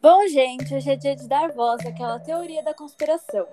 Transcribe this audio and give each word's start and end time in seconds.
Bom, 0.00 0.26
gente, 0.28 0.74
hoje 0.74 0.90
é 0.90 0.96
dia 0.96 1.14
de 1.14 1.28
dar 1.28 1.52
voz 1.52 1.84
àquela 1.84 2.18
teoria 2.18 2.62
da 2.62 2.72
conspiração. 2.72 3.46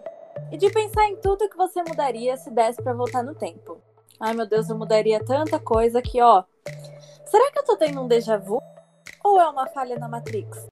E 0.50 0.58
de 0.58 0.72
pensar 0.72 1.06
em 1.08 1.18
tudo 1.18 1.50
que 1.50 1.58
você 1.58 1.84
mudaria 1.84 2.38
se 2.38 2.50
desse 2.52 2.82
para 2.82 2.94
voltar 2.94 3.22
no 3.22 3.36
tempo. 3.36 3.82
Ai, 4.18 4.34
meu 4.34 4.48
Deus, 4.48 4.70
eu 4.70 4.78
mudaria 4.78 5.24
tanta 5.26 5.60
coisa 5.60 6.02
que, 6.02 6.22
ó. 6.22 6.46
Será 7.26 7.52
que 7.52 7.60
eu 7.60 7.66
tô 7.66 7.76
tendo 7.76 8.02
um 8.02 8.08
déjà 8.08 8.38
vu? 8.38 8.62
Ou 9.26 9.42
é 9.42 9.50
uma 9.50 9.68
falha 9.68 10.00
na 10.00 10.08
Matrix? 10.08 10.68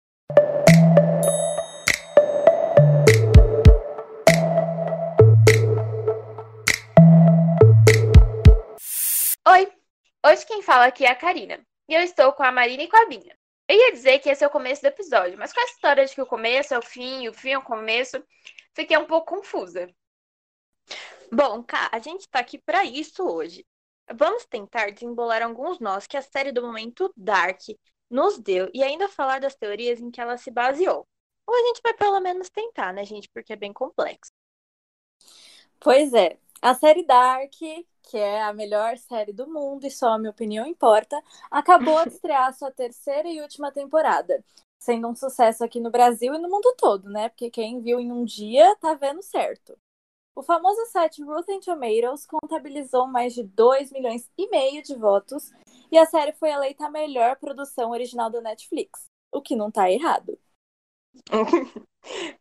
Oi! 9.46 9.72
Hoje 10.26 10.46
quem 10.46 10.62
fala 10.62 10.86
aqui 10.86 11.04
é 11.04 11.12
a 11.12 11.16
Karina. 11.16 11.60
E 11.90 11.96
eu 11.96 12.02
estou 12.02 12.32
com 12.32 12.44
a 12.44 12.52
Marina 12.52 12.84
e 12.84 12.88
com 12.88 12.96
a 12.96 13.06
Binha. 13.08 13.43
Eu 13.74 13.80
ia 13.80 13.92
dizer 13.92 14.20
que 14.20 14.30
esse 14.30 14.44
é 14.44 14.48
o 14.48 14.52
começo 14.52 14.84
do 14.84 14.88
episódio, 14.88 15.36
mas 15.36 15.52
com 15.52 15.60
a 15.60 15.64
história 15.64 16.06
de 16.06 16.14
que 16.14 16.22
o 16.22 16.28
começo 16.28 16.76
é 16.76 16.78
o 16.78 16.82
fim, 16.84 17.28
o 17.28 17.34
fim 17.34 17.50
é 17.50 17.58
o 17.58 17.64
começo, 17.64 18.24
fiquei 18.72 18.96
um 18.96 19.06
pouco 19.08 19.36
confusa. 19.36 19.90
Bom, 21.32 21.64
Cá, 21.64 21.90
a 21.92 21.98
gente 21.98 22.30
tá 22.30 22.38
aqui 22.38 22.60
para 22.60 22.86
isso 22.86 23.24
hoje. 23.24 23.66
Vamos 24.14 24.46
tentar 24.46 24.92
desembolar 24.92 25.42
alguns 25.42 25.80
nós 25.80 26.06
que 26.06 26.16
a 26.16 26.22
série 26.22 26.52
do 26.52 26.62
momento 26.62 27.12
Dark 27.18 27.62
nos 28.12 28.38
deu 28.38 28.70
e 28.76 28.84
ainda 28.84 29.10
falar 29.10 29.40
das 29.40 29.56
teorias 29.56 30.00
em 30.00 30.12
que 30.12 30.22
ela 30.22 30.38
se 30.38 30.52
baseou. 30.52 31.08
Ou 31.48 31.56
a 31.56 31.68
gente 31.70 31.82
vai 31.82 31.96
pelo 31.96 32.20
menos 32.20 32.52
tentar, 32.52 32.94
né, 32.94 33.04
gente? 33.04 33.28
Porque 33.34 33.54
é 33.54 33.56
bem 33.56 33.74
complexo. 33.74 34.32
Pois 35.80 36.14
é, 36.14 36.38
a 36.62 36.76
série 36.76 37.04
Dark, 37.08 37.56
que 38.04 38.18
é 38.18 38.44
a 38.44 38.54
melhor 38.54 38.98
série 38.98 39.34
do 39.34 39.48
mundo 39.48 39.88
e 39.88 39.92
só 39.92 40.10
a 40.10 40.18
minha 40.20 40.32
opinião 40.32 40.66
importa, 40.66 41.22
acabou 41.50 42.04
de 42.04 42.14
estrear 42.14 42.54
sua 42.54 42.72
terceira 42.72 43.28
e 43.28 43.42
última 43.42 43.72
temporada, 43.72 44.44
sendo 44.80 45.08
um 45.08 45.16
sucesso 45.16 45.64
aqui 45.64 45.80
no 45.80 45.90
Brasil 45.90 46.36
e 46.36 46.38
no 46.38 46.50
mundo 46.50 46.74
todo, 46.78 47.10
né? 47.10 47.30
Porque 47.30 47.50
quem 47.50 47.82
viu 47.82 48.00
em 48.00 48.12
um 48.12 48.24
dia 48.26 48.76
tá 48.78 48.94
vendo 48.94 49.22
certo. 49.24 49.78
O 50.36 50.42
famoso 50.42 50.86
site 50.88 51.24
Rotten 51.24 51.60
Tomatoes 51.60 52.26
contabilizou 52.26 53.08
mais 53.08 53.34
de 53.34 53.44
2 53.44 53.92
milhões 53.92 54.30
e 54.38 54.50
meio 54.50 54.82
de 54.82 54.96
votos 54.96 55.52
e 55.92 55.98
a 55.98 56.06
série 56.06 56.34
foi 56.34 56.50
eleita 56.50 56.88
a 56.88 56.90
melhor 56.90 57.36
produção 57.38 57.92
original 57.92 58.30
da 58.32 58.42
Netflix, 58.42 59.06
o 59.32 59.42
que 59.42 59.56
não 59.56 59.70
tá 59.70 59.92
errado. 59.92 60.38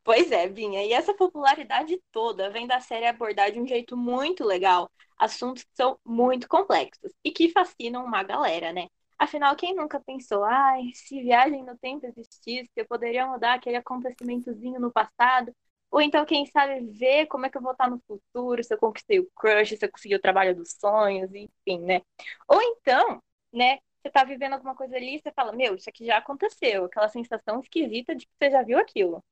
pois 0.04 0.30
é, 0.32 0.48
Binha, 0.48 0.84
e 0.84 0.92
essa 0.92 1.14
popularidade 1.14 2.00
toda 2.10 2.50
vem 2.50 2.66
da 2.66 2.80
série 2.80 3.06
abordar 3.06 3.50
de 3.52 3.60
um 3.60 3.66
jeito 3.66 3.96
muito 3.96 4.44
legal 4.44 4.90
assuntos 5.18 5.62
que 5.62 5.70
são 5.74 5.98
muito 6.04 6.48
complexos 6.48 7.12
e 7.24 7.30
que 7.30 7.48
fascinam 7.50 8.04
uma 8.04 8.22
galera, 8.22 8.72
né? 8.72 8.88
Afinal, 9.18 9.54
quem 9.54 9.74
nunca 9.74 10.00
pensou, 10.00 10.42
ai, 10.44 10.90
se 10.94 11.22
viagem 11.22 11.64
no 11.64 11.78
tempo 11.78 12.04
existisse, 12.06 12.68
eu 12.74 12.86
poderia 12.86 13.26
mudar 13.26 13.54
aquele 13.54 13.76
acontecimentozinho 13.76 14.80
no 14.80 14.90
passado? 14.92 15.54
Ou 15.92 16.00
então, 16.00 16.24
quem 16.24 16.44
sabe, 16.46 16.80
ver 16.86 17.26
como 17.26 17.46
é 17.46 17.50
que 17.50 17.56
eu 17.56 17.62
vou 17.62 17.72
estar 17.72 17.88
no 17.88 18.00
futuro, 18.06 18.64
se 18.64 18.74
eu 18.74 18.78
conquistei 18.78 19.20
o 19.20 19.28
crush, 19.36 19.76
se 19.76 19.84
eu 19.84 19.90
consegui 19.90 20.16
o 20.16 20.20
trabalho 20.20 20.56
dos 20.56 20.72
sonhos, 20.80 21.30
enfim, 21.34 21.78
né? 21.84 22.00
Ou 22.48 22.60
então, 22.62 23.22
né, 23.52 23.78
você 24.02 24.10
tá 24.10 24.24
vivendo 24.24 24.54
alguma 24.54 24.74
coisa 24.74 24.96
ali 24.96 25.16
e 25.16 25.20
você 25.20 25.30
fala, 25.32 25.52
meu, 25.52 25.76
isso 25.76 25.88
aqui 25.88 26.04
já 26.06 26.16
aconteceu, 26.16 26.86
aquela 26.86 27.08
sensação 27.08 27.60
esquisita 27.60 28.14
de 28.16 28.26
que 28.26 28.32
você 28.38 28.50
já 28.50 28.62
viu 28.62 28.78
aquilo. 28.78 29.22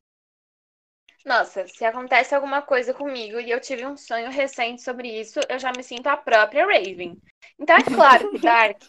Nossa, 1.24 1.66
se 1.68 1.84
acontece 1.84 2.34
alguma 2.34 2.62
coisa 2.62 2.94
comigo 2.94 3.38
e 3.38 3.50
eu 3.50 3.60
tive 3.60 3.86
um 3.86 3.96
sonho 3.96 4.30
recente 4.30 4.82
sobre 4.82 5.08
isso, 5.20 5.38
eu 5.48 5.58
já 5.58 5.70
me 5.72 5.82
sinto 5.82 6.06
a 6.06 6.16
própria 6.16 6.64
Raven. 6.64 7.20
Então 7.58 7.76
é 7.76 7.82
claro 7.82 8.28
que 8.30 8.38
Dark 8.40 8.82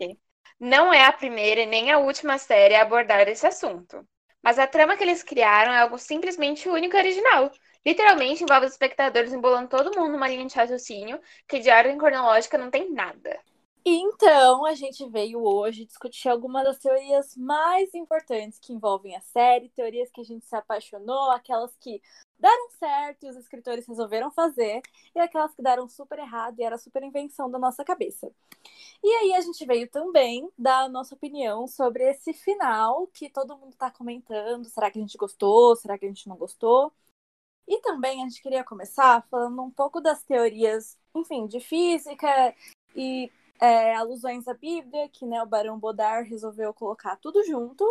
não 0.60 0.94
é 0.94 1.06
a 1.06 1.12
primeira 1.12 1.62
e 1.62 1.66
nem 1.66 1.92
a 1.92 1.98
última 1.98 2.38
série 2.38 2.76
a 2.76 2.84
abordar 2.84 3.28
esse 3.28 3.46
assunto. 3.46 4.08
Mas 4.42 4.58
a 4.58 4.68
trama 4.68 4.96
que 4.98 5.04
eles 5.04 5.24
criaram 5.24 5.74
é 5.74 5.80
algo 5.80 5.98
simplesmente 5.98 6.70
único 6.70 6.96
e 6.96 7.00
original. 7.00 7.52
Literalmente 7.86 8.44
envolve 8.44 8.66
os 8.68 8.72
espectadores 8.72 9.34
embolando 9.34 9.70
todo 9.70 9.96
mundo 9.96 10.14
numa 10.14 10.28
linha 10.28 10.46
de 10.46 10.56
raciocínio 10.56 11.20
que 11.48 11.60
de 11.60 11.70
ordem 11.70 11.98
cronológica 11.98 12.58
não 12.58 12.72
tem 12.72 12.92
nada. 12.92 13.40
Então, 13.84 14.64
a 14.66 14.76
gente 14.76 15.08
veio 15.10 15.44
hoje 15.44 15.86
discutir 15.86 16.30
algumas 16.30 16.64
das 16.64 16.78
teorias 16.78 17.36
mais 17.36 17.92
importantes 17.96 18.60
que 18.60 18.72
envolvem 18.72 19.16
a 19.16 19.22
série, 19.22 19.70
teorias 19.70 20.12
que 20.12 20.22
a 20.22 20.24
gente 20.24 20.46
se 20.46 20.56
apaixonou, 20.56 21.32
aquelas 21.32 21.76
que 21.78 22.00
deram 22.38 22.70
certo 22.78 23.26
e 23.26 23.30
os 23.30 23.36
escritores 23.36 23.88
resolveram 23.88 24.30
fazer, 24.32 24.82
e 25.16 25.20
aquelas 25.20 25.56
que 25.56 25.64
deram 25.64 25.88
super 25.90 26.20
errado 26.20 26.60
e 26.60 26.64
era 26.64 26.78
super 26.78 27.02
invenção 27.02 27.50
da 27.50 27.58
nossa 27.58 27.84
cabeça. 27.84 28.32
E 29.04 29.08
aí 29.08 29.34
a 29.34 29.42
gente 29.42 29.66
veio 29.66 29.90
também 29.90 30.48
dar 30.58 30.84
a 30.86 30.90
nossa 30.90 31.16
opinião 31.16 31.68
sobre 31.68 32.04
esse 32.04 32.34
final 32.34 33.08
que 33.08 33.30
todo 33.30 33.58
mundo 33.58 33.74
está 33.74 33.90
comentando. 33.90 34.66
Será 34.66 34.92
que 34.92 35.00
a 35.00 35.02
gente 35.02 35.18
gostou? 35.18 35.76
Será 35.76 35.98
que 35.98 36.06
a 36.06 36.08
gente 36.08 36.30
não 36.30 36.36
gostou? 36.36 36.92
E 37.68 37.80
também 37.82 38.22
a 38.22 38.28
gente 38.28 38.44
queria 38.44 38.64
começar 38.64 39.26
falando 39.30 39.62
um 39.64 39.72
pouco 39.72 40.00
das 40.02 40.24
teorias, 40.24 41.00
enfim, 41.16 41.48
de 41.48 41.60
física 41.60 42.56
e 42.96 43.32
é, 43.62 43.96
alusões 43.96 44.48
à 44.48 44.54
Bíblia, 44.56 45.08
que 45.10 45.26
né, 45.26 45.42
o 45.42 45.46
Barão 45.46 45.80
Bodar 45.80 46.24
resolveu 46.24 46.74
colocar 46.74 47.16
tudo 47.18 47.44
junto 47.46 47.86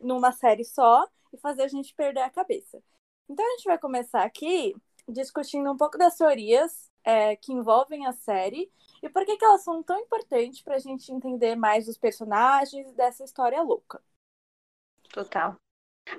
numa 0.00 0.30
série 0.30 0.64
só 0.64 1.06
e 1.32 1.38
fazer 1.38 1.62
a 1.62 1.68
gente 1.68 1.92
perder 1.94 2.20
a 2.20 2.30
cabeça. 2.30 2.80
Então 3.28 3.44
a 3.44 3.50
gente 3.56 3.64
vai 3.64 3.78
começar 3.78 4.22
aqui 4.22 4.74
discutindo 5.08 5.70
um 5.70 5.76
pouco 5.76 5.98
das 5.98 6.16
teorias 6.16 6.90
é, 7.04 7.36
que 7.36 7.52
envolvem 7.52 8.06
a 8.06 8.12
série 8.12 8.70
e 9.02 9.08
por 9.08 9.24
que, 9.24 9.36
que 9.36 9.44
elas 9.44 9.62
são 9.62 9.82
tão 9.82 9.98
importantes 9.98 10.62
para 10.62 10.76
a 10.76 10.78
gente 10.78 11.12
entender 11.12 11.56
mais 11.56 11.88
os 11.88 11.98
personagens 11.98 12.92
dessa 12.94 13.24
história 13.24 13.60
louca. 13.62 14.02
Total. 15.12 15.56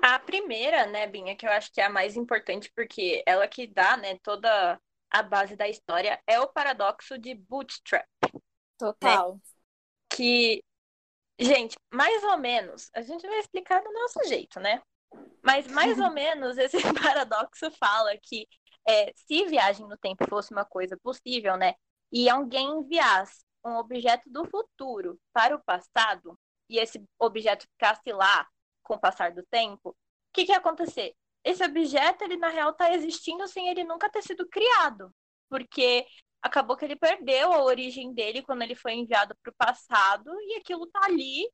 A 0.02 0.18
primeira, 0.18 0.86
né, 0.86 1.06
Binha, 1.06 1.34
que 1.34 1.46
eu 1.46 1.50
acho 1.50 1.72
que 1.72 1.80
é 1.80 1.84
a 1.84 1.90
mais 1.90 2.14
importante, 2.16 2.70
porque 2.74 3.22
ela 3.26 3.48
que 3.48 3.66
dá, 3.66 3.96
né, 3.96 4.18
toda 4.18 4.78
a 5.10 5.22
base 5.22 5.56
da 5.56 5.66
história, 5.66 6.20
é 6.26 6.38
o 6.40 6.48
paradoxo 6.48 7.18
de 7.18 7.34
Bootstrap. 7.34 8.06
Total. 8.78 9.34
Né? 9.34 9.40
Que, 10.10 10.64
gente, 11.38 11.76
mais 11.92 12.22
ou 12.24 12.38
menos, 12.38 12.90
a 12.94 13.02
gente 13.02 13.26
vai 13.26 13.38
explicar 13.40 13.82
do 13.82 13.92
nosso 13.92 14.24
jeito, 14.28 14.60
né? 14.60 14.80
Mas 15.42 15.66
mais 15.66 15.98
ou 16.00 16.10
menos 16.10 16.56
esse 16.56 16.78
paradoxo 17.02 17.70
fala 17.72 18.16
que 18.22 18.46
é, 18.86 19.12
se 19.14 19.44
viagem 19.46 19.86
no 19.86 19.98
tempo 19.98 20.26
fosse 20.28 20.52
uma 20.52 20.64
coisa 20.64 20.96
possível, 20.96 21.56
né? 21.56 21.74
E 22.10 22.28
alguém 22.28 22.68
enviasse 22.68 23.44
um 23.64 23.76
objeto 23.76 24.30
do 24.30 24.48
futuro 24.48 25.20
para 25.32 25.54
o 25.54 25.62
passado, 25.62 26.38
e 26.70 26.78
esse 26.78 27.02
objeto 27.18 27.66
ficasse 27.72 28.12
lá 28.12 28.46
com 28.82 28.94
o 28.94 29.00
passar 29.00 29.32
do 29.32 29.44
tempo, 29.50 29.90
o 29.90 29.94
que, 30.32 30.46
que 30.46 30.52
ia 30.52 30.58
acontecer? 30.58 31.14
Esse 31.44 31.64
objeto, 31.64 32.24
ele 32.24 32.36
na 32.36 32.48
real 32.48 32.70
está 32.70 32.92
existindo 32.94 33.46
sem 33.48 33.68
ele 33.68 33.84
nunca 33.84 34.10
ter 34.10 34.22
sido 34.22 34.46
criado. 34.48 35.12
Porque 35.48 36.06
acabou 36.42 36.76
que 36.76 36.84
ele 36.84 36.96
perdeu 36.96 37.52
a 37.52 37.62
origem 37.62 38.12
dele 38.12 38.42
quando 38.42 38.62
ele 38.62 38.74
foi 38.74 38.94
enviado 38.94 39.36
para 39.42 39.50
o 39.50 39.56
passado 39.56 40.30
e 40.42 40.56
aquilo 40.56 40.86
tá 40.86 41.00
ali 41.04 41.48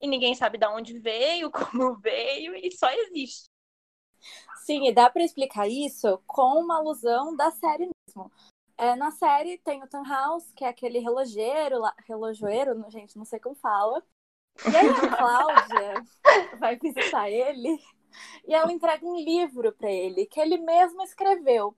e 0.00 0.06
ninguém 0.06 0.34
sabe 0.34 0.58
de 0.58 0.66
onde 0.66 0.98
veio, 0.98 1.50
como 1.52 1.96
veio 1.98 2.54
e 2.56 2.70
só 2.72 2.90
existe. 2.90 3.48
Sim, 4.64 4.86
e 4.86 4.92
dá 4.92 5.10
para 5.10 5.24
explicar 5.24 5.68
isso 5.68 6.22
com 6.26 6.60
uma 6.60 6.76
alusão 6.76 7.34
da 7.36 7.50
série 7.50 7.88
mesmo. 8.06 8.30
É, 8.76 8.96
na 8.96 9.10
série 9.10 9.58
tem 9.58 9.82
o 9.82 10.04
House, 10.04 10.50
que 10.56 10.64
é 10.64 10.68
aquele 10.68 10.98
relojeiro, 10.98 11.82
relojoeiro, 12.06 12.90
gente, 12.90 13.16
não 13.16 13.24
sei 13.24 13.38
como 13.38 13.54
fala. 13.56 14.02
E 14.64 14.76
aí 14.76 14.88
a 14.88 14.92
Cláudia 15.16 16.58
vai 16.58 16.76
visitar 16.76 17.30
ele 17.30 17.78
e 18.46 18.54
ela 18.54 18.72
entrega 18.72 19.04
um 19.04 19.16
livro 19.16 19.72
para 19.72 19.90
ele 19.90 20.26
que 20.26 20.40
ele 20.40 20.58
mesmo 20.58 21.02
escreveu. 21.02 21.76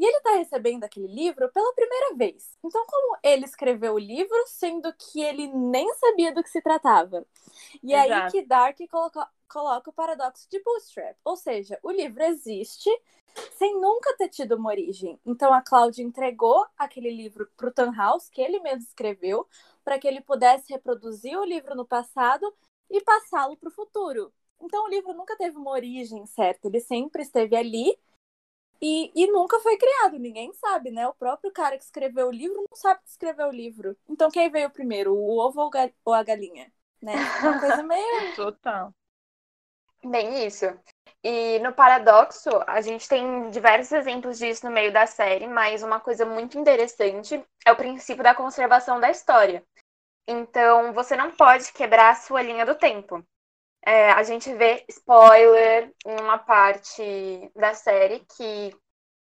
E 0.00 0.04
ele 0.06 0.16
está 0.16 0.30
recebendo 0.30 0.82
aquele 0.82 1.08
livro 1.08 1.52
pela 1.52 1.74
primeira 1.74 2.14
vez. 2.14 2.56
Então, 2.64 2.86
como 2.86 3.18
ele 3.22 3.44
escreveu 3.44 3.92
o 3.92 3.98
livro, 3.98 4.34
sendo 4.46 4.90
que 4.94 5.20
ele 5.20 5.46
nem 5.48 5.92
sabia 5.96 6.32
do 6.32 6.42
que 6.42 6.48
se 6.48 6.62
tratava? 6.62 7.26
E 7.82 7.92
Exato. 7.92 8.12
aí 8.14 8.30
que 8.30 8.46
Dark 8.46 8.78
coloca, 8.90 9.28
coloca 9.46 9.90
o 9.90 9.92
paradoxo 9.92 10.48
de 10.50 10.58
Bootstrap. 10.62 11.18
Ou 11.22 11.36
seja, 11.36 11.78
o 11.82 11.90
livro 11.90 12.22
existe 12.22 12.88
sem 13.58 13.78
nunca 13.78 14.16
ter 14.16 14.30
tido 14.30 14.56
uma 14.56 14.70
origem. 14.70 15.20
Então, 15.26 15.52
a 15.52 15.60
Cláudia 15.60 16.02
entregou 16.02 16.64
aquele 16.78 17.10
livro 17.10 17.46
para 17.54 17.68
o 17.68 17.70
Tannhaus, 17.70 18.30
que 18.30 18.40
ele 18.40 18.58
mesmo 18.60 18.84
escreveu, 18.84 19.46
para 19.84 19.98
que 19.98 20.08
ele 20.08 20.22
pudesse 20.22 20.72
reproduzir 20.72 21.38
o 21.38 21.44
livro 21.44 21.74
no 21.74 21.84
passado 21.84 22.50
e 22.90 23.02
passá-lo 23.02 23.54
para 23.54 23.68
o 23.68 23.72
futuro. 23.72 24.32
Então, 24.62 24.86
o 24.86 24.88
livro 24.88 25.12
nunca 25.12 25.36
teve 25.36 25.58
uma 25.58 25.72
origem 25.72 26.24
certa, 26.24 26.68
ele 26.68 26.80
sempre 26.80 27.20
esteve 27.20 27.54
ali 27.54 27.98
e, 28.80 29.12
e 29.14 29.26
nunca 29.30 29.60
foi 29.60 29.76
criado, 29.76 30.18
ninguém 30.18 30.52
sabe, 30.54 30.90
né? 30.90 31.06
O 31.06 31.14
próprio 31.14 31.52
cara 31.52 31.76
que 31.76 31.84
escreveu 31.84 32.28
o 32.28 32.32
livro 32.32 32.64
não 32.70 32.76
sabe 32.76 33.00
que 33.02 33.10
escreveu 33.10 33.48
o 33.48 33.52
livro. 33.52 33.96
Então 34.08 34.30
quem 34.30 34.50
veio 34.50 34.70
primeiro, 34.70 35.14
o 35.14 35.38
ovo 35.38 35.70
ou 36.04 36.14
a 36.14 36.22
galinha? 36.22 36.72
Né? 37.02 37.14
Uma 37.42 37.60
coisa 37.60 37.82
meio. 37.84 38.36
Total. 38.36 38.94
Bem, 40.02 40.46
isso. 40.46 40.64
E 41.22 41.58
no 41.58 41.74
paradoxo, 41.74 42.48
a 42.66 42.80
gente 42.80 43.06
tem 43.06 43.50
diversos 43.50 43.92
exemplos 43.92 44.38
disso 44.38 44.64
no 44.64 44.72
meio 44.72 44.90
da 44.90 45.06
série, 45.06 45.46
mas 45.46 45.82
uma 45.82 46.00
coisa 46.00 46.24
muito 46.24 46.58
interessante 46.58 47.44
é 47.66 47.72
o 47.72 47.76
princípio 47.76 48.22
da 48.22 48.34
conservação 48.34 48.98
da 48.98 49.10
história. 49.10 49.62
Então, 50.26 50.92
você 50.94 51.16
não 51.16 51.30
pode 51.32 51.72
quebrar 51.72 52.10
a 52.10 52.14
sua 52.14 52.40
linha 52.40 52.64
do 52.64 52.74
tempo. 52.74 53.22
É, 53.84 54.10
a 54.12 54.22
gente 54.22 54.52
vê 54.54 54.84
spoiler 54.88 55.92
em 56.04 56.20
uma 56.20 56.38
parte 56.38 57.50
da 57.54 57.74
série 57.74 58.20
que, 58.36 58.76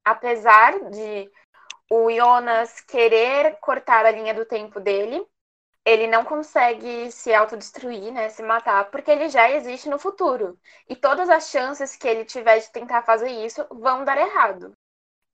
apesar 0.03 0.89
de 0.89 1.29
o 1.89 2.11
Jonas 2.11 2.81
querer 2.81 3.57
cortar 3.59 4.05
a 4.05 4.11
linha 4.11 4.33
do 4.33 4.45
tempo 4.45 4.79
dele, 4.79 5.25
ele 5.85 6.07
não 6.07 6.23
consegue 6.23 7.11
se 7.11 7.33
autodestruir, 7.33 8.11
né, 8.11 8.29
se 8.29 8.43
matar, 8.43 8.91
porque 8.91 9.09
ele 9.09 9.29
já 9.29 9.49
existe 9.49 9.89
no 9.89 9.97
futuro. 9.97 10.59
E 10.87 10.95
todas 10.95 11.29
as 11.29 11.49
chances 11.49 11.95
que 11.95 12.07
ele 12.07 12.25
tiver 12.25 12.59
de 12.59 12.71
tentar 12.71 13.01
fazer 13.03 13.29
isso 13.29 13.65
vão 13.71 14.03
dar 14.03 14.17
errado. 14.17 14.73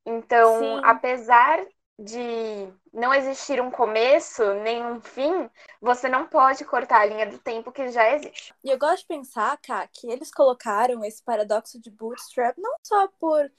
Então, 0.06 0.60
Sim. 0.60 0.82
apesar 0.84 1.66
de 1.98 2.68
não 2.94 3.14
existir 3.14 3.62
um 3.62 3.72
começo 3.72 4.44
nem 4.56 4.86
um 4.86 5.00
fim, 5.00 5.50
você 5.82 6.10
não 6.10 6.28
pode 6.28 6.66
cortar 6.66 7.02
a 7.02 7.06
linha 7.06 7.26
do 7.26 7.38
tempo 7.40 7.72
que 7.72 7.90
já 7.90 8.14
existe. 8.16 8.54
E 8.64 8.70
eu 8.70 8.78
gosto 8.78 9.02
de 9.02 9.08
pensar, 9.08 9.58
Ká, 9.62 9.88
que 9.88 10.10
eles 10.12 10.32
colocaram 10.32 11.04
esse 11.06 11.24
paradoxo 11.24 11.80
de 11.80 11.90
bootstrap 11.90 12.58
não 12.58 12.76
só 12.84 13.08
por. 13.20 13.50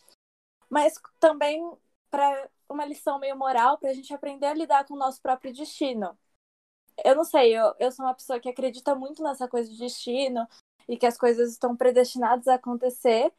mas 0.69 0.95
também 1.19 1.63
para 2.11 2.49
uma 2.69 2.85
lição 2.85 3.19
meio 3.19 3.37
moral 3.37 3.79
para 3.79 3.91
a 3.91 3.95
gente 3.95 4.13
aprender 4.13 4.47
a 4.47 4.55
lidar 4.55 4.85
com 4.87 4.95
o 4.95 4.99
nosso 4.99 5.21
próprio 5.21 5.53
destino. 5.53 6.17
Eu 7.05 7.15
não 7.15 7.25
sei, 7.25 7.57
eu, 7.57 7.75
eu 7.79 7.93
sou 7.93 8.05
uma 8.05 8.15
pessoa 8.15 8.41
que 8.41 8.49
acredita 8.49 8.95
muito 8.95 9.23
nessa 9.23 9.47
coisa 9.49 9.71
de 9.71 9.79
destino 9.79 10.47
e 10.89 10.97
que 10.97 11.07
as 11.07 11.17
coisas 11.17 11.53
estão 11.53 11.77
predestinadas 11.77 12.49
a 12.49 12.55
acontecer 12.55 13.33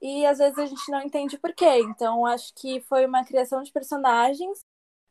e 0.00 0.24
às 0.26 0.38
vezes 0.38 0.58
a 0.58 0.66
gente 0.66 0.90
não 0.90 1.02
entende 1.02 1.38
por 1.38 1.52
quê. 1.54 1.80
Então 1.80 2.24
acho 2.26 2.52
que 2.54 2.80
foi 2.82 3.06
uma 3.06 3.24
criação 3.24 3.62
de 3.62 3.72
personagens, 3.72 4.64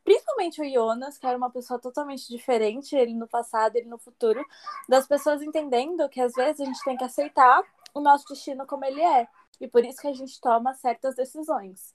principalmente 0.04 0.60
o 0.60 0.70
Jonas, 0.70 1.18
que 1.18 1.26
era 1.26 1.36
uma 1.36 1.50
pessoa 1.50 1.78
totalmente 1.78 2.26
diferente, 2.28 2.96
ele 2.96 3.14
no 3.14 3.28
passado, 3.28 3.76
ele 3.76 3.88
no 3.88 3.98
futuro, 3.98 4.44
das 4.88 5.06
pessoas 5.06 5.42
entendendo 5.42 6.08
que 6.08 6.20
às 6.20 6.32
vezes 6.32 6.60
a 6.60 6.64
gente 6.64 6.82
tem 6.84 6.96
que 6.96 7.04
aceitar 7.04 7.62
o 7.94 8.00
nosso 8.00 8.26
destino 8.28 8.66
como 8.66 8.84
ele 8.84 9.02
é. 9.02 9.28
E 9.60 9.68
por 9.68 9.84
isso 9.84 10.00
que 10.00 10.08
a 10.08 10.12
gente 10.12 10.40
toma 10.40 10.74
certas 10.74 11.14
decisões. 11.14 11.94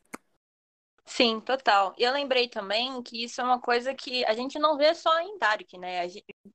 Sim, 1.06 1.40
total. 1.42 1.94
Eu 1.98 2.14
lembrei 2.14 2.48
também 2.48 3.02
que 3.02 3.24
isso 3.24 3.42
é 3.42 3.44
uma 3.44 3.60
coisa 3.60 3.94
que 3.94 4.24
a 4.26 4.34
gente 4.34 4.58
não 4.58 4.78
vê 4.78 4.94
só 4.96 5.20
em 5.20 5.38
Dark, 5.38 5.74
né? 5.74 6.08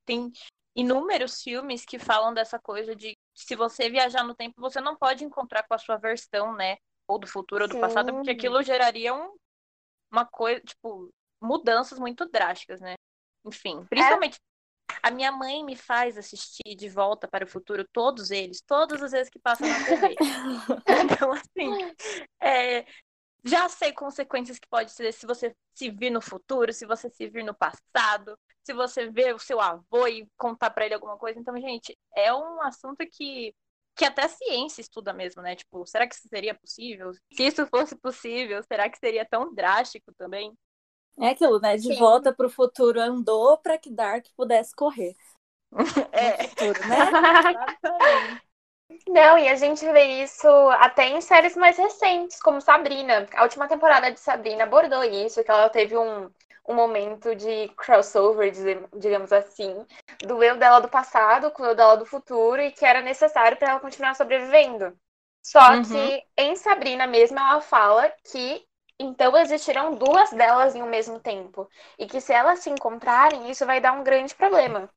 Tem 0.05 0.33
inúmeros 0.75 1.43
filmes 1.43 1.85
que 1.85 1.99
falam 1.99 2.33
dessa 2.33 2.59
coisa 2.59 2.95
de 2.95 3.17
se 3.45 3.55
você 3.55 3.89
viajar 3.89 4.25
no 4.25 4.35
tempo, 4.35 4.61
você 4.61 4.81
não 4.81 4.97
pode 4.97 5.25
encontrar 5.25 5.63
com 5.63 5.75
a 5.75 5.79
sua 5.79 5.97
versão, 5.97 6.55
né? 6.55 6.77
Ou 7.07 7.19
do 7.19 7.27
futuro 7.27 7.63
ou 7.63 7.69
do 7.69 7.75
Sim. 7.75 7.81
passado, 7.81 8.13
porque 8.13 8.31
aquilo 8.31 8.63
geraria 8.63 9.15
um, 9.15 9.35
uma 10.11 10.27
coisa, 10.27 10.61
tipo, 10.61 11.09
mudanças 11.41 11.99
muito 11.99 12.27
drásticas, 12.27 12.81
né? 12.81 12.95
Enfim, 13.45 13.85
principalmente 13.89 14.39
é. 14.91 14.99
a 15.03 15.11
minha 15.11 15.31
mãe 15.31 15.65
me 15.65 15.77
faz 15.77 16.19
assistir 16.19 16.75
De 16.75 16.89
Volta 16.89 17.29
para 17.29 17.45
o 17.45 17.49
Futuro, 17.49 17.87
todos 17.93 18.31
eles, 18.31 18.61
todas 18.61 19.03
as 19.03 19.13
vezes 19.13 19.31
que 19.31 19.39
passam 19.39 19.69
na 19.69 19.85
TV. 19.85 20.17
então, 21.23 21.33
assim, 21.33 21.95
é, 22.43 22.85
já 23.45 23.69
sei 23.69 23.93
consequências 23.93 24.59
que 24.59 24.69
pode 24.69 24.91
ser 24.93 25.13
se 25.13 25.27
você 25.27 25.55
se 25.75 25.91
vir 25.91 26.11
no 26.11 26.21
futuro, 26.21 26.73
se 26.73 26.87
você 26.87 27.09
se 27.11 27.29
vir 27.29 27.45
no 27.45 27.55
passado, 27.55 28.39
se 28.65 28.73
você 28.73 29.09
ver 29.11 29.35
o 29.35 29.39
seu 29.39 29.61
avô 29.61 30.07
e 30.07 30.27
contar 30.37 30.71
para 30.71 30.85
ele 30.85 30.95
alguma 30.95 31.17
coisa. 31.17 31.39
Então, 31.39 31.57
gente, 31.59 31.97
é 32.15 32.33
um 32.35 32.63
assunto 32.63 33.07
que 33.11 33.55
que 33.99 34.05
até 34.05 34.25
a 34.25 34.29
ciência 34.29 34.81
estuda 34.81 35.13
mesmo, 35.13 35.43
né? 35.43 35.57
Tipo, 35.57 35.85
será 35.85 36.07
que 36.07 36.15
isso 36.15 36.29
seria 36.29 36.55
possível? 36.55 37.11
Se 37.33 37.43
isso 37.43 37.67
fosse 37.67 37.97
possível, 37.97 38.63
será 38.63 38.89
que 38.89 38.97
seria 38.97 39.27
tão 39.29 39.53
drástico 39.53 40.15
também? 40.17 40.57
É 41.19 41.31
aquilo, 41.31 41.59
né? 41.59 41.77
De 41.77 41.89
Sim. 41.89 41.99
volta 41.99 42.33
para 42.33 42.47
o 42.47 42.51
futuro 42.51 43.01
andou 43.01 43.59
para 43.59 43.77
que 43.77 43.91
Dark 43.91 44.25
pudesse 44.37 44.75
correr. 44.75 45.17
É. 46.13 46.45
Futuro, 46.49 46.81
né? 46.87 46.97
Não, 49.07 49.37
e 49.37 49.49
a 49.49 49.55
gente 49.55 49.85
vê 49.93 50.23
isso 50.23 50.49
até 50.79 51.09
em 51.09 51.21
séries 51.21 51.57
mais 51.57 51.77
recentes, 51.77 52.41
como 52.41 52.61
Sabrina. 52.61 53.27
A 53.35 53.43
última 53.43 53.69
temporada 53.69 54.11
de 54.11 54.19
Sabrina 54.19 54.65
abordou 54.65 55.05
isso, 55.05 55.45
que 55.45 55.51
ela 55.51 55.69
teve 55.69 55.97
um, 55.97 56.31
um 56.67 56.75
momento 56.75 57.35
de 57.35 57.69
crossover, 57.77 58.51
digamos 58.97 59.33
assim, 59.33 59.87
do 60.21 60.43
eu 60.43 60.57
dela 60.57 60.81
do 60.81 60.89
passado 60.89 61.51
com 61.51 61.63
o 61.63 61.67
eu 61.67 61.75
dela 61.75 61.97
do 61.97 62.07
futuro, 62.07 62.61
e 62.63 62.71
que 62.71 62.85
era 62.85 63.03
necessário 63.03 63.59
para 63.59 63.71
ela 63.71 63.81
continuar 63.81 64.15
sobrevivendo. 64.15 64.97
Só 65.43 65.73
uhum. 65.73 65.83
que 65.83 66.23
em 66.37 66.57
Sabrina 66.57 67.07
mesmo 67.07 67.39
ela 67.39 67.61
fala 67.61 68.13
que 68.31 68.67
então 68.99 69.37
existirão 69.37 69.95
duas 69.95 70.31
delas 70.31 70.75
em 70.75 70.83
um 70.83 70.89
mesmo 70.89 71.21
tempo. 71.21 71.69
E 71.99 72.07
que 72.07 72.21
se 72.21 72.33
elas 72.33 72.61
se 72.61 72.71
encontrarem, 72.71 73.51
isso 73.51 73.65
vai 73.65 73.81
dar 73.81 73.93
um 73.93 74.03
grande 74.03 74.35
problema. 74.35 74.91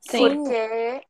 Sim. 0.00 0.44
Porque 0.44 1.06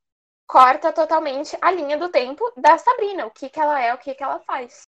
corta 0.53 0.93
totalmente 0.93 1.57
a 1.63 1.71
linha 1.71 1.97
do 1.97 2.11
tempo 2.11 2.45
da 2.55 2.77
Sabrina, 2.77 3.25
o 3.25 3.31
que, 3.31 3.49
que 3.49 3.59
ela 3.59 3.81
é, 3.81 3.95
o 3.95 3.97
que, 3.97 4.15
que 4.15 4.23
ela 4.23 4.39
faz. 4.41 4.87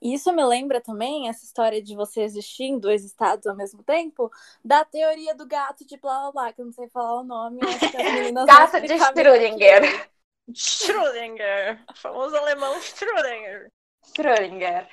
Isso 0.00 0.32
me 0.32 0.44
lembra 0.44 0.80
também 0.80 1.28
essa 1.28 1.44
história 1.44 1.82
de 1.82 1.96
você 1.96 2.20
existir 2.20 2.64
em 2.64 2.78
dois 2.78 3.04
estados 3.04 3.48
ao 3.48 3.56
mesmo 3.56 3.82
tempo, 3.82 4.30
da 4.64 4.84
teoria 4.84 5.34
do 5.34 5.44
gato 5.44 5.84
de 5.84 5.96
blá 5.96 6.20
blá 6.20 6.32
blá, 6.32 6.52
que 6.52 6.60
eu 6.60 6.66
não 6.66 6.72
sei 6.72 6.88
falar 6.88 7.20
o 7.20 7.24
nome, 7.24 7.58
Gato 8.46 8.80
de 8.80 8.94
Schrödinger. 8.96 10.08
Schrödinger, 10.54 11.84
famoso 11.96 12.36
alemão 12.36 12.78
Schrödinger. 12.80 13.72
Schrödinger. 14.04 14.86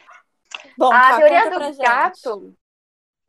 Bom, 0.76 0.92
a 0.92 1.00
tá, 1.00 1.18
teoria 1.18 1.52
do 1.52 1.78
gato, 1.78 2.56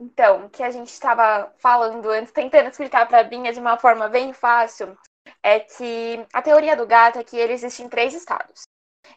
então, 0.00 0.48
que 0.48 0.62
a 0.62 0.70
gente 0.70 0.88
estava 0.88 1.52
falando 1.58 2.08
antes, 2.08 2.32
tentando 2.32 2.70
explicar 2.70 3.06
para 3.06 3.20
a 3.20 3.24
Binha 3.24 3.52
de 3.52 3.60
uma 3.60 3.76
forma 3.76 4.08
bem 4.08 4.32
fácil, 4.32 4.96
é 5.44 5.60
que 5.60 6.26
a 6.32 6.40
teoria 6.40 6.74
do 6.74 6.86
gato 6.86 7.18
é 7.18 7.24
que 7.24 7.36
ele 7.36 7.52
existe 7.52 7.82
em 7.82 7.88
três 7.88 8.14
estados. 8.14 8.62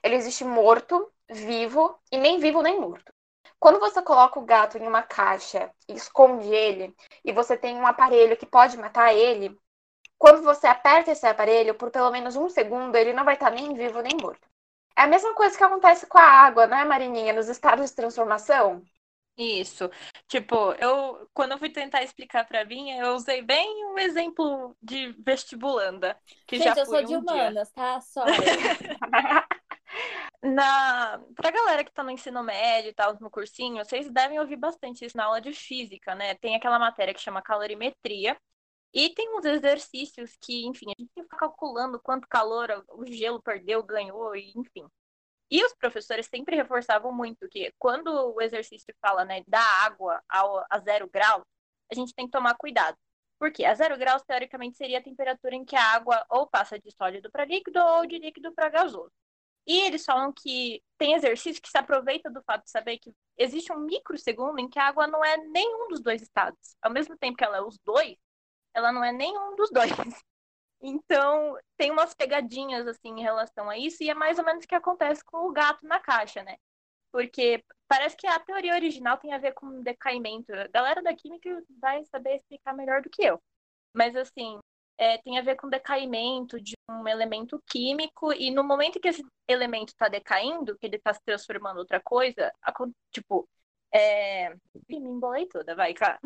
Ele 0.04 0.16
existe 0.16 0.44
morto, 0.44 1.10
vivo 1.30 1.98
e 2.12 2.18
nem 2.18 2.38
vivo 2.38 2.62
nem 2.62 2.80
morto. 2.80 3.14
Quando 3.58 3.80
você 3.80 4.02
coloca 4.02 4.38
o 4.38 4.46
gato 4.46 4.78
em 4.78 4.86
uma 4.86 5.02
caixa 5.02 5.72
e 5.88 5.94
esconde 5.94 6.48
ele, 6.54 6.94
e 7.24 7.32
você 7.32 7.58
tem 7.58 7.78
um 7.78 7.88
aparelho 7.88 8.36
que 8.36 8.46
pode 8.46 8.78
matar 8.78 9.16
ele, 9.16 9.58
quando 10.18 10.44
você 10.44 10.68
aperta 10.68 11.12
esse 11.12 11.26
aparelho, 11.26 11.76
por 11.76 11.90
pelo 11.92 12.12
menos 12.12 12.36
um 12.36 12.50
segundo, 12.50 12.96
ele 12.98 13.14
não 13.14 13.24
vai 13.24 13.36
estar 13.36 13.50
nem 13.50 13.74
vivo 13.74 14.02
nem 14.02 14.18
morto. 14.22 14.48
É 14.98 15.04
a 15.04 15.08
mesma 15.08 15.34
coisa 15.34 15.58
que 15.58 15.64
acontece 15.64 16.08
com 16.08 16.18
a 16.18 16.24
água, 16.24 16.68
não 16.68 16.78
é, 16.78 16.84
Marininha? 16.84 17.32
Nos 17.32 17.48
estados 17.48 17.90
de 17.90 17.96
transformação. 17.96 18.84
Isso. 19.38 19.90
Tipo, 20.28 20.74
eu 20.74 21.30
quando 21.34 21.52
eu 21.52 21.60
fui 21.60 21.70
tentar 21.70 22.02
explicar 22.02 22.46
para 22.46 22.66
mim, 22.66 22.92
eu 22.92 23.14
usei 23.14 23.42
bem 23.44 23.86
um 23.86 24.00
exemplo 24.00 24.76
de 24.82 25.14
vestibulanda, 25.24 26.18
que 26.48 26.58
Gente, 26.58 26.76
já 26.76 26.82
eu 26.82 26.86
sou 26.86 26.98
um 26.98 27.04
de 27.06 27.16
humanas, 27.16 27.68
dia. 27.68 27.76
tá? 27.76 28.02
Só. 28.02 28.26
na 30.44 31.20
pra 31.36 31.52
galera 31.52 31.84
que 31.84 31.92
tá 31.92 32.04
no 32.04 32.12
ensino 32.12 32.44
médio 32.44 32.90
e 32.90 32.94
tal, 32.94 33.16
no 33.22 33.30
cursinho, 33.30 33.84
vocês 33.86 34.10
devem 34.10 34.40
ouvir 34.40 34.58
bastante 34.58 35.06
isso 35.06 35.16
na 35.16 35.26
aula 35.26 35.40
de 35.40 35.54
física, 35.54 36.16
né? 36.16 36.34
Tem 36.36 36.56
aquela 36.56 36.80
matéria 36.80 37.14
que 37.14 37.22
chama 37.22 37.42
calorimetria. 37.42 38.36
E 38.94 39.10
tem 39.14 39.38
uns 39.38 39.46
exercícios 39.46 40.36
que, 40.42 40.66
enfim, 40.66 40.88
a 40.88 40.96
gente 41.00 41.12
tem 41.14 41.24
que 41.24 41.30
ficar 41.30 41.38
calculando 41.38 42.00
quanto 42.00 42.28
calor 42.28 42.84
o 42.90 43.06
gelo 43.06 43.42
perdeu, 43.42 43.84
ganhou, 43.84 44.36
e 44.36 44.52
enfim. 44.56 44.88
E 45.50 45.64
os 45.64 45.74
professores 45.76 46.28
sempre 46.28 46.56
reforçavam 46.56 47.12
muito 47.12 47.48
que 47.50 47.74
quando 47.80 48.08
o 48.36 48.42
exercício 48.42 48.94
fala 49.02 49.24
né, 49.24 49.44
da 49.48 49.62
água 49.62 50.22
ao, 50.28 50.66
a 50.70 50.80
zero 50.80 51.10
grau, 51.10 51.46
a 51.92 51.96
gente 51.96 52.14
tem 52.14 52.26
que 52.26 52.32
tomar 52.32 52.56
cuidado. 52.56 52.98
Porque 53.40 53.64
a 53.64 53.74
zero 53.76 53.98
graus, 53.98 54.24
teoricamente, 54.24 54.78
seria 54.78 55.00
a 55.00 55.04
temperatura 55.04 55.56
em 55.56 55.64
que 55.64 55.76
a 55.76 55.94
água 55.94 56.26
ou 56.30 56.48
passa 56.48 56.80
de 56.80 56.92
sólido 56.92 57.32
para 57.32 57.46
líquido 57.46 57.80
ou 57.80 58.06
de 58.06 58.18
líquido 58.18 58.54
para 58.54 58.70
gasoso. 58.70 59.12
E 59.66 59.82
eles 59.82 60.06
falam 60.06 60.32
que 60.34 60.82
tem 60.98 61.14
exercício 61.14 61.62
que 61.62 61.70
se 61.70 61.78
aproveita 61.78 62.30
do 62.30 62.42
fato 62.44 62.64
de 62.64 62.72
saber 62.72 62.98
que 63.00 63.14
existe 63.38 63.72
um 63.72 63.80
microsegundo 63.80 64.60
em 64.60 64.70
que 64.70 64.80
a 64.80 64.88
água 64.88 65.08
não 65.08 65.24
é 65.24 65.38
nenhum 65.38 65.90
dos 65.90 66.02
dois 66.02 66.22
estados. 66.22 66.76
Ao 66.82 66.90
mesmo 66.90 67.18
tempo 67.18 67.38
que 67.38 67.44
ela 67.44 67.58
é 67.58 67.62
os 67.62 67.78
dois, 67.80 68.16
ela 68.74 68.92
não 68.92 69.04
é 69.04 69.12
nenhum 69.12 69.56
dos 69.56 69.70
dois. 69.70 69.92
Então, 70.82 71.58
tem 71.76 71.92
umas 71.92 72.14
pegadinhas 72.14 72.88
assim 72.88 73.10
em 73.10 73.22
relação 73.22 73.70
a 73.70 73.78
isso, 73.78 74.04
e 74.04 74.10
é 74.10 74.14
mais 74.14 74.38
ou 74.38 74.46
menos 74.46 74.64
o 74.64 74.68
que 74.68 74.76
acontece 74.76 75.24
com 75.26 75.48
o 75.48 75.52
gato 75.52 75.86
na 75.88 76.00
caixa, 76.00 76.44
né? 76.44 76.58
Porque 77.12 77.64
parece 77.88 78.16
que 78.16 78.28
a 78.28 78.40
teoria 78.40 78.76
original 78.76 79.18
tem 79.18 79.34
a 79.34 79.38
ver 79.40 79.54
com 79.54 79.82
decaimento. 79.82 80.54
A 80.54 80.68
galera 80.68 81.02
da 81.02 81.16
química 81.16 81.50
vai 81.82 82.04
saber 82.06 82.36
explicar 82.36 82.76
melhor 82.76 83.02
do 83.02 83.10
que 83.10 83.24
eu. 83.24 83.42
Mas, 83.94 84.16
assim, 84.16 84.60
é, 84.98 85.18
tem 85.20 85.40
a 85.40 85.42
ver 85.42 85.56
com 85.56 85.70
decaimento 85.70 86.60
de 86.62 86.76
um 86.90 87.08
elemento 87.08 87.62
químico, 87.68 88.34
e 88.34 88.52
no 88.52 88.64
momento 88.64 89.00
que 89.00 89.08
esse 89.08 89.24
elemento 89.48 89.90
está 89.90 90.08
decaindo, 90.10 90.78
que 90.78 90.86
ele 90.86 90.98
está 90.98 91.14
se 91.14 91.22
transformando 91.24 91.78
em 91.78 91.80
outra 91.80 92.00
coisa, 92.02 92.52
tipo, 93.12 93.48
é... 93.94 94.50
me 94.90 94.98
embolei 94.98 95.48
toda, 95.48 95.76
vai, 95.76 95.94
cara. 95.94 96.20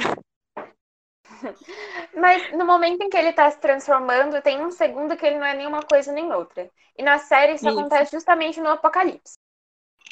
Mas 2.15 2.51
no 2.53 2.65
momento 2.65 3.01
em 3.01 3.09
que 3.09 3.17
ele 3.17 3.33
tá 3.33 3.49
se 3.49 3.59
transformando, 3.59 4.41
tem 4.41 4.63
um 4.63 4.71
segundo 4.71 5.15
que 5.15 5.25
ele 5.25 5.37
não 5.37 5.45
é 5.45 5.53
nenhuma 5.53 5.81
coisa 5.81 6.11
nem 6.11 6.31
outra. 6.31 6.69
E 6.97 7.03
na 7.03 7.17
série 7.17 7.53
isso, 7.53 7.67
isso. 7.67 7.79
acontece 7.79 8.11
justamente 8.11 8.59
no 8.59 8.69
Apocalipse. 8.69 9.37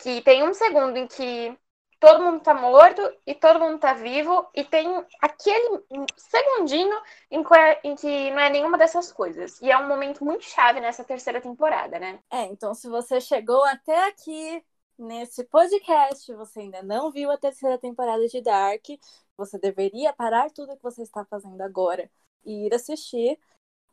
Que 0.01 0.21
tem 0.21 0.43
um 0.43 0.53
segundo 0.53 0.97
em 0.97 1.07
que 1.07 1.57
todo 1.99 2.23
mundo 2.23 2.39
tá 2.39 2.53
morto 2.53 3.01
e 3.27 3.35
todo 3.35 3.59
mundo 3.59 3.77
tá 3.77 3.93
vivo, 3.93 4.47
e 4.55 4.63
tem 4.63 4.87
aquele 5.21 5.83
segundinho 6.15 6.97
em 7.29 7.43
que, 7.43 7.53
é, 7.53 7.79
em 7.83 7.95
que 7.95 8.31
não 8.31 8.39
é 8.39 8.49
nenhuma 8.49 8.77
dessas 8.77 9.11
coisas. 9.11 9.61
E 9.61 9.69
é 9.69 9.77
um 9.77 9.87
momento 9.87 10.23
muito 10.23 10.45
chave 10.45 10.79
nessa 10.79 11.03
terceira 11.03 11.41
temporada, 11.41 11.99
né? 11.99 12.19
É, 12.31 12.43
então 12.45 12.73
se 12.73 12.87
você 12.87 13.19
chegou 13.19 13.63
até 13.65 14.07
aqui 14.07 14.63
nesse 14.99 15.43
podcast, 15.45 16.31
você 16.33 16.59
ainda 16.61 16.83
não 16.83 17.11
viu 17.11 17.31
a 17.31 17.37
terceira 17.37 17.77
temporada 17.77 18.27
de 18.27 18.41
Dark, 18.41 18.85
você 19.37 19.57
deveria 19.57 20.13
parar 20.13 20.51
tudo 20.51 20.75
que 20.75 20.83
você 20.83 21.01
está 21.01 21.25
fazendo 21.25 21.61
agora 21.61 22.11
e 22.45 22.67
ir 22.67 22.73
assistir 22.73 23.39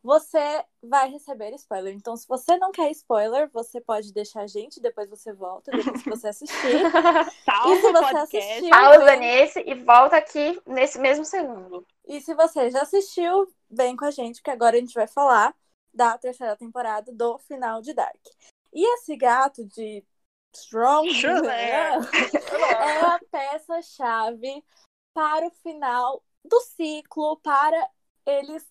você 0.06 0.64
vai 0.80 1.10
receber 1.10 1.52
spoiler. 1.54 1.92
Então, 1.92 2.16
se 2.16 2.28
você 2.28 2.56
não 2.58 2.70
quer 2.70 2.88
spoiler, 2.92 3.50
você 3.52 3.80
pode 3.80 4.12
deixar 4.12 4.42
a 4.42 4.46
gente, 4.46 4.80
depois 4.80 5.10
você 5.10 5.32
volta, 5.32 5.72
depois 5.72 6.00
que 6.00 6.08
você 6.08 6.28
assistir. 6.28 6.54
e 7.66 7.80
se 7.80 7.92
você 7.92 8.16
assistiu. 8.16 8.70
Pausa 8.70 9.04
vem... 9.04 9.18
nesse 9.18 9.60
e 9.66 9.74
volta 9.74 10.16
aqui 10.16 10.62
nesse 10.64 11.00
mesmo 11.00 11.24
segundo. 11.24 11.84
E 12.06 12.20
se 12.20 12.34
você 12.34 12.70
já 12.70 12.82
assistiu, 12.82 13.52
vem 13.68 13.96
com 13.96 14.04
a 14.04 14.12
gente, 14.12 14.40
que 14.40 14.50
agora 14.50 14.76
a 14.76 14.80
gente 14.80 14.94
vai 14.94 15.08
falar 15.08 15.52
da 15.92 16.16
terceira 16.16 16.56
temporada 16.56 17.10
do 17.12 17.36
final 17.38 17.82
de 17.82 17.92
Dark. 17.92 18.24
E 18.72 18.94
esse 18.94 19.16
gato 19.16 19.64
de 19.64 20.04
Strong 20.60 21.08
né? 21.42 21.70
é 21.70 23.00
a 23.00 23.20
peça-chave 23.30 24.64
para 25.14 25.46
o 25.46 25.50
final 25.50 26.22
do 26.44 26.60
ciclo, 26.60 27.36
para 27.38 27.90
eles 28.24 28.64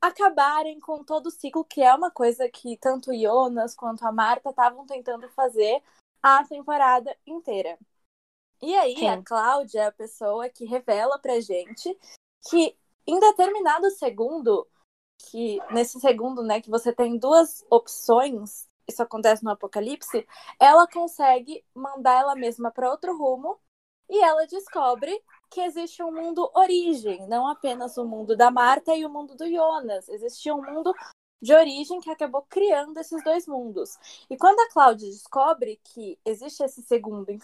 acabarem 0.00 0.78
com 0.78 1.02
todo 1.02 1.26
o 1.26 1.30
ciclo, 1.30 1.64
que 1.64 1.82
é 1.82 1.94
uma 1.94 2.10
coisa 2.10 2.48
que 2.48 2.76
tanto 2.76 3.10
o 3.10 3.18
Jonas 3.18 3.74
quanto 3.74 4.06
a 4.06 4.12
Marta 4.12 4.50
estavam 4.50 4.86
tentando 4.86 5.28
fazer 5.30 5.82
a 6.22 6.44
temporada 6.44 7.16
inteira. 7.26 7.78
E 8.60 8.76
aí, 8.76 8.96
Sim. 8.96 9.08
a 9.08 9.22
Cláudia 9.22 9.80
é 9.82 9.86
a 9.86 9.92
pessoa 9.92 10.48
que 10.48 10.64
revela 10.64 11.18
pra 11.18 11.40
gente 11.40 11.96
que 12.48 12.76
em 13.06 13.18
determinado 13.18 13.90
segundo, 13.90 14.66
que 15.30 15.58
nesse 15.72 15.98
segundo, 16.00 16.42
né, 16.42 16.60
que 16.60 16.70
você 16.70 16.92
tem 16.92 17.18
duas 17.18 17.64
opções, 17.70 18.67
isso 18.88 19.02
acontece 19.02 19.44
no 19.44 19.50
Apocalipse, 19.50 20.26
ela 20.58 20.86
consegue 20.88 21.64
mandar 21.74 22.20
ela 22.20 22.34
mesma 22.34 22.70
para 22.70 22.90
outro 22.90 23.16
rumo 23.16 23.58
e 24.08 24.22
ela 24.22 24.46
descobre 24.46 25.22
que 25.50 25.60
existe 25.60 26.02
um 26.02 26.12
mundo 26.12 26.50
origem, 26.54 27.26
não 27.28 27.46
apenas 27.46 27.96
o 27.98 28.04
mundo 28.04 28.36
da 28.36 28.50
Marta 28.50 28.94
e 28.94 29.04
o 29.04 29.10
mundo 29.10 29.34
do 29.36 29.46
Jonas. 29.48 30.08
Existia 30.08 30.54
um 30.54 30.62
mundo 30.62 30.94
de 31.40 31.54
origem 31.54 32.00
que 32.00 32.10
acabou 32.10 32.44
criando 32.48 32.98
esses 32.98 33.22
dois 33.22 33.46
mundos. 33.46 33.96
E 34.28 34.36
quando 34.36 34.58
a 34.60 34.70
Cláudia 34.72 35.08
descobre 35.08 35.80
que 35.84 36.18
existe 36.24 36.62
esse 36.62 36.82
segundo 36.82 37.30
em 37.30 37.38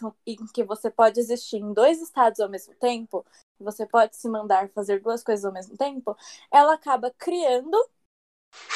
que 0.53 0.65
você 0.65 0.91
pode 0.91 1.21
existir 1.21 1.59
em 1.59 1.73
dois 1.73 2.01
estados 2.03 2.41
ao 2.41 2.49
mesmo 2.49 2.75
tempo, 2.75 3.25
você 3.59 3.87
pode 3.87 4.17
se 4.17 4.29
mandar 4.29 4.69
fazer 4.71 5.01
duas 5.01 5.23
coisas 5.23 5.45
ao 5.45 5.53
mesmo 5.53 5.77
tempo, 5.77 6.17
ela 6.51 6.75
acaba 6.75 7.11
criando 7.17 7.79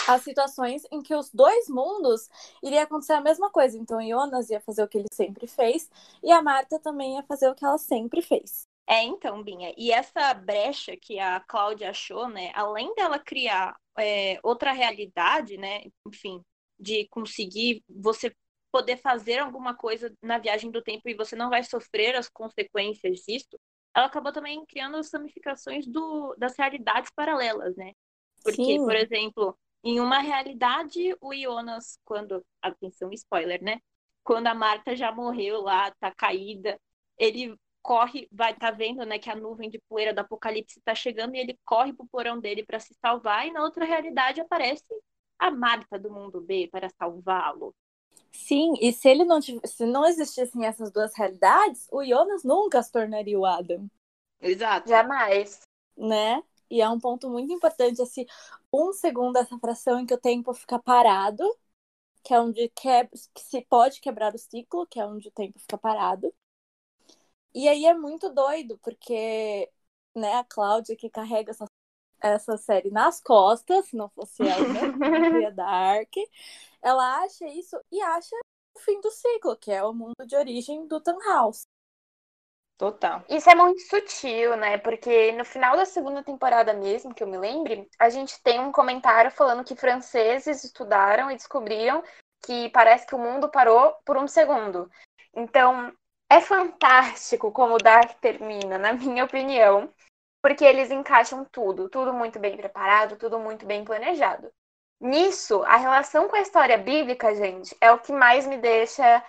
as 0.06 0.22
situações 0.22 0.82
em 0.90 1.02
que 1.02 1.14
os 1.14 1.30
dois 1.30 1.68
mundos 1.68 2.28
iria 2.62 2.82
acontecer 2.82 3.12
a 3.12 3.20
mesma 3.20 3.50
coisa. 3.50 3.76
Então, 3.78 4.00
Jonas 4.06 4.50
ia 4.50 4.60
fazer 4.60 4.82
o 4.82 4.88
que 4.88 4.98
ele 4.98 5.08
sempre 5.12 5.46
fez 5.46 5.90
e 6.22 6.32
a 6.32 6.42
Marta 6.42 6.78
também 6.78 7.16
ia 7.16 7.22
fazer 7.22 7.48
o 7.48 7.54
que 7.54 7.64
ela 7.64 7.78
sempre 7.78 8.22
fez. 8.22 8.66
É, 8.86 9.02
então, 9.04 9.42
Binha, 9.42 9.74
e 9.76 9.92
essa 9.92 10.32
brecha 10.32 10.96
que 10.96 11.18
a 11.18 11.40
Cláudia 11.40 11.90
achou, 11.90 12.26
né, 12.26 12.50
além 12.54 12.94
dela 12.94 13.18
criar 13.18 13.76
é, 13.98 14.40
outra 14.42 14.72
realidade, 14.72 15.58
né, 15.58 15.82
enfim, 16.06 16.40
de 16.80 17.06
conseguir 17.08 17.82
você 17.86 18.34
poder 18.72 18.96
fazer 18.96 19.38
alguma 19.40 19.74
coisa 19.74 20.10
na 20.22 20.38
viagem 20.38 20.70
do 20.70 20.82
tempo 20.82 21.06
e 21.06 21.14
você 21.14 21.36
não 21.36 21.50
vai 21.50 21.62
sofrer 21.64 22.16
as 22.16 22.30
consequências 22.30 23.20
disso, 23.20 23.58
ela 23.94 24.06
acabou 24.06 24.32
também 24.32 24.64
criando 24.66 24.96
as 24.96 25.12
ramificações 25.12 25.86
do, 25.86 26.34
das 26.36 26.56
realidades 26.56 27.10
paralelas, 27.14 27.76
né? 27.76 27.92
Porque, 28.42 28.62
Sim. 28.62 28.84
por 28.84 28.94
exemplo, 28.94 29.58
em 29.82 30.00
uma 30.00 30.18
realidade, 30.18 31.16
o 31.20 31.34
Jonas, 31.34 31.98
quando. 32.04 32.44
Atenção, 32.60 33.12
spoiler, 33.12 33.62
né? 33.62 33.80
Quando 34.24 34.46
a 34.48 34.54
Marta 34.54 34.94
já 34.96 35.12
morreu 35.12 35.62
lá, 35.62 35.90
tá 36.00 36.12
caída, 36.14 36.78
ele 37.16 37.56
corre, 37.82 38.28
vai 38.30 38.54
tá 38.54 38.70
vendo, 38.70 39.04
né, 39.06 39.18
que 39.18 39.30
a 39.30 39.34
nuvem 39.34 39.70
de 39.70 39.80
poeira 39.88 40.12
do 40.12 40.18
apocalipse 40.18 40.78
está 40.78 40.94
chegando 40.94 41.34
e 41.34 41.38
ele 41.38 41.58
corre 41.64 41.92
pro 41.92 42.06
porão 42.06 42.38
dele 42.38 42.62
para 42.62 42.78
se 42.78 42.94
salvar 43.00 43.46
e 43.46 43.50
na 43.50 43.62
outra 43.62 43.86
realidade 43.86 44.42
aparece 44.42 44.84
a 45.38 45.50
Marta 45.50 45.98
do 45.98 46.10
mundo 46.10 46.40
B 46.40 46.68
para 46.70 46.90
salvá-lo. 46.90 47.74
Sim, 48.30 48.74
e 48.80 48.92
se 48.92 49.08
ele 49.08 49.24
não 49.24 49.40
se 49.40 49.86
não 49.86 50.04
existissem 50.04 50.66
essas 50.66 50.92
duas 50.92 51.16
realidades, 51.16 51.86
o 51.90 52.04
Jonas 52.04 52.44
nunca 52.44 52.82
se 52.82 52.92
tornaria 52.92 53.38
o 53.38 53.46
Adam. 53.46 53.88
Exato. 54.40 54.88
Jamais. 54.88 55.62
Né? 55.96 56.42
E 56.70 56.80
é 56.80 56.88
um 56.88 56.98
ponto 57.00 57.28
muito 57.30 57.52
importante 57.52 58.02
esse 58.02 58.26
um 58.72 58.92
segundo 58.92 59.36
essa 59.38 59.58
fração 59.58 60.00
em 60.00 60.06
que 60.06 60.14
o 60.14 60.20
tempo 60.20 60.52
fica 60.54 60.78
parado, 60.78 61.44
que 62.24 62.34
é 62.34 62.40
onde 62.40 62.68
que, 62.70 62.88
que 63.34 63.42
se 63.42 63.62
pode 63.66 64.00
quebrar 64.00 64.34
o 64.34 64.38
ciclo, 64.38 64.86
que 64.86 65.00
é 65.00 65.06
onde 65.06 65.28
o 65.28 65.32
tempo 65.32 65.58
fica 65.60 65.78
parado. 65.78 66.32
E 67.54 67.68
aí 67.68 67.86
é 67.86 67.94
muito 67.94 68.30
doido, 68.30 68.78
porque 68.78 69.70
né, 70.14 70.34
a 70.34 70.44
Cláudia 70.44 70.96
que 70.96 71.10
carrega 71.10 71.50
essa, 71.52 71.66
essa 72.20 72.56
série 72.58 72.90
nas 72.90 73.20
costas, 73.20 73.86
se 73.88 73.96
não 73.96 74.08
fosse 74.10 74.42
ela, 74.42 74.68
né, 74.68 74.80
Dark, 75.52 76.12
ela 76.82 77.22
acha 77.24 77.46
isso 77.48 77.76
e 77.90 78.00
acha 78.02 78.36
o 78.76 78.80
fim 78.80 79.00
do 79.00 79.10
ciclo, 79.10 79.56
que 79.56 79.72
é 79.72 79.82
o 79.84 79.94
mundo 79.94 80.26
de 80.26 80.36
origem 80.36 80.86
do 80.86 81.00
Tannhaus. 81.00 81.66
Total. 82.78 83.24
Isso 83.28 83.50
é 83.50 83.56
muito 83.56 83.80
sutil, 83.80 84.56
né? 84.56 84.78
Porque 84.78 85.32
no 85.32 85.44
final 85.44 85.76
da 85.76 85.84
segunda 85.84 86.22
temporada 86.22 86.72
mesmo, 86.72 87.12
que 87.12 87.24
eu 87.24 87.26
me 87.26 87.36
lembre, 87.36 87.90
a 87.98 88.08
gente 88.08 88.40
tem 88.40 88.60
um 88.60 88.70
comentário 88.70 89.32
falando 89.32 89.64
que 89.64 89.74
franceses 89.74 90.62
estudaram 90.62 91.28
e 91.28 91.34
descobriram 91.34 92.04
que 92.46 92.68
parece 92.70 93.04
que 93.04 93.16
o 93.16 93.18
mundo 93.18 93.50
parou 93.50 93.92
por 94.06 94.16
um 94.16 94.28
segundo. 94.28 94.88
Então, 95.34 95.92
é 96.30 96.40
fantástico 96.40 97.50
como 97.50 97.74
o 97.74 97.78
Dark 97.78 98.12
termina, 98.20 98.78
na 98.78 98.92
minha 98.92 99.24
opinião, 99.24 99.92
porque 100.40 100.64
eles 100.64 100.92
encaixam 100.92 101.44
tudo, 101.50 101.88
tudo 101.88 102.12
muito 102.12 102.38
bem 102.38 102.56
preparado, 102.56 103.16
tudo 103.16 103.40
muito 103.40 103.66
bem 103.66 103.84
planejado. 103.84 104.52
Nisso, 105.00 105.64
a 105.64 105.76
relação 105.76 106.28
com 106.28 106.36
a 106.36 106.40
história 106.40 106.78
bíblica, 106.78 107.34
gente, 107.34 107.76
é 107.80 107.90
o 107.90 107.98
que 107.98 108.12
mais 108.12 108.46
me 108.46 108.56
deixa 108.56 109.24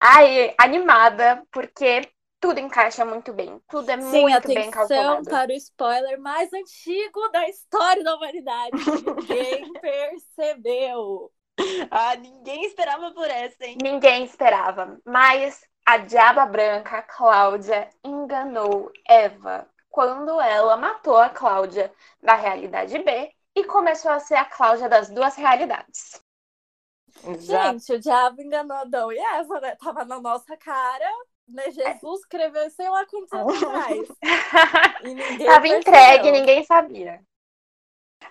ai, 0.00 0.54
animada, 0.58 1.42
porque 1.50 2.02
tudo 2.40 2.60
encaixa 2.60 3.04
muito 3.04 3.32
bem. 3.32 3.60
Tudo 3.68 3.90
é 3.90 4.00
Sim, 4.00 4.22
muito 4.22 4.48
bem 4.48 4.70
calculado. 4.70 5.28
para 5.28 5.52
o 5.52 5.56
spoiler 5.56 6.20
mais 6.20 6.52
antigo 6.52 7.28
da 7.28 7.48
história 7.48 8.04
da 8.04 8.14
humanidade. 8.14 8.70
Ninguém 9.04 9.72
percebeu. 9.74 11.32
Ah, 11.90 12.14
ninguém 12.16 12.66
esperava 12.66 13.12
por 13.12 13.28
essa, 13.28 13.64
hein? 13.64 13.78
Ninguém 13.82 14.24
esperava. 14.24 15.00
Mas 15.06 15.64
a 15.86 15.96
diaba 15.96 16.44
branca, 16.44 17.02
Cláudia, 17.02 17.88
enganou 18.04 18.92
Eva 19.08 19.66
quando 19.88 20.38
ela 20.38 20.76
matou 20.76 21.16
a 21.16 21.30
Cláudia 21.30 21.90
da 22.22 22.34
realidade 22.34 22.98
B 22.98 23.32
e 23.54 23.64
começou 23.64 24.10
a 24.10 24.20
ser 24.20 24.34
a 24.34 24.44
Cláudia 24.44 24.88
das 24.88 25.08
duas 25.08 25.34
realidades. 25.34 26.20
Exato. 27.26 27.78
Gente, 27.78 27.92
o 27.94 27.98
diabo 27.98 28.42
enganou 28.42 28.76
Adão 28.76 29.10
e 29.10 29.18
Eva, 29.18 29.60
né? 29.60 29.74
Tava 29.76 30.04
na 30.04 30.20
nossa 30.20 30.54
cara, 30.58 31.10
né? 31.48 31.70
Jesus 31.70 32.20
escreveu 32.20 32.68
sei 32.70 32.88
lá 32.88 33.06
quantos 33.06 33.32
anos 33.32 33.62
atrás. 33.62 34.08
Tava 35.46 35.68
entregue, 35.68 36.32
ninguém 36.32 36.64
sabia. 36.64 37.20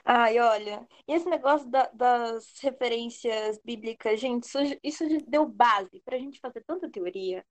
Ai, 0.04 0.40
olha, 0.40 0.88
e 1.08 1.14
esse 1.14 1.30
negócio 1.30 1.70
da, 1.70 1.90
das 1.94 2.60
referências 2.60 3.60
bíblicas, 3.64 4.20
gente, 4.20 4.46
isso, 4.46 4.58
isso 4.84 5.04
deu 5.28 5.48
base 5.48 6.02
pra 6.04 6.18
gente 6.18 6.40
fazer 6.40 6.64
tanta 6.66 6.90
teoria, 6.90 7.46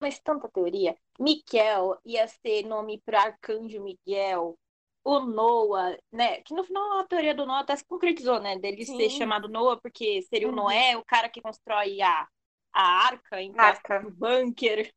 mas 0.00 0.18
tanta 0.18 0.48
teoria. 0.48 0.96
Miquel 1.18 1.98
ia 2.04 2.26
ser 2.26 2.64
nome 2.64 3.02
para 3.04 3.22
Arcanjo 3.22 3.82
Miguel, 3.82 4.56
o 5.04 5.20
Noah, 5.20 5.96
né? 6.12 6.40
Que 6.42 6.54
no 6.54 6.64
final 6.64 6.98
a 6.98 7.04
teoria 7.04 7.34
do 7.34 7.46
Noah 7.46 7.60
até 7.60 7.76
se 7.76 7.84
concretizou, 7.84 8.40
né? 8.40 8.58
Dele 8.58 8.84
Sim. 8.84 8.96
ser 8.96 9.10
chamado 9.10 9.48
Noah, 9.48 9.80
porque 9.80 10.22
seria 10.22 10.48
o 10.48 10.50
uhum. 10.50 10.56
Noé, 10.56 10.96
o 10.96 11.04
cara 11.04 11.28
que 11.28 11.40
constrói 11.40 12.00
a, 12.00 12.26
a 12.72 12.82
arca, 13.06 13.40
em 13.40 13.52
arca. 13.56 14.00
do 14.00 14.10
bunker, 14.10 14.92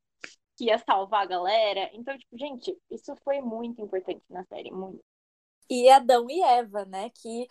que 0.55 0.65
ia 0.65 0.77
salvar 0.77 1.23
a 1.23 1.27
galera. 1.27 1.89
Então, 1.93 2.17
tipo, 2.17 2.37
gente, 2.37 2.77
isso 2.89 3.15
foi 3.23 3.41
muito 3.41 3.81
importante 3.81 4.23
na 4.29 4.43
série, 4.45 4.71
muito 4.71 5.03
e 5.69 5.89
Adão 5.89 6.29
e 6.29 6.41
Eva, 6.41 6.85
né? 6.85 7.09
Que, 7.09 7.47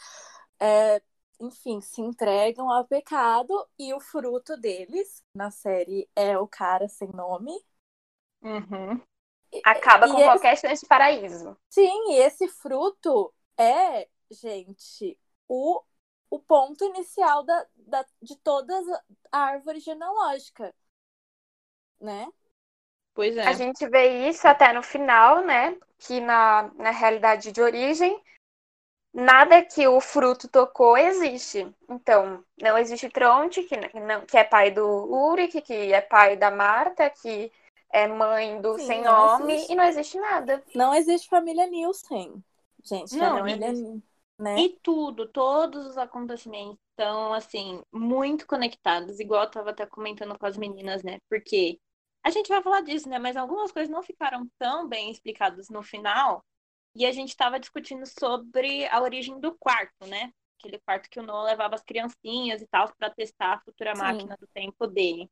é, 0.60 1.02
enfim, 1.40 1.80
se 1.80 2.00
entregam 2.00 2.70
ao 2.70 2.86
pecado 2.86 3.52
e 3.78 3.92
o 3.92 4.00
fruto 4.00 4.56
deles 4.56 5.22
na 5.34 5.50
série 5.50 6.08
é 6.14 6.38
o 6.38 6.46
cara 6.46 6.88
sem 6.88 7.08
nome. 7.08 7.52
Uhum. 8.42 9.00
Acaba 9.64 10.08
com 10.08 10.18
e 10.18 10.24
qualquer 10.24 10.54
esse... 10.54 10.66
chance 10.66 10.82
de 10.82 10.88
paraíso. 10.88 11.56
Sim, 11.68 12.12
e 12.12 12.16
esse 12.16 12.48
fruto 12.48 13.32
é, 13.58 14.08
gente, 14.30 15.18
o, 15.48 15.82
o 16.30 16.38
ponto 16.38 16.84
inicial 16.84 17.42
da, 17.42 17.66
da, 17.76 18.06
de 18.20 18.36
toda 18.36 18.72
a 19.30 19.38
árvore 19.38 19.80
genealógica, 19.80 20.74
né? 22.00 22.26
Pois 23.14 23.36
é. 23.36 23.42
A 23.46 23.52
gente 23.52 23.86
vê 23.88 24.28
isso 24.28 24.46
até 24.46 24.72
no 24.72 24.82
final, 24.82 25.42
né? 25.42 25.76
Que 25.98 26.20
na, 26.20 26.70
na 26.74 26.90
realidade 26.90 27.52
de 27.52 27.60
origem, 27.60 28.20
nada 29.12 29.62
que 29.62 29.86
o 29.86 30.00
fruto 30.00 30.48
tocou 30.48 30.96
existe. 30.96 31.70
Então, 31.88 32.42
não 32.60 32.78
existe 32.78 33.08
Tronte, 33.08 33.62
que, 33.64 33.76
não, 34.00 34.24
que 34.24 34.36
é 34.36 34.44
pai 34.44 34.70
do 34.70 34.86
Ulrich, 34.86 35.60
que 35.60 35.92
é 35.92 36.00
pai 36.00 36.36
da 36.36 36.50
Marta, 36.50 37.10
que 37.10 37.52
é 37.92 38.08
mãe 38.08 38.60
do 38.60 38.78
Sim, 38.78 38.86
sem 38.86 39.02
não 39.02 39.26
nome, 39.26 39.52
existe. 39.52 39.72
e 39.72 39.76
não 39.76 39.84
existe 39.84 40.18
nada. 40.18 40.62
Não 40.74 40.94
existe 40.94 41.28
família 41.28 41.66
Nielsen. 41.66 42.42
Gente, 42.82 43.16
Não, 43.16 43.36
família, 43.36 43.72
né? 44.38 44.58
E 44.58 44.70
tudo, 44.82 45.28
todos 45.28 45.86
os 45.86 45.98
acontecimentos 45.98 46.78
estão, 46.90 47.32
assim, 47.32 47.80
muito 47.92 48.46
conectados, 48.46 49.20
igual 49.20 49.44
eu 49.44 49.50
tava 49.50 49.70
até 49.70 49.86
comentando 49.86 50.36
com 50.38 50.46
as 50.46 50.56
meninas, 50.56 51.02
né? 51.02 51.18
Porque 51.28 51.78
a 52.24 52.30
gente 52.30 52.48
vai 52.48 52.62
falar 52.62 52.82
disso, 52.82 53.08
né? 53.08 53.18
Mas 53.18 53.36
algumas 53.36 53.72
coisas 53.72 53.90
não 53.90 54.02
ficaram 54.02 54.48
tão 54.58 54.88
bem 54.88 55.10
explicadas 55.10 55.68
no 55.68 55.82
final. 55.82 56.44
E 56.94 57.06
a 57.06 57.12
gente 57.12 57.36
tava 57.36 57.58
discutindo 57.58 58.04
sobre 58.06 58.86
a 58.88 59.00
origem 59.00 59.40
do 59.40 59.56
quarto, 59.58 60.06
né? 60.06 60.32
Aquele 60.58 60.78
quarto 60.80 61.08
que 61.10 61.18
o 61.18 61.22
Noah 61.22 61.50
levava 61.50 61.74
as 61.74 61.82
criancinhas 61.82 62.60
e 62.60 62.66
tal 62.66 62.92
para 62.96 63.10
testar 63.10 63.54
a 63.54 63.60
futura 63.60 63.94
Sim. 63.94 64.02
máquina 64.02 64.36
do 64.38 64.46
tempo 64.48 64.86
dele. 64.86 65.28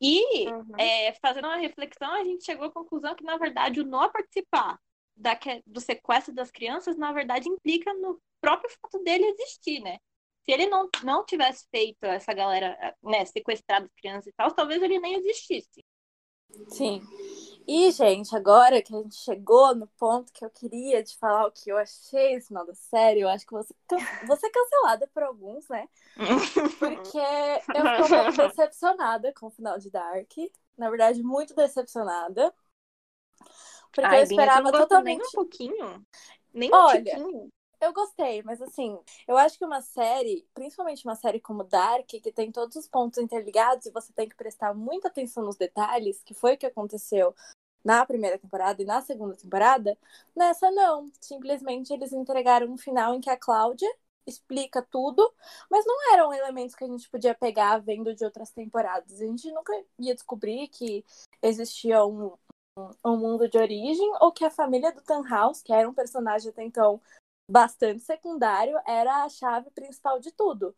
E 0.00 0.46
Uhum. 0.46 0.76
é, 0.78 1.12
fazendo 1.14 1.46
uma 1.46 1.56
reflexão, 1.56 2.12
a 2.14 2.24
gente 2.24 2.44
chegou 2.44 2.66
à 2.66 2.72
conclusão 2.72 3.14
que, 3.14 3.24
na 3.24 3.36
verdade, 3.36 3.80
o 3.80 3.84
Noah 3.84 4.10
participar 4.10 4.78
da, 5.16 5.36
do 5.66 5.80
sequestro 5.80 6.34
das 6.34 6.50
crianças, 6.50 6.96
na 6.96 7.12
verdade, 7.12 7.48
implica 7.48 7.92
no 7.94 8.20
próprio 8.40 8.70
fato 8.80 9.02
dele 9.02 9.24
existir, 9.26 9.80
né? 9.80 9.98
Se 10.44 10.52
ele 10.52 10.66
não, 10.66 10.88
não 11.02 11.24
tivesse 11.24 11.66
feito 11.70 12.02
essa 12.04 12.32
galera, 12.32 12.96
né, 13.02 13.24
sequestrar 13.24 13.82
as 13.82 13.92
crianças 13.92 14.28
e 14.28 14.32
tal, 14.32 14.52
talvez 14.54 14.80
ele 14.82 14.98
nem 14.98 15.14
existisse. 15.16 15.84
Sim. 16.68 17.02
E, 17.66 17.90
gente, 17.90 18.34
agora 18.34 18.80
que 18.80 18.94
a 18.94 18.98
gente 18.98 19.14
chegou 19.16 19.74
no 19.74 19.86
ponto 19.88 20.32
que 20.32 20.42
eu 20.42 20.50
queria 20.50 21.02
te 21.02 21.16
falar 21.18 21.46
o 21.46 21.52
que 21.52 21.70
eu 21.70 21.76
achei 21.76 22.34
esse 22.34 22.48
final 22.48 22.64
da 22.64 22.74
série, 22.74 23.20
eu 23.20 23.28
acho 23.28 23.46
que 23.46 23.52
você 23.52 23.74
vou 24.26 24.36
ser 24.36 24.48
cancelada 24.50 25.06
por 25.08 25.22
alguns, 25.22 25.68
né? 25.68 25.86
Porque 26.78 27.18
eu 27.18 27.84
um 27.84 28.08
pouco 28.08 28.48
decepcionada 28.48 29.32
com 29.34 29.48
o 29.48 29.50
final 29.50 29.78
de 29.78 29.90
Dark. 29.90 30.32
Na 30.78 30.88
verdade, 30.88 31.22
muito 31.22 31.54
decepcionada. 31.54 32.54
Porque 33.92 34.06
Ai, 34.06 34.20
eu 34.20 34.22
esperava 34.22 34.62
gostou 34.62 34.82
totalmente. 34.82 35.18
Nem 35.18 35.26
um 35.26 35.30
pouquinho. 35.32 36.06
Nem 36.54 36.70
um 36.70 36.74
Olha, 36.74 37.04
tiquinho. 37.04 37.50
Eu 37.80 37.92
gostei, 37.92 38.42
mas 38.42 38.60
assim, 38.60 38.98
eu 39.26 39.36
acho 39.36 39.56
que 39.56 39.64
uma 39.64 39.80
série, 39.80 40.44
principalmente 40.52 41.04
uma 41.04 41.14
série 41.14 41.40
como 41.40 41.62
Dark, 41.62 42.06
que 42.06 42.32
tem 42.32 42.50
todos 42.50 42.74
os 42.76 42.88
pontos 42.88 43.18
interligados 43.18 43.86
e 43.86 43.92
você 43.92 44.12
tem 44.12 44.28
que 44.28 44.34
prestar 44.34 44.74
muita 44.74 45.08
atenção 45.08 45.44
nos 45.44 45.56
detalhes, 45.56 46.20
que 46.24 46.34
foi 46.34 46.54
o 46.54 46.58
que 46.58 46.66
aconteceu 46.66 47.34
na 47.84 48.04
primeira 48.04 48.38
temporada 48.38 48.82
e 48.82 48.84
na 48.84 49.00
segunda 49.00 49.36
temporada, 49.36 49.96
nessa 50.34 50.70
não. 50.70 51.10
Simplesmente 51.20 51.92
eles 51.92 52.12
entregaram 52.12 52.66
um 52.68 52.76
final 52.76 53.14
em 53.14 53.20
que 53.20 53.30
a 53.30 53.36
Cláudia 53.36 53.88
explica 54.26 54.82
tudo, 54.82 55.32
mas 55.70 55.86
não 55.86 56.12
eram 56.12 56.34
elementos 56.34 56.74
que 56.74 56.84
a 56.84 56.88
gente 56.88 57.08
podia 57.08 57.34
pegar 57.34 57.78
vendo 57.78 58.14
de 58.14 58.24
outras 58.24 58.50
temporadas. 58.50 59.20
A 59.20 59.26
gente 59.26 59.50
nunca 59.52 59.72
ia 59.98 60.14
descobrir 60.14 60.68
que 60.68 61.04
existia 61.40 62.04
um, 62.04 62.36
um, 63.04 63.16
mundo 63.16 63.48
de 63.48 63.56
origem 63.56 64.10
ou 64.20 64.32
que 64.32 64.44
a 64.44 64.50
família 64.50 64.92
do 64.92 65.00
Tannhaus, 65.00 65.62
que 65.62 65.72
era 65.72 65.88
um 65.88 65.94
personagem 65.94 66.50
até 66.50 66.62
então 66.62 67.00
bastante 67.50 68.00
secundário, 68.02 68.78
era 68.86 69.24
a 69.24 69.28
chave 69.28 69.70
principal 69.70 70.20
de 70.20 70.30
tudo. 70.32 70.74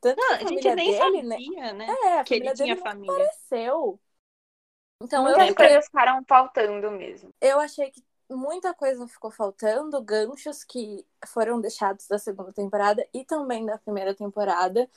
Tanto 0.00 0.20
Não, 0.20 0.28
que 0.28 0.32
a 0.32 0.36
a 0.36 0.38
gente 0.38 0.48
família 0.48 0.74
nem 0.76 0.90
dele, 0.92 1.22
né? 1.22 1.36
sabia, 1.36 1.72
né? 1.72 1.86
É, 2.04 2.18
a 2.20 2.24
que 2.24 2.34
ele 2.34 2.44
família 2.44 2.54
tinha 2.54 2.66
dele 2.66 2.74
nunca 2.76 2.90
família. 2.90 3.12
apareceu. 3.12 4.00
Então 5.02 5.20
eu, 5.20 5.24
Muitas 5.24 5.46
lembro. 5.46 5.56
coisas 5.56 5.84
ficaram 5.86 6.24
faltando 6.28 6.90
mesmo. 6.92 7.30
eu 7.40 7.58
achei 7.60 7.90
que 7.90 8.02
muita 8.30 8.72
coisa 8.74 9.06
ficou 9.08 9.30
faltando, 9.30 10.02
ganchos 10.02 10.64
que 10.64 11.06
foram 11.26 11.60
deixados 11.60 12.06
da 12.06 12.18
segunda 12.18 12.52
temporada 12.52 13.06
e 13.12 13.24
também 13.24 13.66
da 13.66 13.78
primeira 13.78 14.14
temporada, 14.14 14.88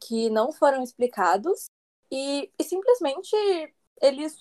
que 0.00 0.28
não 0.30 0.52
foram 0.52 0.82
explicados. 0.82 1.66
E, 2.10 2.52
e 2.58 2.64
simplesmente 2.64 3.34
eles 4.00 4.36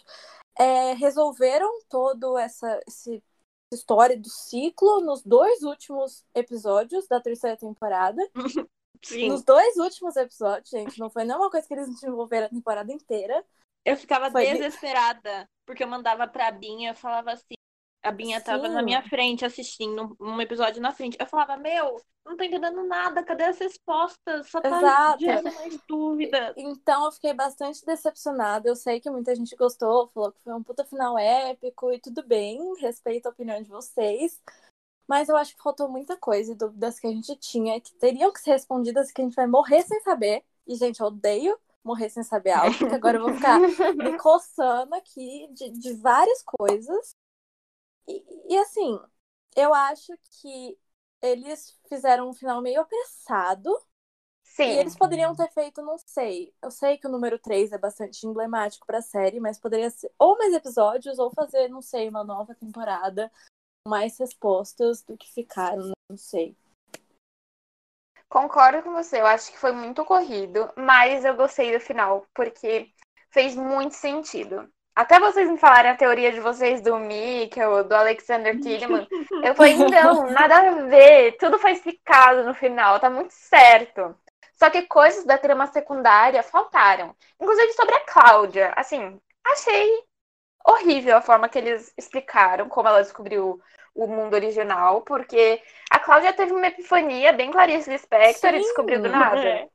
é, 0.57 0.93
resolveram 0.93 1.81
todo 1.87 2.37
essa 2.37 2.79
esse, 2.87 3.23
história 3.71 4.17
do 4.17 4.29
ciclo 4.29 5.01
nos 5.01 5.23
dois 5.23 5.63
últimos 5.63 6.23
episódios 6.35 7.07
da 7.07 7.19
terceira 7.19 7.57
temporada. 7.57 8.21
Sim. 9.03 9.29
Nos 9.29 9.43
dois 9.43 9.77
últimos 9.77 10.15
episódios, 10.15 10.69
gente, 10.69 10.99
não 10.99 11.09
foi 11.09 11.23
nenhuma 11.23 11.49
coisa 11.49 11.67
que 11.67 11.73
eles 11.73 11.89
desenvolveram 11.89 12.45
a 12.45 12.49
temporada 12.49 12.91
inteira. 12.91 13.43
Eu 13.83 13.97
ficava 13.97 14.29
Foi 14.29 14.45
desesperada, 14.45 15.49
porque 15.65 15.83
eu 15.83 15.87
mandava 15.87 16.27
pra 16.27 16.51
Binha, 16.51 16.91
eu 16.91 16.95
falava 16.95 17.31
assim, 17.31 17.55
a 18.03 18.11
Binha 18.11 18.41
tava 18.41 18.67
Sim. 18.67 18.73
na 18.73 18.81
minha 18.81 19.01
frente 19.03 19.45
assistindo 19.45 20.15
um 20.19 20.41
episódio 20.41 20.81
na 20.81 20.91
frente. 20.91 21.17
Eu 21.19 21.25
falava, 21.25 21.55
meu, 21.57 22.01
não 22.25 22.35
tô 22.35 22.43
entendendo 22.43 22.83
nada, 22.83 23.23
cadê 23.23 23.43
as 23.45 23.59
respostas? 23.59 24.49
Só 24.49 24.59
tá 24.59 24.69
Exato. 24.69 25.19
gerando 25.19 25.55
mais 25.55 25.79
dúvida. 25.87 26.53
Então 26.57 27.05
eu 27.05 27.11
fiquei 27.11 27.33
bastante 27.33 27.85
decepcionada. 27.85 28.67
Eu 28.67 28.75
sei 28.75 28.99
que 28.99 29.09
muita 29.09 29.35
gente 29.35 29.55
gostou, 29.55 30.07
falou 30.07 30.31
que 30.31 30.41
foi 30.41 30.53
um 30.53 30.63
puta 30.63 30.83
final 30.85 31.17
épico 31.17 31.91
e 31.91 31.99
tudo 31.99 32.23
bem, 32.23 32.59
respeito 32.79 33.27
a 33.27 33.29
opinião 33.29 33.61
de 33.61 33.69
vocês. 33.69 34.41
Mas 35.07 35.29
eu 35.29 35.35
acho 35.35 35.55
que 35.55 35.61
faltou 35.61 35.89
muita 35.89 36.15
coisa 36.15 36.53
e 36.53 36.55
dúvidas 36.55 36.99
que 36.99 37.07
a 37.07 37.11
gente 37.11 37.35
tinha 37.35 37.79
que 37.81 37.93
teriam 37.95 38.31
que 38.31 38.39
ser 38.39 38.51
respondidas 38.51 39.11
que 39.11 39.21
a 39.21 39.25
gente 39.25 39.35
vai 39.35 39.47
morrer 39.47 39.81
sem 39.83 39.99
saber. 40.01 40.43
E, 40.65 40.75
gente, 40.75 41.01
eu 41.01 41.07
odeio 41.07 41.57
morrer 41.83 42.09
sem 42.09 42.23
saber 42.23 42.51
algo, 42.51 42.77
porque 42.77 42.95
agora 42.95 43.17
eu 43.17 43.23
vou 43.23 43.33
ficar 43.33 43.59
me 43.97 44.17
coçando 44.17 44.93
aqui 44.95 45.49
de, 45.51 45.69
de 45.71 45.93
várias 45.93 46.43
coisas. 46.43 47.15
E, 48.07 48.53
e, 48.53 48.57
assim, 48.57 48.99
eu 49.55 49.73
acho 49.73 50.13
que 50.41 50.77
eles 51.21 51.77
fizeram 51.87 52.29
um 52.29 52.33
final 52.33 52.61
meio 52.61 52.81
apressado. 52.81 53.77
Sim. 54.43 54.63
E 54.63 54.77
eles 54.77 54.95
poderiam 54.95 55.35
ter 55.35 55.49
feito, 55.51 55.81
não 55.81 55.97
sei. 55.97 56.53
Eu 56.61 56.69
sei 56.71 56.97
que 56.97 57.07
o 57.07 57.11
número 57.11 57.39
3 57.39 57.71
é 57.71 57.77
bastante 57.77 58.27
emblemático 58.27 58.85
pra 58.85 59.01
série, 59.01 59.39
mas 59.39 59.59
poderia 59.59 59.89
ser 59.89 60.11
ou 60.19 60.37
mais 60.37 60.53
episódios 60.53 61.19
ou 61.19 61.31
fazer, 61.31 61.69
não 61.69 61.81
sei, 61.81 62.09
uma 62.09 62.23
nova 62.23 62.53
temporada 62.53 63.31
com 63.83 63.89
mais 63.89 64.17
respostas 64.19 65.01
do 65.03 65.17
que 65.17 65.31
ficaram, 65.31 65.91
não 66.09 66.17
sei. 66.17 66.55
Concordo 68.27 68.83
com 68.83 68.93
você, 68.93 69.19
eu 69.19 69.25
acho 69.25 69.51
que 69.51 69.57
foi 69.57 69.71
muito 69.71 70.05
corrido, 70.05 70.71
mas 70.77 71.25
eu 71.25 71.35
gostei 71.35 71.73
do 71.73 71.79
final, 71.79 72.25
porque 72.33 72.93
fez 73.29 73.55
muito 73.55 73.93
sentido. 73.93 74.71
Até 74.95 75.19
vocês 75.19 75.49
me 75.49 75.57
falarem 75.57 75.91
a 75.91 75.95
teoria 75.95 76.31
de 76.31 76.39
vocês 76.39 76.81
do 76.81 76.97
Mikkel, 76.97 77.85
do 77.85 77.95
Alexander 77.95 78.59
Tillman, 78.59 79.07
eu 79.43 79.55
falei, 79.55 79.75
não, 79.75 80.29
nada 80.29 80.57
a 80.57 80.71
ver, 80.85 81.37
tudo 81.37 81.57
foi 81.57 81.71
explicado 81.71 82.43
no 82.43 82.53
final, 82.53 82.99
tá 82.99 83.09
muito 83.09 83.31
certo. 83.31 84.15
Só 84.53 84.69
que 84.69 84.83
coisas 84.83 85.25
da 85.25 85.37
trama 85.37 85.65
secundária 85.67 86.43
faltaram. 86.43 87.15
Inclusive 87.39 87.73
sobre 87.73 87.95
a 87.95 88.05
Cláudia, 88.05 88.73
assim, 88.75 89.19
achei 89.43 90.03
horrível 90.67 91.17
a 91.17 91.21
forma 91.21 91.49
que 91.49 91.57
eles 91.57 91.91
explicaram 91.97 92.69
como 92.69 92.87
ela 92.87 93.01
descobriu 93.01 93.59
o 93.95 94.07
mundo 94.07 94.33
original, 94.33 95.01
porque 95.01 95.61
a 95.89 95.99
Cláudia 95.99 96.33
teve 96.33 96.53
uma 96.53 96.67
epifania 96.67 97.33
bem 97.33 97.51
Clarice 97.51 97.89
Lispector 97.89 98.51
e 98.51 98.57
Sim. 98.57 98.63
descobriu 98.63 99.01
do 99.01 99.09
nada. 99.09 99.43
É. 99.43 99.67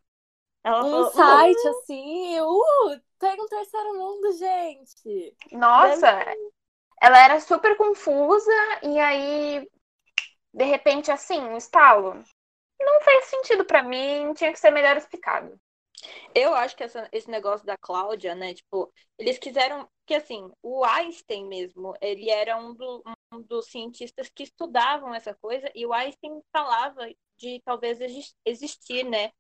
Ela 0.67 0.85
Um 0.85 1.05
falou, 1.05 1.13
site 1.13 1.69
assim, 1.69 2.41
uh, 2.41 3.01
tem 3.21 3.41
um 3.41 3.47
terceiro 3.47 3.95
mundo, 3.95 4.33
gente. 4.33 5.37
Nossa, 5.53 6.09
ela 7.01 7.19
era 7.25 7.41
super 7.41 7.77
confusa 7.77 8.53
e 8.83 8.99
aí, 8.99 9.69
de 10.53 10.65
repente, 10.65 11.11
assim, 11.11 11.41
um 11.41 11.57
estalo. 11.57 12.15
Não 12.81 13.01
fez 13.03 13.27
sentido 13.27 13.65
pra 13.65 13.83
mim, 13.83 14.33
tinha 14.35 14.53
que 14.53 14.59
ser 14.59 14.71
melhor 14.71 14.97
explicado. 14.97 15.59
Eu 16.35 16.55
acho 16.55 16.77
que 16.77 16.85
essa- 16.85 17.09
esse 17.13 17.31
negócio 17.31 17.67
da 17.67 17.77
Cláudia, 17.77 18.35
né? 18.35 18.55
Tipo, 18.55 18.93
eles 19.19 19.39
quiseram. 19.39 19.89
Que 20.07 20.15
assim, 20.15 20.51
o 20.63 20.85
Einstein 20.85 21.47
mesmo, 21.49 21.95
ele 22.01 22.31
era 22.31 22.57
um, 22.57 22.73
do- 22.75 23.03
um 23.33 23.43
dos 23.43 23.67
cientistas 23.67 24.29
que 24.29 24.45
estudavam 24.45 25.15
essa 25.15 25.35
coisa, 25.35 25.69
e 25.75 25.85
o 25.85 25.93
Einstein 25.93 26.41
falava 26.53 27.09
de 27.37 27.61
talvez 27.65 28.01
exis- 28.01 28.35
existir, 28.45 29.05
né? 29.05 29.33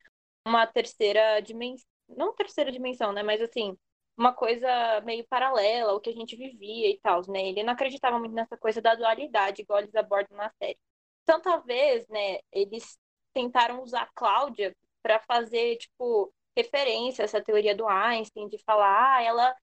Uma 0.46 0.66
terceira 0.66 1.40
dimensão. 1.40 1.86
Não 2.08 2.32
terceira 2.34 2.70
dimensão, 2.70 3.12
né? 3.12 3.22
Mas 3.22 3.40
assim, 3.40 3.76
uma 4.16 4.32
coisa 4.32 4.68
meio 5.02 5.26
paralela 5.28 5.92
ao 5.92 6.00
que 6.00 6.10
a 6.10 6.12
gente 6.12 6.36
vivia 6.36 6.88
e 6.90 6.98
tal, 7.00 7.20
né? 7.28 7.48
Ele 7.48 7.64
não 7.64 7.72
acreditava 7.72 8.18
muito 8.18 8.32
nessa 8.34 8.56
coisa 8.56 8.80
da 8.80 8.94
dualidade, 8.94 9.62
igual 9.62 9.80
eles 9.80 9.94
abordam 9.94 10.36
na 10.38 10.50
série. 10.62 10.78
Então, 11.24 11.40
talvez, 11.40 12.06
né, 12.08 12.38
eles 12.52 12.98
tentaram 13.34 13.82
usar 13.82 14.02
a 14.02 14.10
Cláudia 14.14 14.76
para 15.02 15.20
fazer, 15.20 15.76
tipo, 15.78 16.32
referência 16.56 17.22
a 17.24 17.26
essa 17.26 17.42
teoria 17.42 17.74
do 17.74 17.86
Einstein, 17.88 18.48
de 18.48 18.58
falar, 18.64 19.16
ah, 19.16 19.22
ela 19.22 19.56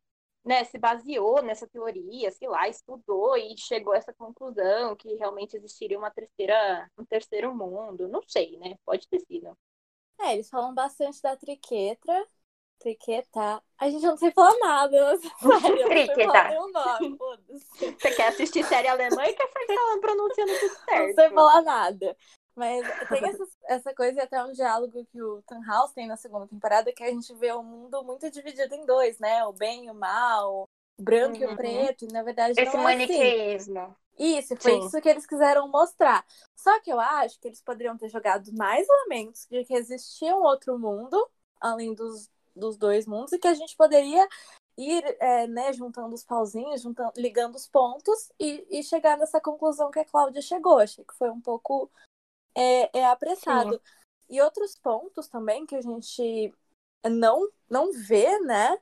né, 0.46 0.63
se 0.65 0.78
baseou 0.78 1.41
nessa 1.41 1.67
teoria, 1.67 2.32
sei 2.32 2.48
lá, 2.50 2.67
estudou 2.67 3.38
e 3.38 3.58
chegou 3.58 3.93
a 3.93 3.98
essa 3.98 4.13
conclusão 4.13 4.96
que 4.96 5.15
realmente 5.15 5.56
existiria 5.56 5.98
uma 5.98 6.12
terceira, 6.12 6.89
um 6.98 7.06
terceiro 7.06 7.56
mundo. 7.56 8.08
Não 8.10 8.22
sei, 8.28 8.58
né? 8.58 8.76
Pode 8.86 9.08
ter 9.08 9.22
sido. 9.22 9.58
É, 10.19 10.34
eles 10.34 10.49
falam 10.49 10.73
bastante 10.73 11.21
da 11.21 11.36
triquetra, 11.36 12.26
Triqueta. 12.84 13.63
A 13.78 13.89
gente 13.89 14.06
não 14.06 14.17
sei 14.17 14.32
falar 14.32 14.58
nada. 14.60 15.13
Não 15.41 15.60
sei 15.62 15.78
Triqueta. 15.86 16.49
Você 17.97 18.12
quer 18.12 18.28
assistir 18.28 18.63
série 18.65 18.89
alemã 18.89 19.23
e 19.26 19.34
quer 19.34 19.47
ficar 19.47 19.73
falando, 19.73 20.02
pronunciando 20.02 20.52
tudo 20.60 20.73
Não 20.73 20.86
certo. 20.86 21.15
sei 21.15 21.30
falar 21.30 21.62
nada. 21.62 22.17
Mas 22.56 22.86
tem 23.10 23.26
essa, 23.26 23.47
essa 23.67 23.95
coisa 23.95 24.19
e 24.19 24.21
até 24.21 24.43
um 24.43 24.52
diálogo 24.52 25.06
que 25.06 25.21
o 25.21 25.41
Tannhaus 25.43 25.91
tem 25.93 26.08
na 26.08 26.17
segunda 26.17 26.47
temporada, 26.47 26.91
que 26.93 27.04
a 27.04 27.10
gente 27.10 27.34
vê 27.36 27.52
o 27.54 27.63
mundo 27.63 28.04
muito 28.04 28.30
dividido 28.30 28.76
em 28.76 28.86
dois, 28.86 29.17
né? 29.17 29.45
O 29.45 29.54
bem 29.54 29.86
e 29.86 29.89
o 29.91 29.95
mal, 29.95 30.69
branco 30.99 31.38
e 31.38 31.45
Uhum. 31.45 31.53
o 31.53 31.56
preto, 31.56 32.06
e 32.06 32.08
na 32.08 32.23
verdade 32.23 32.60
Esse 32.60 32.75
não 32.77 32.88
é 32.88 32.93
assim. 32.93 33.08
maniqueísmo. 33.08 33.95
Isso, 34.17 34.56
foi 34.58 34.73
Sim. 34.73 34.86
isso 34.86 35.01
que 35.01 35.10
eles 35.10 35.25
quiseram 35.25 35.67
mostrar. 35.67 36.25
Só 36.56 36.79
que 36.82 36.91
eu 36.91 36.99
acho 36.99 37.39
que 37.39 37.47
eles 37.47 37.62
poderiam 37.62 37.97
ter 37.97 38.10
jogado 38.10 38.51
mais 38.53 38.88
elementos 38.88 39.47
de 39.49 39.65
que 39.65 39.73
existia 39.73 40.36
um 40.36 40.43
outro 40.43 40.77
mundo, 40.77 41.27
além 41.60 41.93
dos, 41.95 42.29
dos 42.56 42.77
dois 42.77 43.08
mundos, 43.08 43.34
e 43.34 43.39
que 43.39 43.47
a 43.47 43.56
gente 43.56 43.75
poderia 43.75 44.27
ir 44.77 45.03
é, 45.19 45.47
né, 45.47 45.73
juntando 45.73 46.13
os 46.13 46.23
pauzinhos, 46.23 46.82
juntando, 46.82 47.12
ligando 47.17 47.56
os 47.56 47.67
pontos 47.67 48.32
e, 48.39 48.65
e 48.69 48.84
chegar 48.84 49.17
nessa 49.17 49.41
conclusão 49.41 49.89
que 49.89 49.99
a 49.99 50.06
Cláudia 50.06 50.41
chegou. 50.41 50.77
Achei 50.77 51.03
que 51.03 51.15
foi 51.15 51.29
um 51.29 51.41
pouco 51.41 51.91
é, 52.56 52.99
é 52.99 53.06
apressado. 53.06 53.82
E 54.29 54.41
outros 54.41 54.75
pontos 54.75 55.27
também 55.27 55.65
que 55.65 55.75
a 55.75 55.82
gente 55.82 56.53
não, 57.06 57.49
não 57.69 57.91
vê, 57.91 58.39
né? 58.39 58.77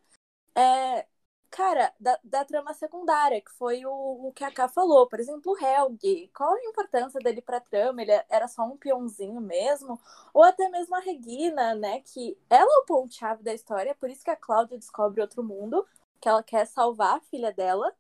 É, 0.56 1.08
cara, 1.52 1.94
da, 2.00 2.20
da 2.24 2.46
trama 2.46 2.74
secundária, 2.74 3.42
que 3.42 3.52
foi 3.52 3.86
o, 3.86 3.92
o 4.30 4.34
que 4.34 4.44
a 4.44 4.52
Ká 4.52 4.68
falou. 4.70 5.08
Por 5.08 5.20
exemplo, 5.20 5.54
o 5.54 5.58
Helg. 5.60 6.30
Qual 6.36 6.54
a 6.56 6.64
importância 6.66 7.20
dele 7.22 7.42
pra 7.42 7.60
trama? 7.60 8.02
Ele 8.02 8.12
era 8.30 8.48
só 8.48 8.64
um 8.64 8.78
peãozinho 8.78 9.42
mesmo? 9.42 10.00
Ou 10.34 10.44
até 10.44 10.70
mesmo 10.70 10.96
a 10.96 11.00
Regina, 11.00 11.76
né? 11.76 12.02
Que 12.02 12.38
ela 12.50 12.72
é 12.72 12.80
o 12.80 12.86
ponto-chave 12.86 13.44
da 13.44 13.54
história, 13.54 13.96
por 13.96 14.10
isso 14.10 14.24
que 14.24 14.32
a 14.32 14.36
Cláudia 14.36 14.78
descobre 14.78 15.22
outro 15.22 15.44
mundo, 15.44 15.86
que 16.22 16.30
ela 16.30 16.44
quer 16.44 16.66
salvar 16.66 17.18
a 17.18 17.22
filha 17.22 17.52
dela. 17.54 17.94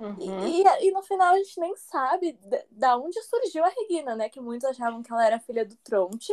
Uhum. 0.00 0.18
E, 0.18 0.62
e, 0.62 0.88
e 0.88 0.90
no 0.92 1.02
final 1.02 1.34
a 1.34 1.38
gente 1.38 1.60
nem 1.60 1.76
sabe 1.76 2.32
da- 2.32 2.64
da 2.70 2.96
onde 2.96 3.20
surgiu 3.22 3.64
a 3.64 3.68
Regina, 3.68 4.16
né? 4.16 4.28
Que 4.28 4.40
muitos 4.40 4.68
achavam 4.68 5.02
que 5.02 5.12
ela 5.12 5.26
era 5.26 5.40
filha 5.40 5.64
do 5.64 5.76
Tronte, 5.76 6.32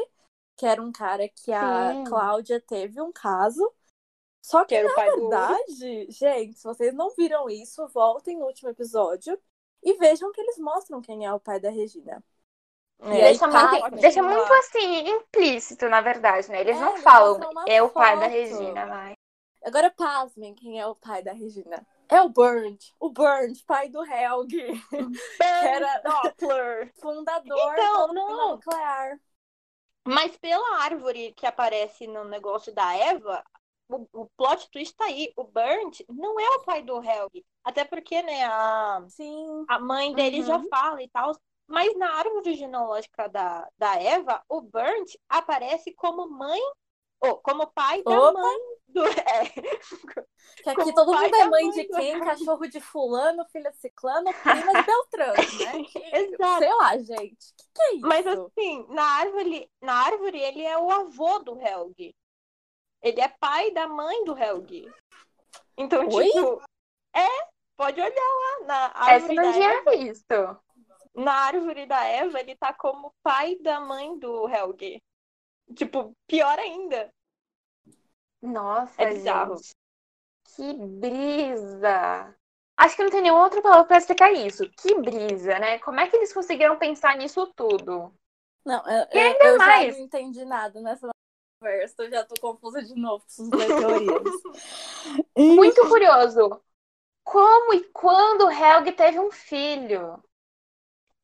que 0.58 0.65
era 0.65 0.82
um 0.82 0.91
cara 0.91 1.28
que 1.30 1.52
a 1.52 1.95
Sim. 1.95 2.04
Cláudia 2.06 2.60
teve 2.62 3.02
um 3.02 3.12
caso. 3.12 3.71
Só 4.41 4.62
que, 4.63 4.69
Que 4.69 4.75
era 4.75 4.88
o 4.88 4.89
na 4.89 4.95
pai 4.95 5.12
do 5.12 5.19
verdade, 5.30 6.08
gente, 6.12 6.58
se 6.58 6.63
vocês 6.63 6.93
não 6.93 7.10
viram 7.12 7.49
isso, 7.49 7.88
voltem 7.89 8.38
no 8.38 8.45
último 8.45 8.69
episódio 8.69 9.39
e 9.84 9.93
vejam 9.93 10.32
que 10.32 10.39
eles 10.41 10.58
mostram 10.58 11.02
quem 11.02 11.25
é 11.25 11.34
o 11.34 11.39
pai 11.39 11.60
da 11.60 11.69
Regina. 11.69 12.23
É. 13.02 13.10
Deixa, 13.12 13.47
tá, 13.49 13.69
muito, 13.71 13.91
deixa 13.97 14.21
muito 14.23 14.54
assim, 14.54 15.08
implícito, 15.10 15.88
na 15.88 16.02
verdade, 16.02 16.49
né? 16.52 16.62
Eles 16.62 16.75
É, 16.78 16.80
não 16.82 16.97
falam, 16.97 17.39
é 17.67 17.82
o 17.82 17.89
pai 17.89 18.19
da. 18.19 18.28
Regina, 18.28 18.86
vai. 18.88 19.13
Agora 19.63 19.89
pasmem 19.91 20.54
quem 20.54 20.80
é 20.80 20.88
o 20.88 20.95
pai 20.95 21.21
da 21.23 21.32
Regina. 21.32 21.86
É 22.10 22.21
o 22.21 22.30
Bernd. 22.30 22.78
O 22.99 23.10
Bernd, 23.10 23.62
pai 23.65 23.88
do 23.88 24.04
Helg, 24.04 24.52
era- 25.41 25.99
Doppler. 25.99 26.91
fundador 26.99 27.73
Então, 27.73 28.08
da 28.08 28.13
não. 28.13 28.52
nuclear. 28.52 29.19
Mas 30.06 30.36
pela 30.38 30.80
árvore 30.84 31.34
que 31.34 31.45
aparece 31.45 32.08
no 32.08 32.23
negócio 32.25 32.73
da 32.73 32.95
Eva, 32.95 33.43
o, 33.89 34.08
o 34.13 34.30
plot 34.38 34.69
twist 34.71 34.95
tá 34.95 35.06
aí. 35.06 35.32
O 35.36 35.43
Burnt 35.43 36.02
não 36.10 36.39
é 36.39 36.49
o 36.58 36.63
pai 36.63 36.82
do 36.84 37.04
Helg. 37.04 37.43
Até 37.63 37.84
porque, 37.86 38.21
né, 38.21 38.45
a, 38.45 39.04
Sim. 39.08 39.65
a 39.67 39.80
mãe 39.80 40.13
dele 40.13 40.39
Uhum. 40.41 40.45
já 40.45 40.60
fala 40.69 41.02
e 41.04 41.10
tal. 41.10 41.32
Mas 41.67 41.95
na 41.97 42.12
árvore 42.15 42.56
genealógica 42.56 43.28
da, 43.30 43.67
da 43.78 43.95
Eva, 44.02 44.41
o 44.49 44.62
Burnt 44.62 45.13
aparece 45.28 45.93
como 45.93 46.28
mãe, 46.30 46.60
ou 47.21 47.38
como 47.41 47.67
pai 47.67 48.02
da 48.04 48.12
Opa. 48.12 48.39
mãe 48.41 48.58
do. 48.88 49.04
É, 49.30 50.63
Que 50.63 50.69
aqui 50.69 50.75
Como 50.75 50.93
todo 50.93 51.13
mundo 51.13 51.36
é 51.36 51.45
mãe 51.45 51.49
mãe 51.65 51.69
de 51.71 51.84
do 51.84 51.95
quem? 51.95 52.12
Helg. 52.13 52.25
Cachorro 52.25 52.67
de 52.67 52.80
fulano, 52.82 53.45
filha 53.52 53.71
ciclano, 53.73 54.32
prima 54.41 54.75
de 54.75 54.84
Beltrano, 54.84 55.60
né? 55.60 55.84
Que- 55.84 55.99
Exato. 56.15 56.60
Sei 56.60 56.73
lá, 56.73 56.97
gente. 56.97 57.54
Que 57.58 57.63
que 57.73 57.82
é 57.82 57.93
isso? 57.95 58.08
Mas 58.08 58.25
assim, 58.28 58.86
na 58.89 59.04
árvore, 59.04 59.69
na 59.82 59.93
árvore 59.93 60.39
ele 60.39 60.63
é 60.63 60.78
o 60.78 60.89
avô 60.91 61.39
do 61.39 61.60
Helg. 61.60 62.15
Ele 63.01 63.21
é 63.21 63.27
pai 63.27 63.71
da 63.71 63.88
mãe 63.88 64.23
do 64.25 64.38
Helg. 64.38 64.91
Então, 65.77 66.07
Oi? 66.09 66.25
tipo, 66.29 66.62
é, 67.15 67.27
pode 67.77 67.99
olhar 68.01 68.13
lá 68.13 68.65
na 68.65 68.85
Essa 68.85 69.31
árvore 69.31 69.31
eu 69.31 69.35
da 69.35 69.41
não 69.43 69.53
tinha 69.53 69.69
Eva. 69.71 69.91
visto. 69.91 70.59
Na 71.15 71.33
árvore 71.33 71.85
da 71.85 72.03
Eva, 72.05 72.39
ele 72.39 72.55
tá 72.55 72.73
como 72.73 73.13
pai 73.23 73.55
da 73.57 73.79
mãe 73.79 74.17
do 74.19 74.47
Helg. 74.49 75.01
Tipo, 75.75 76.12
pior 76.27 76.57
ainda. 76.59 77.09
Nossa, 78.41 79.01
É 79.01 79.07
bizarro. 79.13 79.57
gente. 79.57 79.71
Que 80.55 80.73
brisa. 80.73 82.35
Acho 82.77 82.95
que 82.95 83.03
não 83.03 83.12
tem 83.12 83.21
nenhuma 83.21 83.43
outra 83.43 83.62
palavra 83.62 83.85
pra 83.85 83.97
explicar 83.97 84.31
isso. 84.31 84.69
Que 84.81 84.95
brisa, 84.95 85.59
né? 85.59 85.79
Como 85.79 85.99
é 85.99 86.07
que 86.07 86.15
eles 86.15 86.33
conseguiram 86.33 86.77
pensar 86.77 87.17
nisso 87.17 87.45
tudo? 87.55 88.13
Não, 88.65 88.77
eu, 88.89 89.07
E 89.13 89.17
eu- 89.17 89.21
ainda 89.27 89.45
eu 89.45 89.57
já 89.59 89.65
mais. 89.65 89.97
não 89.97 90.03
entendi 90.05 90.45
nada 90.45 90.81
nessa 90.81 91.09
conversa. 91.60 92.04
Eu 92.04 92.12
já 92.12 92.24
tô 92.26 92.36
confusa 92.39 92.82
de 92.84 92.95
novo, 92.95 93.24
preciso 93.26 93.56
ler 93.56 93.74
teorias. 93.74 94.45
Muito 95.38 95.88
curioso. 95.88 96.62
Como 97.24 97.74
e 97.76 97.84
quando 97.93 98.45
o 98.48 98.52
Helg 98.52 98.91
teve 98.93 99.19
um 99.19 99.32
filho? 99.32 100.24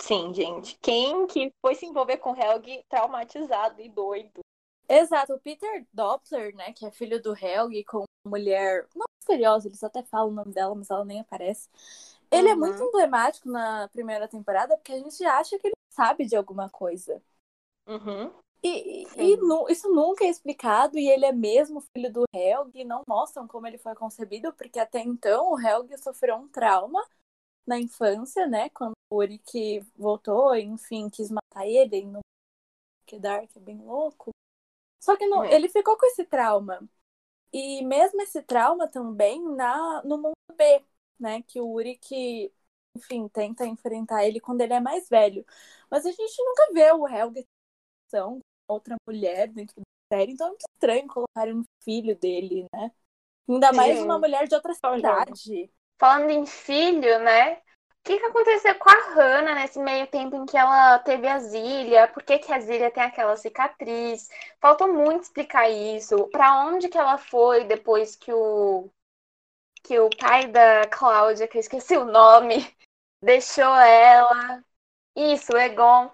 Sim, 0.01 0.33
gente. 0.33 0.77
Quem 0.81 1.27
que 1.27 1.51
foi 1.61 1.75
se 1.75 1.85
envolver 1.85 2.17
com 2.17 2.35
Helg 2.35 2.83
traumatizado 2.87 3.81
e 3.81 3.89
doido? 3.89 4.39
Exato, 4.87 5.33
o 5.33 5.39
Peter 5.39 5.85
Doppler, 5.91 6.55
né, 6.55 6.71
que 6.73 6.85
é 6.85 6.91
filho 6.91 7.21
do 7.21 7.33
Helg, 7.35 7.83
com 7.85 7.99
uma 8.25 8.37
mulher 8.37 8.87
não 8.95 9.05
misteriosa, 9.19 9.67
eles 9.67 9.83
até 9.83 10.03
falam 10.03 10.29
o 10.29 10.33
nome 10.35 10.53
dela, 10.53 10.75
mas 10.75 10.89
ela 10.91 11.03
nem 11.03 11.19
aparece. 11.21 11.67
Ele 12.31 12.49
é 12.49 12.55
Uhum. 12.55 12.59
muito 12.59 12.83
emblemático 12.83 13.49
na 13.49 13.87
primeira 13.89 14.27
temporada, 14.27 14.77
porque 14.77 14.91
a 14.93 14.99
gente 14.99 15.23
acha 15.25 15.57
que 15.59 15.67
ele 15.67 15.75
sabe 15.89 16.25
de 16.25 16.35
alguma 16.35 16.69
coisa. 16.69 17.21
Uhum. 17.87 18.33
E, 18.67 19.03
e 19.15 19.37
nu- 19.37 19.69
isso 19.69 19.87
nunca 19.93 20.25
é 20.25 20.29
explicado, 20.29 20.97
e 20.97 21.07
ele 21.07 21.23
é 21.25 21.31
mesmo 21.31 21.81
filho 21.81 22.11
do 22.11 22.23
Helg, 22.33 22.83
não 22.83 23.03
mostram 23.07 23.47
como 23.47 23.67
ele 23.67 23.77
foi 23.77 23.93
concebido, 23.93 24.51
porque 24.53 24.79
até 24.79 24.99
então 25.01 25.51
o 25.53 25.59
Helg 25.59 25.95
sofreu 25.99 26.35
um 26.37 26.47
trauma 26.47 27.05
na 27.67 27.79
infância, 27.79 28.47
né? 28.47 28.69
Quando 28.71 28.93
o 29.09 29.17
Uric 29.17 29.81
voltou, 29.97 30.55
enfim, 30.55 31.09
quis 31.09 31.31
matar 31.31 31.67
ele, 31.67 32.05
no 32.05 32.21
que 33.05 33.19
Dark 33.19 33.49
é 33.55 33.59
bem 33.59 33.77
louco. 33.79 34.31
Só 34.99 35.17
que 35.17 35.27
não- 35.27 35.43
Uhum. 35.43 35.51
ele 35.51 35.69
ficou 35.69 35.97
com 35.97 36.05
esse 36.07 36.25
trauma. 36.25 36.87
E 37.53 37.83
mesmo 37.85 38.21
esse 38.21 38.41
trauma 38.43 38.87
também 38.87 39.41
na, 39.55 40.03
no 40.03 40.17
mundo 40.17 40.33
B, 40.57 40.83
né? 41.19 41.41
Que 41.43 41.61
o 41.61 41.67
Uric, 41.71 42.51
enfim, 42.95 43.27
tenta 43.29 43.65
enfrentar 43.65 44.25
ele 44.25 44.39
quando 44.41 44.61
ele 44.61 44.73
é 44.73 44.79
mais 44.81 45.09
velho. 45.09 45.45
Mas 45.91 46.05
a 46.05 46.11
gente 46.11 46.43
nunca 46.43 46.73
vê 46.73 46.91
o 46.93 47.07
Helg 47.07 47.45
outra 48.67 48.95
mulher 49.07 49.47
dentro 49.47 49.75
da 49.77 50.17
série, 50.17 50.31
então 50.31 50.47
é 50.47 50.49
muito 50.49 50.65
estranho 50.73 51.07
colocarem 51.07 51.53
um 51.55 51.63
filho 51.83 52.15
dele, 52.15 52.67
né? 52.73 52.91
Ainda 53.47 53.71
mais 53.73 53.97
Sim. 53.97 54.03
uma 54.03 54.19
mulher 54.19 54.47
de 54.47 54.55
outra 54.55 54.73
cidade. 54.73 55.71
Falando 55.99 56.29
em 56.31 56.45
filho, 56.45 57.19
né? 57.19 57.53
O 57.55 58.07
que, 58.07 58.19
que 58.19 58.25
aconteceu 58.25 58.75
com 58.75 58.89
a 58.89 59.13
Hannah 59.13 59.55
nesse 59.55 59.79
meio 59.79 60.05
tempo 60.07 60.35
em 60.35 60.45
que 60.45 60.57
ela 60.57 60.99
teve 60.99 61.27
a 61.27 61.39
Zília? 61.39 62.07
Por 62.07 62.21
que, 62.21 62.37
que 62.37 62.53
a 62.53 62.59
Zília 62.59 62.91
tem 62.91 63.03
aquela 63.03 63.35
cicatriz? 63.35 64.29
Faltou 64.59 64.93
muito 64.93 65.23
explicar 65.23 65.69
isso. 65.69 66.27
Pra 66.27 66.67
onde 66.67 66.87
que 66.87 66.97
ela 66.97 67.17
foi 67.17 67.63
depois 67.63 68.15
que 68.15 68.31
o 68.31 68.89
que 69.83 69.99
o 69.99 70.09
pai 70.09 70.47
da 70.47 70.87
Cláudia, 70.87 71.47
que 71.47 71.57
eu 71.57 71.61
esqueci 71.61 71.95
o 71.95 72.05
nome, 72.05 72.55
deixou 73.21 73.75
ela? 73.75 74.63
Isso, 75.15 75.55
Egon. 75.55 76.11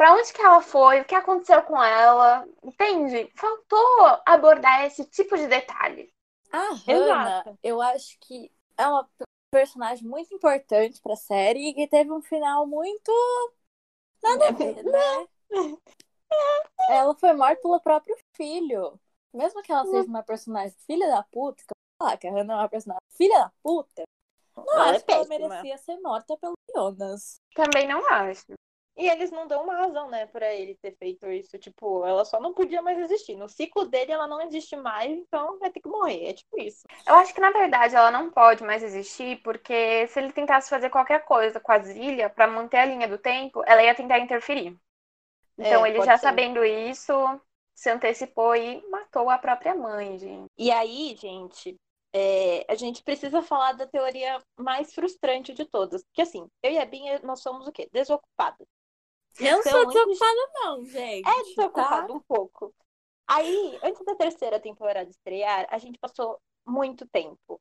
Pra 0.00 0.14
onde 0.14 0.32
que 0.32 0.40
ela 0.40 0.62
foi? 0.62 1.02
O 1.02 1.04
que 1.04 1.14
aconteceu 1.14 1.62
com 1.62 1.76
ela? 1.76 2.48
Entende? 2.64 3.30
Faltou 3.36 4.18
abordar 4.24 4.86
esse 4.86 5.04
tipo 5.04 5.36
de 5.36 5.46
detalhe. 5.46 6.10
A 6.50 6.72
Hannah, 6.72 7.40
Exato. 7.40 7.58
eu 7.62 7.82
acho 7.82 8.18
que 8.18 8.50
é 8.78 8.88
uma 8.88 9.06
personagem 9.50 10.08
muito 10.08 10.34
importante 10.34 11.02
pra 11.02 11.14
série 11.16 11.68
e 11.68 11.74
que 11.74 11.86
teve 11.86 12.10
um 12.10 12.22
final 12.22 12.66
muito 12.66 13.12
nada 14.22 14.48
a 14.48 14.52
ver, 14.52 14.82
né? 14.84 15.28
Ela 16.88 17.14
foi 17.14 17.34
morta 17.34 17.60
pelo 17.60 17.78
próprio 17.78 18.16
filho. 18.32 18.98
Mesmo 19.34 19.62
que 19.62 19.70
ela 19.70 19.84
seja 19.84 20.08
uma 20.08 20.22
personagem 20.22 20.74
filha 20.86 21.08
da 21.08 21.22
puta, 21.24 21.62
que 21.62 21.72
eu 21.72 21.76
vou 21.76 22.08
falar 22.08 22.16
que 22.16 22.26
a 22.26 22.32
Hannah 22.32 22.54
é 22.54 22.56
uma 22.56 22.68
personagem 22.70 23.02
filha 23.10 23.38
da 23.38 23.52
puta, 23.62 24.04
não 24.56 24.64
Ela 24.76 24.86
é 24.86 24.96
acho 24.96 25.04
que 25.04 25.12
ela 25.12 25.26
merecia 25.26 25.76
ser 25.76 26.00
morta 26.00 26.38
pelo 26.38 26.54
Jonas. 26.74 27.38
Também 27.54 27.86
não 27.86 28.02
acho. 28.10 28.46
E 29.00 29.08
eles 29.08 29.30
não 29.30 29.46
dão 29.48 29.64
uma 29.64 29.74
razão, 29.76 30.08
né, 30.10 30.26
pra 30.26 30.54
ele 30.54 30.76
ter 30.76 30.96
feito 30.96 31.26
isso. 31.30 31.58
Tipo, 31.58 32.04
ela 32.06 32.24
só 32.24 32.40
não 32.40 32.54
podia 32.54 32.82
mais 32.82 32.98
existir. 32.98 33.34
No 33.36 33.48
ciclo 33.48 33.86
dele, 33.86 34.12
ela 34.12 34.26
não 34.28 34.40
existe 34.42 34.76
mais, 34.76 35.10
então 35.10 35.58
vai 35.58 35.70
ter 35.70 35.80
que 35.80 35.88
morrer. 35.88 36.26
É 36.28 36.32
tipo 36.34 36.60
isso. 36.60 36.86
Eu 37.06 37.14
acho 37.16 37.34
que, 37.34 37.40
na 37.40 37.50
verdade, 37.50 37.94
ela 37.96 38.10
não 38.10 38.30
pode 38.30 38.62
mais 38.64 38.82
existir, 38.82 39.40
porque 39.42 40.06
se 40.08 40.18
ele 40.18 40.32
tentasse 40.32 40.68
fazer 40.70 40.90
qualquer 40.90 41.24
coisa 41.24 41.60
com 41.60 41.72
a 41.72 41.78
Zília 41.78 42.30
pra 42.30 42.46
manter 42.46 42.78
a 42.78 42.84
linha 42.86 43.08
do 43.08 43.18
tempo, 43.18 43.62
ela 43.66 43.82
ia 43.82 43.94
tentar 43.94 44.18
interferir. 44.18 44.78
Então, 45.58 45.84
É, 45.84 45.86
ele 45.86 46.02
já 46.02 46.18
ser. 46.18 46.18
sabendo 46.18 46.64
isso, 46.64 47.12
se 47.74 47.90
antecipou 47.90 48.56
e 48.56 48.82
matou 48.90 49.30
a 49.30 49.38
própria 49.38 49.74
mãe, 49.74 50.18
gente. 50.18 50.50
E 50.58 50.70
aí, 50.70 51.16
gente, 51.16 51.76
é, 52.12 52.64
a 52.70 52.74
gente 52.74 53.02
precisa 53.02 53.42
falar 53.42 53.72
da 53.72 53.86
teoria 53.86 54.42
mais 54.58 54.92
frustrante 54.94 55.52
de 55.54 55.64
todas. 55.64 56.02
Porque 56.04 56.22
assim, 56.22 56.46
eu 56.62 56.72
e 56.72 56.78
a 56.78 56.84
Binha, 56.86 57.18
nós 57.24 57.40
somos 57.42 57.66
o 57.66 57.72
quê? 57.72 57.88
Desocupadas. 57.92 58.66
Eu 59.40 59.52
não 59.52 59.60
Então, 59.60 59.72
sou 59.72 59.80
antes- 59.82 59.94
desocupada, 59.94 60.50
não, 60.54 60.84
gente. 60.84 61.28
É 61.28 61.42
desocupado 61.44 62.06
tá? 62.08 62.12
um 62.14 62.20
pouco. 62.20 62.74
Aí, 63.28 63.78
antes 63.82 64.04
da 64.04 64.14
terceira 64.16 64.58
temporada 64.60 65.08
estrear, 65.08 65.66
a 65.70 65.78
gente 65.78 65.98
passou 65.98 66.38
muito 66.66 67.06
tempo 67.08 67.60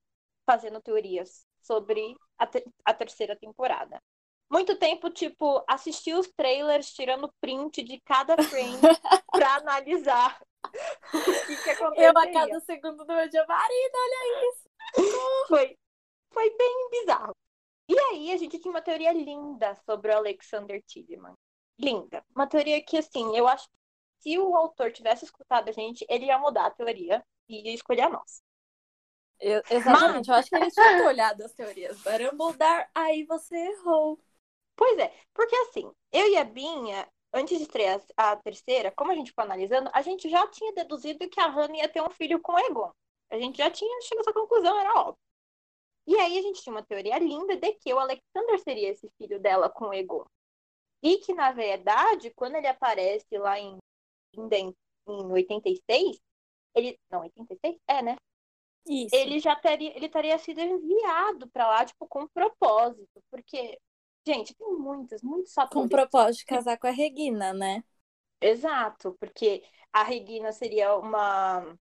fazendo 0.49 0.81
teorias 0.81 1.45
sobre 1.61 2.15
a, 2.37 2.47
te- 2.47 2.65
a 2.83 2.93
terceira 2.93 3.35
temporada. 3.35 4.01
Muito 4.51 4.75
tempo, 4.79 5.11
tipo, 5.11 5.63
assistir 5.67 6.15
os 6.15 6.27
trailers, 6.35 6.91
tirando 6.91 7.31
print 7.39 7.83
de 7.83 7.99
cada 8.01 8.35
frame 8.41 8.79
pra 9.31 9.57
analisar 9.57 10.41
o 11.13 11.23
que, 11.45 11.55
que 11.63 11.69
aconteceria. 11.69 12.07
Eu 12.09 12.17
a 12.17 12.31
cada 12.33 12.59
segundo 12.61 13.05
do 13.05 13.13
meu 13.13 13.29
dia, 13.29 13.45
Marina, 13.47 13.93
olha 13.95 14.49
isso. 14.49 14.69
Foi, 15.47 15.77
foi 16.33 16.49
bem 16.57 16.89
bizarro. 16.89 17.35
E 17.87 17.99
aí, 17.99 18.31
a 18.31 18.37
gente 18.37 18.57
tinha 18.57 18.71
uma 18.71 18.81
teoria 18.81 19.13
linda 19.13 19.75
sobre 19.85 20.11
o 20.11 20.17
Alexander 20.17 20.81
Tillman. 20.87 21.33
Linda. 21.79 22.23
Uma 22.35 22.47
teoria 22.47 22.83
que, 22.83 22.97
assim, 22.97 23.35
eu 23.35 23.47
acho 23.47 23.67
que 23.69 23.75
se 24.21 24.37
o 24.37 24.55
autor 24.55 24.91
tivesse 24.91 25.25
escutado 25.25 25.69
a 25.69 25.71
gente, 25.71 26.05
ele 26.09 26.25
ia 26.25 26.37
mudar 26.37 26.67
a 26.67 26.71
teoria 26.71 27.25
e 27.47 27.67
ia 27.67 27.73
escolher 27.73 28.01
a 28.03 28.09
nossa. 28.09 28.41
Eu- 29.39 29.63
exatamente, 29.69 30.29
eu 30.29 30.35
acho 30.35 30.51
que 30.51 30.57
eles 30.57 30.73
tinham 30.73 30.89
que 30.91 30.95
ter 30.97 31.05
olhado 31.05 31.41
as 31.43 31.53
teorias 31.53 31.97
do 32.01 32.11
Dumbledore, 32.17 32.87
aí 32.93 33.23
você 33.25 33.55
errou. 33.55 34.19
Pois 34.75 34.97
é, 34.99 35.13
porque 35.33 35.55
assim, 35.57 35.91
eu 36.11 36.27
e 36.29 36.37
a 36.37 36.43
Binha, 36.43 37.07
antes 37.33 37.57
de 37.57 37.63
estrear 37.63 38.01
a 38.17 38.35
terceira, 38.37 38.91
como 38.91 39.11
a 39.11 39.15
gente 39.15 39.29
ficou 39.31 39.43
analisando, 39.45 39.89
a 39.93 40.01
gente 40.01 40.29
já 40.29 40.47
tinha 40.47 40.73
deduzido 40.73 41.29
que 41.29 41.39
a 41.39 41.47
Hannah 41.47 41.77
ia 41.77 41.89
ter 41.89 42.01
um 42.01 42.09
filho 42.09 42.41
com 42.41 42.53
o 42.53 42.59
Egon. 42.59 42.91
A 43.31 43.37
gente 43.39 43.57
já 43.57 43.69
tinha 43.71 44.01
chegado 44.01 44.27
a 44.27 44.31
essa 44.31 44.33
conclusão, 44.33 44.79
era 44.79 44.93
óbvio. 45.01 45.19
E 46.07 46.15
aí 46.17 46.37
a 46.39 46.41
gente 46.41 46.61
tinha 46.61 46.73
uma 46.73 46.83
teoria 46.85 47.17
linda 47.19 47.55
de 47.57 47.73
que 47.75 47.93
o 47.93 47.99
Alexander 47.99 48.59
seria 48.59 48.89
esse 48.89 49.09
filho 49.17 49.39
dela 49.39 49.69
com 49.69 49.85
o 49.89 49.93
Egon. 49.93 50.25
E 51.01 51.17
que, 51.19 51.33
na 51.33 51.51
verdade, 51.51 52.31
quando 52.31 52.55
ele 52.55 52.67
aparece 52.67 53.37
lá 53.37 53.59
em, 53.59 53.77
em, 54.35 54.75
em 55.07 55.31
86, 55.31 56.19
ele. 56.75 56.99
Não, 57.11 57.21
86? 57.21 57.77
É, 57.87 58.01
né? 58.01 58.17
Isso. 58.85 59.15
ele 59.15 59.39
já 59.39 59.55
teria, 59.55 59.95
ele 59.95 60.09
teria 60.09 60.37
sido 60.39 60.59
enviado 60.61 61.49
pra 61.51 61.67
lá, 61.67 61.85
tipo, 61.85 62.07
com 62.07 62.27
propósito. 62.27 63.23
Porque, 63.31 63.79
gente, 64.27 64.55
tem 64.55 64.73
muitas, 64.77 65.21
muitos 65.21 65.53
Com 65.71 65.83
o 65.85 65.87
fatores. 65.87 65.89
propósito 65.89 66.39
de 66.41 66.45
casar 66.45 66.77
com 66.77 66.85
a 66.87 66.91
Regina, 66.91 67.53
né? 67.53 67.83
Exato, 68.41 69.15
porque 69.19 69.63
a 69.93 70.03
Regina 70.03 70.51
seria 70.51 70.95
uma. 70.95 71.77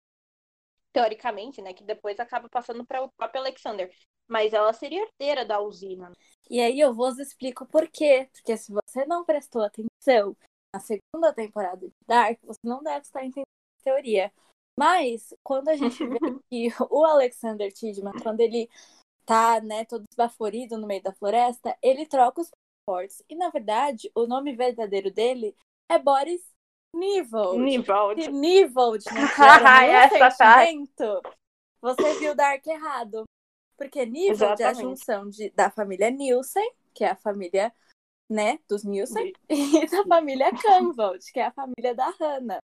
Teoricamente, 0.91 1.61
né? 1.61 1.73
Que 1.73 1.83
depois 1.83 2.19
acaba 2.19 2.49
passando 2.49 2.85
para 2.85 3.01
o 3.03 3.11
próprio 3.11 3.41
Alexander. 3.41 3.89
Mas 4.27 4.53
ela 4.53 4.73
seria 4.73 5.03
herdeira 5.03 5.45
da 5.45 5.59
usina. 5.61 6.11
E 6.49 6.59
aí 6.59 6.79
eu 6.79 6.93
vos 6.93 7.17
explico 7.17 7.65
por 7.65 7.87
quê. 7.87 8.29
Porque 8.33 8.57
se 8.57 8.71
você 8.71 9.05
não 9.05 9.23
prestou 9.23 9.61
atenção 9.63 10.35
na 10.73 10.79
segunda 10.79 11.33
temporada 11.33 11.87
de 11.87 11.93
Dark, 12.05 12.39
você 12.43 12.59
não 12.63 12.83
deve 12.83 13.01
estar 13.01 13.23
entendendo 13.23 13.45
a 13.79 13.83
teoria. 13.83 14.31
Mas 14.77 15.33
quando 15.43 15.69
a 15.69 15.75
gente 15.75 16.05
vê 16.05 16.17
que 16.49 16.69
o 16.89 17.03
Alexander 17.05 17.71
Tidman, 17.71 18.13
quando 18.21 18.41
ele 18.41 18.69
tá, 19.25 19.59
né, 19.61 19.85
todo 19.85 20.03
esbaforido 20.09 20.77
no 20.77 20.87
meio 20.87 21.01
da 21.01 21.11
floresta, 21.13 21.77
ele 21.81 22.05
troca 22.05 22.41
os 22.41 22.49
passaportes. 22.49 23.23
E 23.29 23.35
na 23.35 23.49
verdade, 23.49 24.11
o 24.15 24.25
nome 24.27 24.55
verdadeiro 24.55 25.11
dele 25.11 25.55
é 25.89 25.97
Boris 25.97 26.41
Nivold. 26.93 27.59
Nivold 28.31 29.05
não 29.13 29.27
gera 29.27 29.81
nenhum 29.81 29.93
Essa 29.93 30.37
tá- 30.37 30.65
sentimento, 30.65 31.21
você 31.81 32.19
viu 32.19 32.35
Dark 32.35 32.65
errado. 32.65 33.23
Porque 33.77 34.05
Nivold 34.05 34.41
é 34.61 34.65
a 34.65 34.71
Exatamente. 34.71 34.81
junção 34.81 35.29
de, 35.29 35.49
da 35.51 35.69
família 35.69 36.09
Nielsen, 36.09 36.69
que 36.93 37.03
é 37.03 37.11
a 37.11 37.15
família, 37.15 37.73
né, 38.29 38.59
dos 38.67 38.83
Nielsen, 38.83 39.33
e 39.49 39.87
da 39.87 40.03
família 40.05 40.51
Canvold, 40.51 41.23
que 41.31 41.39
é 41.39 41.45
a 41.45 41.51
família 41.51 41.93
da 41.93 42.09
Hannah. 42.09 42.59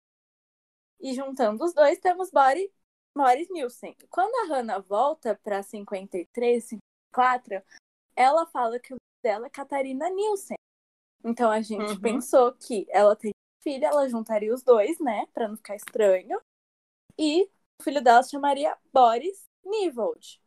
E 0.99 1.13
juntando 1.13 1.63
os 1.65 1.73
dois, 1.73 1.99
temos 1.99 2.31
Boris, 2.31 2.69
Boris 3.15 3.49
Nielsen. 3.49 3.95
Quando 4.09 4.33
a 4.35 4.55
Hannah 4.55 4.79
volta 4.79 5.35
para 5.43 5.61
53, 5.61 6.63
54, 6.63 7.61
ela 8.15 8.45
fala 8.45 8.79
que 8.79 8.93
o 8.93 8.95
nome 8.95 9.21
dela 9.23 9.47
é 9.47 9.49
Catarina 9.49 10.09
Nielsen. 10.09 10.55
Então 11.23 11.51
a 11.51 11.61
gente 11.61 11.93
Uhum. 11.93 11.99
pensou 12.01 12.53
que 12.53 12.87
ela 12.89 13.15
tem 13.15 13.31
filha, 13.61 13.87
ela 13.87 14.07
juntaria 14.09 14.53
os 14.53 14.63
dois, 14.63 14.99
né, 14.99 15.27
para 15.33 15.47
não 15.47 15.57
ficar 15.57 15.75
estranho. 15.75 16.39
E 17.17 17.43
o 17.79 17.83
filho 17.83 18.01
dela 18.01 18.23
se 18.23 18.31
chamaria 18.31 18.75
Boris 18.93 19.43
Nivold. 19.63 20.41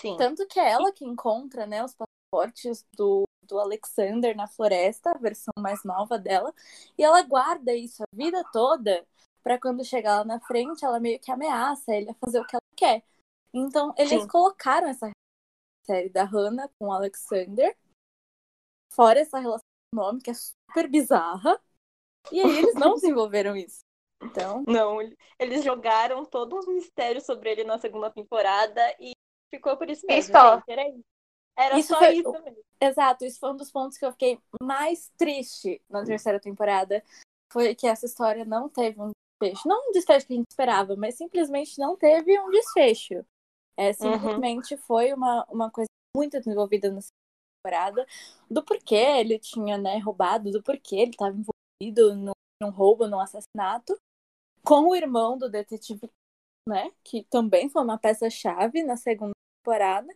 Sim. 0.00 0.16
Tanto 0.16 0.46
que 0.46 0.58
é 0.58 0.70
ela 0.70 0.92
que 0.92 1.04
encontra, 1.04 1.66
né, 1.66 1.84
os 1.84 1.94
passaportes 1.94 2.86
do, 2.96 3.24
do 3.42 3.58
Alexander 3.58 4.36
na 4.36 4.46
floresta, 4.46 5.10
a 5.10 5.18
versão 5.18 5.52
mais 5.58 5.84
nova 5.84 6.18
dela, 6.18 6.54
e 6.96 7.04
ela 7.04 7.22
guarda 7.22 7.74
isso 7.74 8.02
a 8.02 8.06
vida 8.16 8.42
toda 8.52 9.06
para 9.42 9.58
quando 9.58 9.84
chegar 9.84 10.18
lá 10.18 10.24
na 10.24 10.40
frente, 10.40 10.84
ela 10.84 11.00
meio 11.00 11.18
que 11.18 11.30
ameaça 11.30 11.94
ele 11.94 12.10
a 12.10 12.14
fazer 12.14 12.40
o 12.40 12.46
que 12.46 12.54
ela 12.54 12.62
quer. 12.76 13.02
Então, 13.52 13.94
eles 13.96 14.22
Sim. 14.22 14.28
colocaram 14.28 14.88
essa 14.88 15.10
série 15.84 16.08
da 16.08 16.24
Hannah 16.24 16.68
com 16.78 16.88
o 16.88 16.92
Alexander, 16.92 17.76
fora 18.92 19.20
essa 19.20 19.38
relação 19.38 19.64
que 20.22 20.30
é 20.30 20.34
super 20.34 20.88
bizarra, 20.88 21.60
e 22.30 22.40
aí 22.40 22.58
eles 22.58 22.74
não 22.76 22.94
desenvolveram 22.94 23.56
isso. 23.56 23.80
Então, 24.22 24.62
Não, 24.68 25.00
ele- 25.00 25.16
eles 25.38 25.64
jogaram 25.64 26.24
todos 26.24 26.66
os 26.66 26.74
mistérios 26.74 27.24
sobre 27.24 27.50
ele 27.50 27.64
na 27.64 27.78
segunda 27.78 28.10
temporada 28.10 28.80
e 29.00 29.12
ficou 29.50 29.76
por 29.76 29.88
isso 29.90 30.06
mesmo. 30.06 30.18
Gente, 30.18 30.32
Era 31.56 31.78
isso. 31.78 31.88
Só 31.88 31.98
foi- 31.98 32.14
isso 32.14 32.32
mesmo. 32.44 32.62
Exato, 32.80 33.24
isso 33.24 33.38
foi 33.38 33.50
um 33.50 33.56
dos 33.56 33.70
pontos 33.70 33.98
que 33.98 34.04
eu 34.06 34.12
fiquei 34.12 34.38
mais 34.62 35.10
triste 35.18 35.82
na 35.88 36.04
terceira 36.04 36.40
temporada. 36.40 37.04
Foi 37.52 37.74
que 37.74 37.86
essa 37.86 38.06
história 38.06 38.44
não 38.44 38.68
teve 38.68 39.00
um 39.00 39.10
desfecho. 39.40 39.68
Não 39.68 39.88
um 39.88 39.92
desfecho 39.92 40.26
que 40.26 40.32
a 40.32 40.36
gente 40.36 40.50
esperava, 40.50 40.96
mas 40.96 41.16
simplesmente 41.16 41.78
não 41.78 41.96
teve 41.96 42.38
um 42.40 42.50
desfecho. 42.50 43.24
É, 43.76 43.92
simplesmente 43.92 44.76
foi 44.78 45.12
uma, 45.12 45.44
uma 45.50 45.70
coisa 45.70 45.88
muito 46.16 46.38
desenvolvida 46.38 46.90
na 46.90 47.00
segunda 47.00 47.10
temporada 47.62 48.06
do 48.50 48.62
porquê 48.62 48.94
ele 48.94 49.38
tinha 49.38 49.76
né, 49.76 49.98
roubado, 49.98 50.50
do 50.50 50.62
porquê 50.62 50.96
ele 50.96 51.10
estava 51.10 51.36
envolvido 51.36 52.14
num, 52.14 52.32
num 52.62 52.70
roubo, 52.70 53.06
num 53.06 53.20
assassinato, 53.20 53.96
com 54.64 54.88
o 54.88 54.96
irmão 54.96 55.36
do 55.36 55.48
detetive, 55.50 56.10
né? 56.68 56.90
Que 57.02 57.24
também 57.24 57.68
foi 57.68 57.82
uma 57.82 57.98
peça-chave 57.98 58.82
na 58.82 58.96
segunda 58.96 59.32
temporada. 59.62 60.12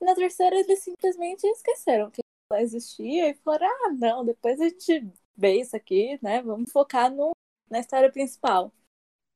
E 0.00 0.04
na 0.04 0.14
terceira 0.14 0.56
eles 0.56 0.82
simplesmente 0.82 1.44
esqueceram 1.46 2.10
que 2.10 2.20
ela 2.50 2.62
existia 2.62 3.28
e 3.28 3.34
falaram, 3.34 3.66
ah, 3.66 3.90
não, 3.90 4.24
depois 4.24 4.60
a 4.60 4.68
gente 4.68 5.12
vê 5.36 5.60
isso 5.60 5.76
aqui, 5.76 6.18
né? 6.22 6.42
Vamos 6.42 6.70
focar 6.72 7.10
no, 7.10 7.32
na 7.70 7.80
história 7.80 8.10
principal. 8.10 8.72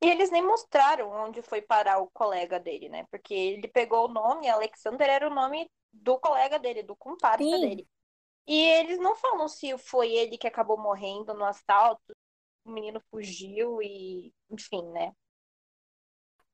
E 0.02 0.08
eles 0.08 0.30
nem 0.30 0.42
mostraram 0.42 1.10
onde 1.10 1.42
foi 1.42 1.62
parar 1.62 1.98
o 1.98 2.10
colega 2.10 2.58
dele, 2.58 2.88
né? 2.88 3.06
Porque 3.10 3.32
ele 3.32 3.68
pegou 3.68 4.06
o 4.06 4.12
nome, 4.12 4.48
Alexander 4.48 5.08
era 5.08 5.28
o 5.28 5.34
nome 5.34 5.70
do 5.92 6.18
colega 6.18 6.58
dele, 6.58 6.82
do 6.82 6.96
Sim. 7.38 7.60
dele. 7.60 7.88
E 8.46 8.58
eles 8.58 8.98
não 8.98 9.14
falam 9.14 9.46
se 9.46 9.76
foi 9.78 10.12
ele 10.12 10.36
que 10.36 10.48
acabou 10.48 10.76
morrendo 10.76 11.32
no 11.34 11.44
assalto, 11.44 12.12
o 12.64 12.70
menino 12.70 13.00
fugiu 13.10 13.80
e, 13.80 14.32
enfim, 14.50 14.82
né? 14.90 15.12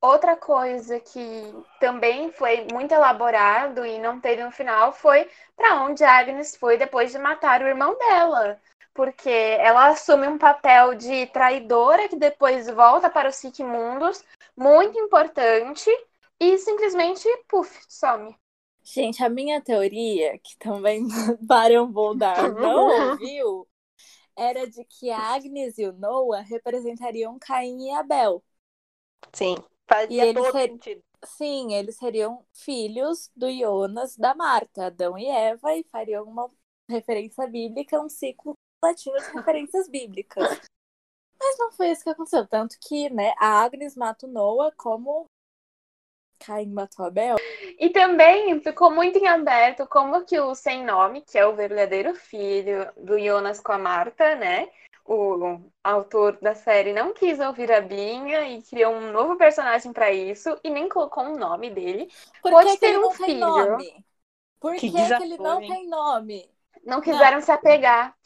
Outra 0.00 0.36
coisa 0.36 1.00
que 1.00 1.54
também 1.80 2.30
foi 2.30 2.66
muito 2.72 2.92
elaborado 2.92 3.84
e 3.84 3.98
não 3.98 4.20
teve 4.20 4.44
no 4.44 4.52
final 4.52 4.92
foi 4.92 5.28
para 5.56 5.82
onde 5.82 6.04
a 6.04 6.18
Agnes 6.18 6.54
foi 6.56 6.76
depois 6.76 7.10
de 7.10 7.18
matar 7.18 7.62
o 7.62 7.66
irmão 7.66 7.96
dela. 7.98 8.60
Porque 8.94 9.28
ela 9.28 9.88
assume 9.88 10.28
um 10.28 10.38
papel 10.38 10.94
de 10.94 11.26
traidora 11.26 12.08
que 12.08 12.16
depois 12.16 12.68
volta 12.68 13.10
para 13.10 13.28
os 13.28 13.36
Sigmundos, 13.36 14.24
muito 14.56 14.98
importante, 14.98 15.90
e 16.40 16.56
simplesmente, 16.58 17.28
puf, 17.48 17.80
some. 17.88 18.36
Gente, 18.82 19.22
a 19.22 19.28
minha 19.28 19.60
teoria, 19.60 20.38
que 20.38 20.56
também 20.58 21.06
Barão 21.42 21.90
Boldar 21.90 22.52
não 22.54 23.10
ouviu, 23.10 23.68
era 24.36 24.68
de 24.68 24.84
que 24.84 25.10
a 25.10 25.34
Agnes 25.34 25.76
e 25.78 25.86
o 25.86 25.92
Noah 25.92 26.40
representariam 26.42 27.38
Caim 27.40 27.88
e 27.88 27.90
Abel. 27.90 28.42
Sim, 29.32 29.56
fazia 29.88 30.26
eles 30.26 30.42
todo 30.42 30.52
ser- 30.52 30.68
sentido. 30.68 31.02
Sim, 31.24 31.74
eles 31.74 31.96
seriam 31.96 32.44
filhos 32.54 33.30
do 33.34 33.50
Jonas 33.50 34.16
da 34.16 34.34
Marta, 34.34 34.86
Adão 34.86 35.18
e 35.18 35.26
Eva, 35.26 35.74
e 35.74 35.84
fariam 35.84 36.24
uma 36.24 36.48
referência 36.88 37.46
bíblica, 37.46 38.00
um 38.00 38.08
ciclo 38.08 38.54
latino 38.84 39.16
de 39.18 39.32
referências 39.32 39.88
bíblicas. 39.88 40.60
Mas 41.40 41.58
não 41.58 41.72
foi 41.72 41.90
isso 41.90 42.04
que 42.04 42.10
aconteceu. 42.10 42.46
Tanto 42.46 42.76
que, 42.80 43.10
né, 43.10 43.34
a 43.38 43.62
Agnes 43.62 43.96
mata 43.96 44.26
o 44.26 44.30
Noah 44.30 44.72
como 44.76 45.26
Caim 46.38 46.70
matou 46.72 47.04
Abel. 47.04 47.36
E 47.78 47.90
também 47.90 48.60
ficou 48.60 48.90
muito 48.90 49.18
em 49.18 49.26
aberto 49.26 49.86
como 49.86 50.24
que 50.24 50.38
o 50.38 50.54
sem 50.54 50.84
nome, 50.84 51.22
que 51.22 51.36
é 51.38 51.46
o 51.46 51.54
verdadeiro 51.54 52.14
filho 52.14 52.90
do 52.96 53.18
Jonas 53.18 53.60
com 53.60 53.72
a 53.72 53.78
Marta, 53.78 54.36
né? 54.36 54.68
O 55.08 55.70
autor 55.82 56.38
da 56.40 56.54
série 56.54 56.92
não 56.92 57.12
quis 57.14 57.40
ouvir 57.40 57.72
a 57.72 57.80
Binha 57.80 58.48
e 58.48 58.62
criou 58.62 58.94
um 58.94 59.12
novo 59.12 59.36
personagem 59.36 59.92
pra 59.92 60.12
isso 60.12 60.58
e 60.64 60.70
nem 60.70 60.88
colocou 60.88 61.24
um 61.24 61.36
nome 61.38 61.70
dele. 61.70 62.08
Por 62.42 62.56
Pode 62.56 62.58
que, 62.58 62.78
que 62.78 62.84
ter 62.84 62.88
ele 62.88 62.98
um 62.98 63.08
não 63.08 63.16
tem 63.16 63.36
filho. 63.36 63.38
nome? 63.38 64.04
Por 64.60 64.74
Que 64.76 64.90
que, 64.90 65.12
que 65.12 65.22
ele 65.22 65.38
não 65.38 65.64
tem 65.64 65.88
nome? 65.88 66.50
Não 66.84 67.00
quiseram 67.00 67.40
se 67.40 67.52
apegar. 67.52 68.16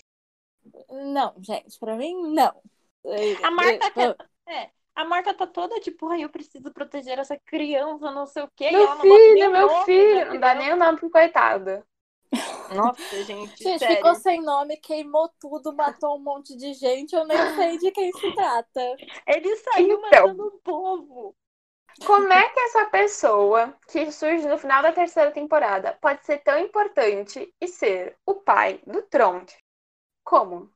Não, 0.90 1.34
gente, 1.42 1.78
pra 1.78 1.96
mim, 1.96 2.14
não. 2.34 2.62
A 3.42 3.50
Marta 3.50 3.90
Eu- 3.96 4.14
quer- 4.14 4.16
É, 4.46 4.70
a 4.94 5.04
Marta 5.04 5.34
tá 5.34 5.46
toda 5.46 5.80
tipo, 5.80 6.08
ai, 6.08 6.24
eu 6.24 6.30
preciso 6.30 6.72
proteger 6.72 7.18
essa 7.18 7.38
criança, 7.46 8.10
não 8.12 8.26
sei 8.26 8.42
o 8.42 8.50
quê. 8.56 8.72
e 8.72 8.82
ela 8.82 8.94
Meu 8.94 8.96
não 8.96 9.06
filho, 9.10 9.50
meu 9.52 9.68
nome 9.68 9.84
filho. 9.84 10.26
da 10.26 10.34
Não 10.34 10.40
dá 10.40 10.54
nem 10.54 10.72
o 10.72 10.76
nome 10.76 10.98
pro 10.98 11.10
coitado. 11.10 11.84
Nossa, 12.74 13.22
gente, 13.24 13.62
Gente, 13.62 13.78
sério. 13.78 13.96
ficou 13.96 14.14
sem 14.14 14.40
nome, 14.40 14.76
queimou 14.78 15.28
tudo, 15.38 15.72
matou 15.74 16.16
um 16.16 16.20
monte 16.22 16.56
de 16.56 16.72
gente, 16.74 17.14
eu 17.14 17.26
nem 17.26 17.36
sei 17.56 17.78
de 17.78 17.90
quem 17.90 18.10
se 18.12 18.32
trata. 18.34 18.80
Ele 19.26 19.56
saiu 19.56 19.98
Então. 19.98 20.28
matando 20.28 20.46
o 20.46 20.50
povo. 20.60 21.36
Como 22.06 22.32
é 22.32 22.48
que 22.48 22.60
essa 22.60 22.86
pessoa 22.86 23.74
que 23.88 24.10
surge 24.10 24.48
no 24.48 24.56
final 24.56 24.82
da 24.82 24.92
terceira 24.92 25.30
temporada 25.30 25.96
pode 26.00 26.24
ser 26.24 26.38
tão 26.38 26.58
importante 26.58 27.54
e 27.60 27.68
ser 27.68 28.16
o 28.26 28.36
pai 28.36 28.80
do 28.86 29.02
Trond? 29.02 29.46
Como? 30.24 30.70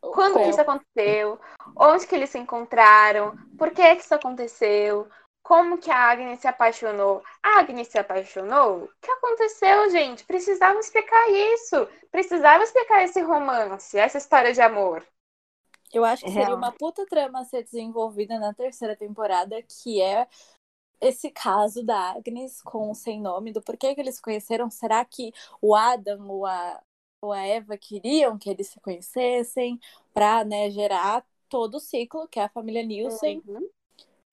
Quando 0.00 0.34
que 0.34 0.38
Como? 0.38 0.50
isso 0.50 0.60
aconteceu? 0.60 1.38
Onde 1.76 2.06
que 2.06 2.14
eles 2.14 2.30
se 2.30 2.38
encontraram? 2.38 3.36
Por 3.58 3.70
que 3.70 3.96
que 3.96 4.02
isso 4.02 4.14
aconteceu? 4.14 5.08
Como 5.44 5.76
que 5.76 5.90
a 5.90 6.10
Agnes 6.10 6.40
se 6.40 6.48
apaixonou? 6.48 7.22
A 7.42 7.60
Agnes 7.60 7.88
se 7.88 7.98
apaixonou? 7.98 8.84
O 8.84 8.88
que 8.98 9.10
aconteceu, 9.10 9.90
gente? 9.90 10.24
Precisava 10.24 10.80
explicar 10.80 11.30
isso. 11.30 11.86
Precisava 12.10 12.64
explicar 12.64 13.04
esse 13.04 13.20
romance, 13.20 13.98
essa 13.98 14.16
história 14.16 14.54
de 14.54 14.62
amor. 14.62 15.06
Eu 15.92 16.02
acho 16.02 16.24
que 16.24 16.30
seria 16.30 16.46
Real. 16.46 16.56
uma 16.56 16.72
puta 16.72 17.04
trama 17.04 17.42
a 17.42 17.44
ser 17.44 17.62
desenvolvida 17.62 18.38
na 18.38 18.54
terceira 18.54 18.96
temporada, 18.96 19.62
que 19.62 20.00
é 20.00 20.26
esse 20.98 21.30
caso 21.30 21.84
da 21.84 22.12
Agnes 22.12 22.62
com 22.62 22.90
o 22.90 22.94
sem 22.94 23.20
nome, 23.20 23.52
do 23.52 23.60
porquê 23.60 23.94
que 23.94 24.00
eles 24.00 24.16
se 24.16 24.22
conheceram. 24.22 24.70
Será 24.70 25.04
que 25.04 25.30
o 25.60 25.74
Adam 25.74 26.26
ou 26.26 26.46
a, 26.46 26.82
ou 27.20 27.32
a 27.32 27.46
Eva 27.46 27.76
queriam 27.76 28.38
que 28.38 28.48
eles 28.48 28.68
se 28.68 28.80
conhecessem 28.80 29.78
pra, 30.14 30.42
né, 30.42 30.70
gerar 30.70 31.22
todo 31.50 31.74
o 31.74 31.80
ciclo, 31.80 32.26
que 32.28 32.40
é 32.40 32.44
a 32.44 32.48
família 32.48 32.82
Nielsen, 32.82 33.42
Uhum. 33.46 33.68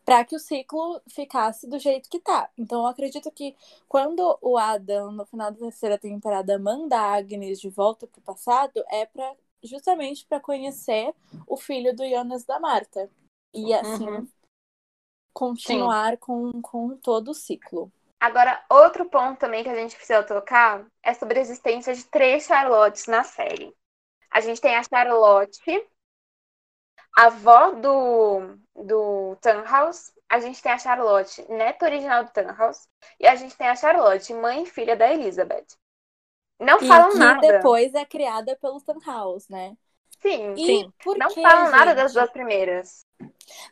Para 0.05 0.25
que 0.25 0.35
o 0.35 0.39
ciclo 0.39 1.01
ficasse 1.07 1.67
do 1.67 1.79
jeito 1.79 2.09
que 2.09 2.19
tá. 2.19 2.49
Então 2.57 2.81
eu 2.81 2.87
acredito 2.87 3.31
que 3.31 3.55
quando 3.87 4.37
o 4.41 4.57
Adam, 4.57 5.11
no 5.11 5.25
final 5.25 5.51
da 5.51 5.57
terceira 5.57 5.97
temporada, 5.97 6.57
manda 6.57 6.97
a 6.99 7.15
Agnes 7.15 7.59
de 7.59 7.69
volta 7.69 8.07
pro 8.07 8.21
passado, 8.21 8.83
é 8.89 9.05
para 9.05 9.33
justamente 9.63 10.25
para 10.25 10.39
conhecer 10.39 11.13
o 11.47 11.55
filho 11.55 11.95
do 11.95 12.07
Jonas 12.07 12.43
da 12.43 12.59
Marta. 12.59 13.09
E 13.53 13.73
assim 13.73 14.07
Uhum. 14.07 14.27
continuar 15.33 16.17
com, 16.17 16.61
com 16.61 16.95
todo 16.97 17.31
o 17.31 17.33
ciclo. 17.33 17.91
Agora, 18.19 18.63
outro 18.69 19.09
ponto 19.09 19.39
também 19.39 19.63
que 19.63 19.69
a 19.69 19.75
gente 19.75 19.95
precisa 19.95 20.23
tocar 20.23 20.85
é 21.03 21.13
sobre 21.13 21.39
a 21.39 21.41
existência 21.41 21.93
de 21.93 22.03
três 22.05 22.45
Charlottes 22.45 23.07
na 23.07 23.23
série. 23.23 23.75
A 24.29 24.39
gente 24.39 24.61
tem 24.61 24.75
a 24.75 24.83
Charlotte, 24.83 25.59
a 27.15 27.25
avó 27.25 27.71
do, 27.71 28.57
do 28.75 29.35
Tannhaus, 29.41 30.13
a 30.29 30.39
gente 30.39 30.61
tem 30.61 30.71
a 30.71 30.77
Charlotte, 30.77 31.45
neta 31.51 31.85
original 31.85 32.23
do 32.23 32.31
Tannhaus, 32.31 32.87
e 33.19 33.27
a 33.27 33.35
gente 33.35 33.55
tem 33.57 33.67
a 33.67 33.75
Charlotte, 33.75 34.33
mãe 34.33 34.63
e 34.63 34.65
filha 34.65 34.95
da 34.95 35.11
Elizabeth. 35.13 35.67
Não 36.59 36.79
E 36.79 37.01
falam 37.01 37.17
que 37.17 37.17
nada. 37.17 37.39
depois 37.39 37.93
é 37.93 38.03
criada 38.05 38.57
pelo 38.57 38.81
Tannhaus, 38.81 39.47
né? 39.47 39.77
Sim, 40.21 40.57
E 40.57 40.79
Sim. 40.79 40.93
por 41.03 41.19
não 41.19 41.27
que, 41.27 41.41
falam 41.41 41.69
nada 41.69 41.93
gente? 41.93 41.95
das 41.95 42.13
duas 42.13 42.29
primeiras. 42.31 43.05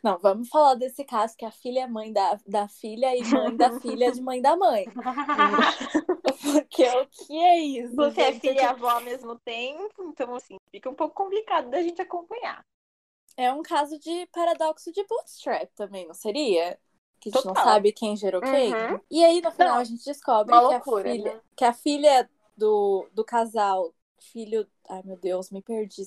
Não, 0.02 0.18
vamos 0.18 0.48
falar 0.48 0.74
desse 0.74 1.04
caso 1.04 1.36
que 1.36 1.44
a 1.44 1.50
filha 1.50 1.80
é 1.84 1.86
mãe 1.86 2.12
da, 2.12 2.38
da 2.46 2.68
filha 2.68 3.16
e 3.16 3.24
mãe 3.24 3.56
da 3.56 3.70
filha 3.72 4.12
de 4.12 4.20
mãe 4.20 4.40
da 4.40 4.56
mãe. 4.56 4.90
Porque 6.42 6.84
o 6.88 7.06
que 7.06 7.36
é 7.38 7.58
isso? 7.58 7.94
Você 7.94 8.20
é 8.22 8.32
gente? 8.32 8.40
filha 8.40 8.60
e 8.62 8.64
avó 8.64 8.88
ao 8.90 9.00
mesmo 9.00 9.38
tempo, 9.40 10.02
então 10.04 10.34
assim, 10.34 10.56
fica 10.70 10.90
um 10.90 10.94
pouco 10.94 11.14
complicado 11.14 11.70
da 11.70 11.82
gente 11.82 12.02
acompanhar. 12.02 12.64
É 13.40 13.50
um 13.54 13.62
caso 13.62 13.98
de 13.98 14.26
paradoxo 14.26 14.92
de 14.92 15.02
bootstrap 15.06 15.70
também, 15.74 16.06
não 16.06 16.12
seria? 16.12 16.78
Que 17.18 17.30
a 17.30 17.32
gente 17.32 17.46
não 17.46 17.54
Total. 17.54 17.64
sabe 17.64 17.90
quem 17.90 18.14
gerou 18.14 18.42
quem. 18.42 18.74
Uhum. 18.74 19.00
E 19.10 19.24
aí, 19.24 19.40
no 19.40 19.50
final, 19.50 19.74
Não, 19.74 19.78
a 19.78 19.84
gente 19.84 20.04
descobre 20.04 20.52
uma 20.52 20.60
que, 20.60 20.74
loucura, 20.74 21.08
a 21.08 21.12
filha, 21.12 21.34
né? 21.34 21.40
que 21.56 21.64
a 21.64 21.72
filha 21.72 22.30
do, 22.54 23.08
do 23.14 23.24
casal, 23.24 23.94
filho. 24.20 24.68
Ai, 24.86 25.00
meu 25.06 25.16
Deus, 25.16 25.50
me 25.50 25.62
perdi. 25.62 26.02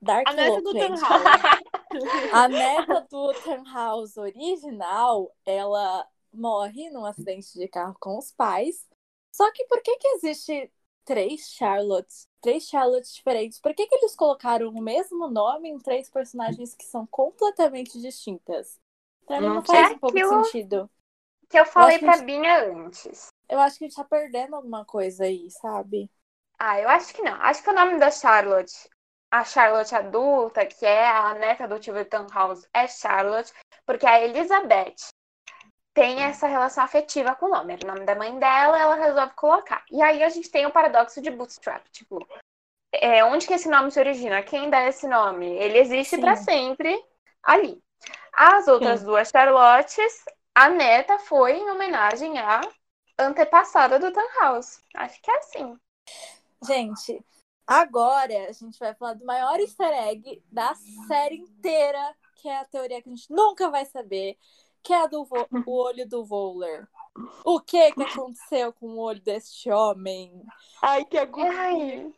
Dark 0.00 0.26
A 0.26 0.32
neta 0.32 0.62
do. 0.62 0.70
A 2.32 2.48
neta 2.48 3.06
do 3.10 3.34
Tannhaus 3.34 4.16
original, 4.16 5.30
ela 5.44 6.08
morre 6.32 6.88
num 6.88 7.04
acidente 7.04 7.52
de 7.58 7.68
carro 7.68 7.96
com 8.00 8.16
os 8.16 8.32
pais. 8.32 8.88
Só 9.34 9.52
que 9.52 9.66
por 9.66 9.82
que 9.82 9.96
que 9.98 10.08
existe 10.08 10.72
três 11.10 11.50
Charlottes? 11.50 12.28
Três 12.40 12.68
Charlottes 12.68 13.12
diferentes? 13.14 13.58
Por 13.60 13.74
que 13.74 13.84
que 13.88 13.96
eles 13.96 14.14
colocaram 14.14 14.68
o 14.68 14.80
mesmo 14.80 15.28
nome 15.28 15.68
em 15.68 15.76
três 15.78 16.08
personagens 16.08 16.72
que 16.76 16.84
são 16.84 17.04
completamente 17.04 18.00
distintas? 18.00 18.78
Pra 19.26 19.40
mim 19.40 19.48
Não 19.48 19.54
não 19.56 19.64
faz 19.64 19.88
sei. 19.88 19.96
um 19.96 19.98
pouco 19.98 20.16
de 20.16 20.28
sentido. 20.28 20.90
Que 21.48 21.58
eu 21.58 21.66
falei 21.66 21.98
que 21.98 22.04
pra 22.04 22.14
a 22.14 22.16
gente- 22.18 22.26
Binha 22.26 22.64
antes. 22.72 23.26
Eu 23.48 23.58
acho 23.58 23.76
que 23.76 23.84
a 23.84 23.88
gente 23.88 23.96
tá 23.96 24.04
perdendo 24.04 24.54
alguma 24.54 24.84
coisa 24.84 25.24
aí, 25.24 25.50
sabe? 25.50 26.08
Ah, 26.56 26.78
eu 26.80 26.88
acho 26.88 27.12
que 27.12 27.22
não. 27.22 27.32
Acho 27.42 27.60
que 27.64 27.70
o 27.70 27.74
nome 27.74 27.98
da 27.98 28.10
Charlotte, 28.12 28.88
a 29.32 29.44
Charlotte 29.44 29.92
adulta, 29.94 30.64
que 30.64 30.86
é 30.86 31.08
a 31.08 31.34
neta 31.34 31.66
do 31.66 31.80
tio 31.80 31.94
House, 32.32 32.68
é 32.72 32.86
Charlotte, 32.86 33.52
porque 33.84 34.06
a 34.06 34.20
Elizabeth 34.22 34.94
tem 36.00 36.22
essa 36.22 36.46
relação 36.46 36.82
afetiva 36.82 37.34
com 37.34 37.44
o 37.44 37.50
nome. 37.50 37.74
Era 37.74 37.84
o 37.84 37.88
nome 37.88 38.06
da 38.06 38.14
mãe 38.14 38.38
dela, 38.38 38.80
ela 38.80 38.94
resolve 38.94 39.34
colocar. 39.34 39.84
E 39.90 40.00
aí 40.00 40.22
a 40.22 40.30
gente 40.30 40.50
tem 40.50 40.64
o 40.64 40.70
paradoxo 40.70 41.20
de 41.20 41.30
Bootstrap, 41.30 41.86
tipo, 41.90 42.26
é, 42.90 43.22
onde 43.22 43.46
que 43.46 43.52
esse 43.52 43.68
nome 43.68 43.90
se 43.90 44.00
origina? 44.00 44.42
Quem 44.42 44.70
dá 44.70 44.82
esse 44.86 45.06
nome? 45.06 45.46
Ele 45.46 45.76
existe 45.76 46.16
Sim. 46.16 46.22
para 46.22 46.36
sempre 46.36 46.98
ali. 47.42 47.78
As 48.32 48.66
outras 48.66 49.02
duas 49.02 49.28
Charlottes, 49.28 50.24
a 50.54 50.70
neta 50.70 51.18
foi 51.18 51.58
em 51.58 51.70
homenagem 51.70 52.38
à 52.38 52.62
antepassada 53.18 53.98
do 53.98 54.10
House. 54.40 54.82
Acho 54.94 55.20
que 55.20 55.30
é 55.30 55.36
assim. 55.36 55.78
Gente, 56.62 57.22
agora 57.66 58.48
a 58.48 58.52
gente 58.52 58.78
vai 58.78 58.94
falar 58.94 59.12
do 59.12 59.26
maior 59.26 59.60
easter 59.60 59.92
egg 60.08 60.42
da 60.50 60.74
série 61.06 61.36
inteira, 61.36 62.16
que 62.36 62.48
é 62.48 62.56
a 62.56 62.64
teoria 62.64 63.02
que 63.02 63.10
a 63.10 63.14
gente 63.14 63.30
nunca 63.30 63.68
vai 63.68 63.84
saber, 63.84 64.38
que 64.82 64.92
é 64.92 65.08
do 65.08 65.26
o 65.66 65.72
olho 65.72 66.08
do 66.08 66.24
Voller. 66.24 66.88
O 67.44 67.60
que 67.60 67.92
que 67.92 68.02
aconteceu 68.02 68.72
com 68.72 68.86
o 68.86 68.98
olho 68.98 69.20
deste 69.20 69.70
homem? 69.70 70.42
Ai, 70.80 71.04
que 71.04 71.18
agonia. 71.18 72.12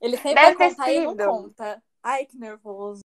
Ele 0.00 0.16
sempre 0.16 0.42
Deve 0.42 0.56
vai 0.56 0.70
contar 0.70 0.92
e 0.92 1.00
não 1.00 1.16
conta. 1.16 1.82
Ai, 2.02 2.26
que 2.26 2.36
nervoso. 2.36 3.02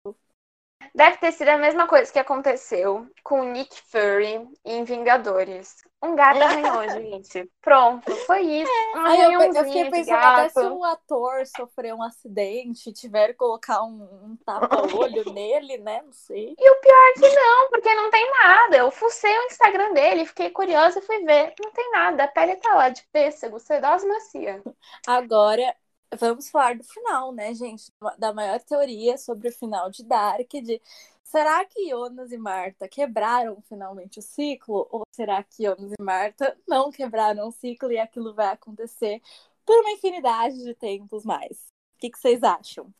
Deve 0.94 1.18
ter 1.18 1.32
sido 1.32 1.48
a 1.48 1.58
mesma 1.58 1.86
coisa 1.86 2.12
que 2.12 2.18
aconteceu 2.18 3.06
com 3.22 3.44
Nick 3.44 3.80
Fury 3.90 4.48
em 4.64 4.84
Vingadores. 4.84 5.76
Um 6.02 6.16
gato 6.16 6.40
arranhou, 6.40 6.88
gente. 6.88 7.50
Pronto, 7.60 8.10
foi 8.26 8.40
isso. 8.40 8.72
Um 8.96 9.06
Aí 9.06 9.20
eu, 9.20 9.40
eu 9.42 9.64
fiquei 9.64 9.90
pensando 9.90 10.16
até 10.16 10.48
se 10.48 10.60
o 10.60 10.82
ator 10.82 11.46
sofreu 11.46 11.96
um 11.96 12.02
acidente, 12.02 12.92
tiver 12.92 13.28
que 13.28 13.34
colocar 13.34 13.82
um, 13.82 14.02
um 14.02 14.36
tapa-olho 14.44 15.24
nele, 15.32 15.76
né? 15.78 16.00
Não 16.02 16.12
sei. 16.12 16.54
E 16.58 16.70
o 16.70 16.80
pior 16.80 16.94
é 16.94 17.12
que 17.12 17.34
não, 17.34 17.68
porque 17.68 17.94
não 17.94 18.10
tem 18.10 18.30
nada. 18.42 18.76
Eu 18.78 18.90
fucei 18.90 19.36
o 19.38 19.44
Instagram 19.44 19.92
dele, 19.92 20.24
fiquei 20.24 20.50
curiosa 20.50 20.98
e 20.98 21.02
fui 21.02 21.22
ver. 21.24 21.52
Não 21.62 21.70
tem 21.70 21.90
nada. 21.90 22.24
A 22.24 22.28
pele 22.28 22.56
tá 22.56 22.74
lá 22.74 22.88
de 22.88 23.06
pêssego, 23.12 23.60
sedosa 23.60 24.06
macia. 24.06 24.62
Agora, 25.06 25.74
vamos 26.18 26.50
falar 26.50 26.76
do 26.76 26.84
final, 26.84 27.32
né, 27.32 27.54
gente? 27.54 27.92
Da 28.18 28.32
maior 28.32 28.60
teoria 28.60 29.16
sobre 29.18 29.48
o 29.48 29.52
final 29.52 29.90
de 29.90 30.04
Dark, 30.04 30.50
de 30.50 30.80
será 31.22 31.64
que 31.64 31.88
Jonas 31.88 32.32
e 32.32 32.38
Marta 32.38 32.88
quebraram 32.88 33.60
finalmente 33.68 34.18
o 34.18 34.22
ciclo? 34.22 34.88
Ou 34.90 35.02
será 35.12 35.42
que 35.42 35.64
Jonas 35.64 35.92
e 35.98 36.02
Marta 36.02 36.56
não 36.66 36.90
quebraram 36.90 37.48
o 37.48 37.52
ciclo 37.52 37.92
e 37.92 37.98
aquilo 37.98 38.34
vai 38.34 38.48
acontecer 38.48 39.22
por 39.64 39.78
uma 39.80 39.92
infinidade 39.92 40.62
de 40.62 40.74
tempos 40.74 41.24
mais? 41.24 41.70
O 41.96 41.98
que, 42.00 42.10
que 42.10 42.18
vocês 42.18 42.42
acham? 42.42 42.92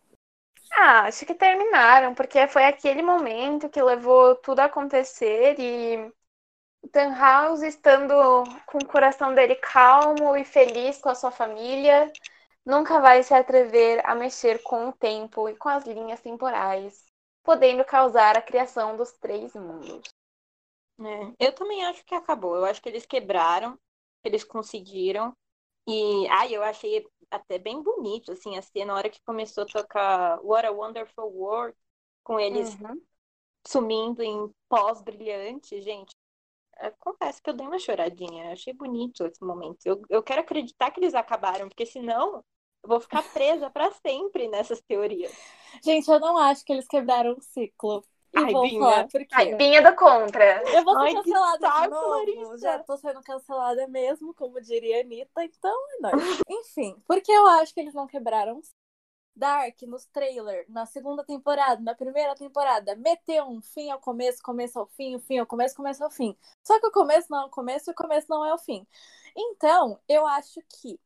Ah, 0.72 1.02
acho 1.06 1.26
que 1.26 1.34
terminaram, 1.34 2.14
porque 2.14 2.46
foi 2.46 2.64
aquele 2.64 3.02
momento 3.02 3.68
que 3.68 3.82
levou 3.82 4.36
tudo 4.36 4.60
a 4.60 4.66
acontecer 4.66 5.56
e 5.58 5.96
o 6.82 6.88
Tannhaus 6.88 7.62
estando 7.62 8.14
com 8.66 8.78
o 8.78 8.86
coração 8.86 9.34
dele 9.34 9.56
calmo 9.56 10.36
e 10.36 10.44
feliz 10.44 10.98
com 10.98 11.08
a 11.08 11.14
sua 11.14 11.30
família, 11.30 12.10
nunca 12.64 13.00
vai 13.00 13.22
se 13.22 13.34
atrever 13.34 14.02
a 14.08 14.14
mexer 14.14 14.62
com 14.62 14.88
o 14.88 14.92
tempo 14.92 15.48
e 15.48 15.56
com 15.56 15.68
as 15.68 15.84
linhas 15.86 16.20
temporais, 16.22 17.04
podendo 17.42 17.84
causar 17.84 18.36
a 18.36 18.42
criação 18.42 18.96
dos 18.96 19.12
três 19.12 19.54
mundos. 19.54 20.08
É, 21.00 21.46
eu 21.46 21.54
também 21.54 21.84
acho 21.86 22.04
que 22.04 22.14
acabou. 22.14 22.56
Eu 22.56 22.64
acho 22.64 22.80
que 22.82 22.88
eles 22.88 23.06
quebraram, 23.06 23.74
que 23.76 24.28
eles 24.28 24.44
conseguiram. 24.44 25.36
E 25.88 26.26
ai, 26.28 26.54
eu 26.56 26.62
achei 26.62 27.06
até 27.30 27.58
bem 27.58 27.82
bonito 27.82 28.32
assim 28.32 28.56
a 28.58 28.62
cena, 28.62 28.86
na 28.92 28.96
hora 28.98 29.10
que 29.10 29.22
começou 29.22 29.64
a 29.64 29.66
tocar 29.66 30.40
What 30.44 30.66
a 30.66 30.70
Wonderful 30.72 31.26
World. 31.32 31.76
com 32.24 32.40
eles 32.40 32.78
Uhum. 32.78 33.02
sumindo 33.66 34.22
em 34.22 34.52
pós-brilhante, 34.68 35.80
gente. 35.82 36.14
Confesso 36.98 37.42
que 37.42 37.50
eu 37.50 37.54
dei 37.54 37.66
uma 37.66 37.78
choradinha. 37.78 38.46
Eu 38.46 38.52
achei 38.52 38.72
bonito 38.72 39.26
esse 39.26 39.42
momento. 39.44 39.84
Eu, 39.84 40.00
eu 40.08 40.22
quero 40.22 40.40
acreditar 40.40 40.90
que 40.90 41.00
eles 41.00 41.14
acabaram, 41.14 41.68
porque 41.68 41.84
senão 41.84 42.44
eu 42.82 42.88
vou 42.88 43.00
ficar 43.00 43.22
presa 43.32 43.68
pra 43.68 43.90
sempre 43.92 44.48
nessas 44.48 44.80
teorias. 44.80 45.32
Gente, 45.84 46.08
eu 46.08 46.18
não 46.18 46.38
acho 46.38 46.64
que 46.64 46.72
eles 46.72 46.86
quebraram 46.86 47.32
o 47.32 47.42
ciclo. 47.42 48.02
E 48.32 48.38
Ai, 48.38 48.52
vou 48.52 48.62
Binha. 48.62 48.78
falar 48.78 49.08
por 49.08 49.20
quê. 49.20 49.34
Ai, 49.34 49.54
Binha 49.56 49.82
do 49.82 49.96
contra. 49.96 50.62
Eu 50.72 50.84
vou 50.84 50.94
ser 50.94 51.04
Ai, 51.06 51.14
cancelada 51.14 51.58
de 51.58 51.74
saco, 51.74 51.90
novo. 51.90 52.08
Larissa. 52.10 52.58
Já 52.58 52.78
tô 52.78 52.96
sendo 52.96 53.20
cancelada 53.22 53.86
mesmo, 53.88 54.32
como 54.34 54.60
diria 54.60 54.98
a 54.98 55.00
Anitta, 55.00 55.44
então 55.44 55.76
é 55.94 56.00
nóis. 56.00 56.40
Enfim, 56.48 56.96
porque 57.08 57.32
eu 57.32 57.46
acho 57.48 57.74
que 57.74 57.80
eles 57.80 57.94
não 57.94 58.06
quebraram 58.06 58.60
Dark 59.40 59.80
nos 59.82 60.04
trailers, 60.04 60.68
na 60.68 60.84
segunda 60.84 61.24
temporada, 61.24 61.82
na 61.82 61.94
primeira 61.94 62.34
temporada, 62.34 62.94
meteu 62.94 63.46
um 63.46 63.62
fim 63.62 63.90
ao 63.90 63.98
começo, 63.98 64.42
começo 64.42 64.78
ao 64.78 64.86
fim, 64.86 65.16
o 65.16 65.20
fim 65.20 65.38
ao 65.38 65.46
começo, 65.46 65.74
começo 65.74 66.04
ao 66.04 66.10
fim. 66.10 66.36
Só 66.62 66.78
que 66.78 66.86
o 66.86 66.92
começo 66.92 67.28
não 67.30 67.42
é 67.42 67.46
o 67.46 67.48
começo 67.48 67.90
e 67.90 67.92
o 67.92 67.96
começo 67.96 68.26
não 68.28 68.44
é 68.44 68.52
o 68.52 68.58
fim. 68.58 68.86
Então, 69.34 69.98
eu 70.06 70.26
acho 70.26 70.60
que 70.68 71.00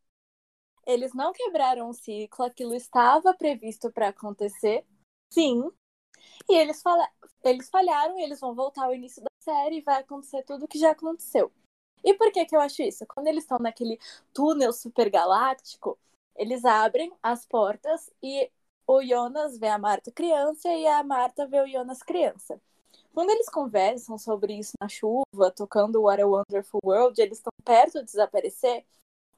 eles 0.84 1.14
não 1.14 1.32
quebraram 1.32 1.88
o 1.88 1.94
ciclo, 1.94 2.44
aquilo 2.44 2.74
estava 2.74 3.32
previsto 3.34 3.90
para 3.92 4.08
acontecer, 4.08 4.84
sim. 5.32 5.70
E 6.48 6.56
eles, 6.56 6.82
fala... 6.82 7.08
eles 7.44 7.70
falharam, 7.70 8.18
eles 8.18 8.40
vão 8.40 8.52
voltar 8.52 8.86
ao 8.86 8.94
início 8.94 9.22
da 9.22 9.30
série 9.38 9.78
e 9.78 9.82
vai 9.82 10.00
acontecer 10.00 10.42
tudo 10.42 10.64
o 10.64 10.68
que 10.68 10.78
já 10.78 10.90
aconteceu. 10.90 11.52
E 12.02 12.14
por 12.14 12.32
que 12.32 12.44
que 12.44 12.56
eu 12.56 12.60
acho 12.60 12.82
isso? 12.82 13.06
Quando 13.06 13.28
eles 13.28 13.44
estão 13.44 13.58
naquele 13.58 13.98
túnel 14.32 14.72
supergaláctico, 14.72 15.98
eles 16.36 16.64
abrem 16.64 17.12
as 17.22 17.46
portas 17.46 18.10
e 18.22 18.50
o 18.86 19.02
Jonas 19.02 19.58
vê 19.58 19.68
a 19.68 19.78
Marta 19.78 20.12
criança 20.12 20.68
e 20.68 20.86
a 20.86 21.02
Marta 21.02 21.46
vê 21.46 21.60
o 21.60 21.66
Jonas 21.66 22.02
criança. 22.02 22.60
Quando 23.12 23.30
eles 23.30 23.48
conversam 23.48 24.18
sobre 24.18 24.54
isso 24.54 24.72
na 24.80 24.88
chuva, 24.88 25.50
tocando 25.54 26.02
What 26.02 26.20
a 26.22 26.26
Wonderful 26.26 26.80
World, 26.84 27.20
eles 27.20 27.38
estão 27.38 27.52
perto 27.64 28.00
de 28.00 28.06
desaparecer, 28.06 28.84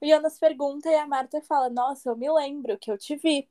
o 0.01 0.07
Jonas 0.07 0.39
pergunta 0.39 0.91
e 0.91 0.95
a 0.95 1.07
Marta 1.07 1.41
fala: 1.43 1.71
Nossa, 1.71 2.09
eu 2.11 2.17
me 2.17 2.31
lembro 2.31 2.79
que 2.79 2.91
eu 2.91 2.99
te 2.99 3.17
vi. 3.17 3.49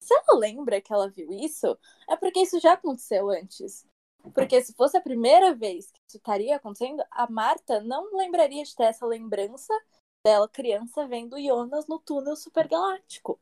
Se 0.00 0.14
ela 0.14 0.38
lembra 0.38 0.80
que 0.80 0.92
ela 0.92 1.08
viu 1.08 1.32
isso, 1.32 1.76
é 2.08 2.16
porque 2.16 2.40
isso 2.40 2.60
já 2.60 2.74
aconteceu 2.74 3.30
antes. 3.30 3.86
Porque 4.34 4.60
se 4.62 4.72
fosse 4.74 4.96
a 4.96 5.00
primeira 5.00 5.54
vez 5.54 5.90
que 5.90 6.00
isso 6.06 6.16
estaria 6.16 6.56
acontecendo, 6.56 7.02
a 7.10 7.30
Marta 7.30 7.80
não 7.80 8.14
lembraria 8.16 8.64
de 8.64 8.74
ter 8.74 8.84
essa 8.84 9.06
lembrança 9.06 9.72
dela 10.26 10.48
criança 10.48 11.06
vendo 11.06 11.40
Jonas 11.40 11.86
no 11.86 12.00
túnel 12.00 12.34
supergaláctico. 12.34 13.38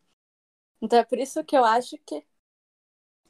Então 0.82 0.98
é 0.98 1.04
por 1.04 1.18
isso 1.18 1.42
que 1.42 1.56
eu 1.56 1.64
acho 1.64 1.96
que, 2.04 2.22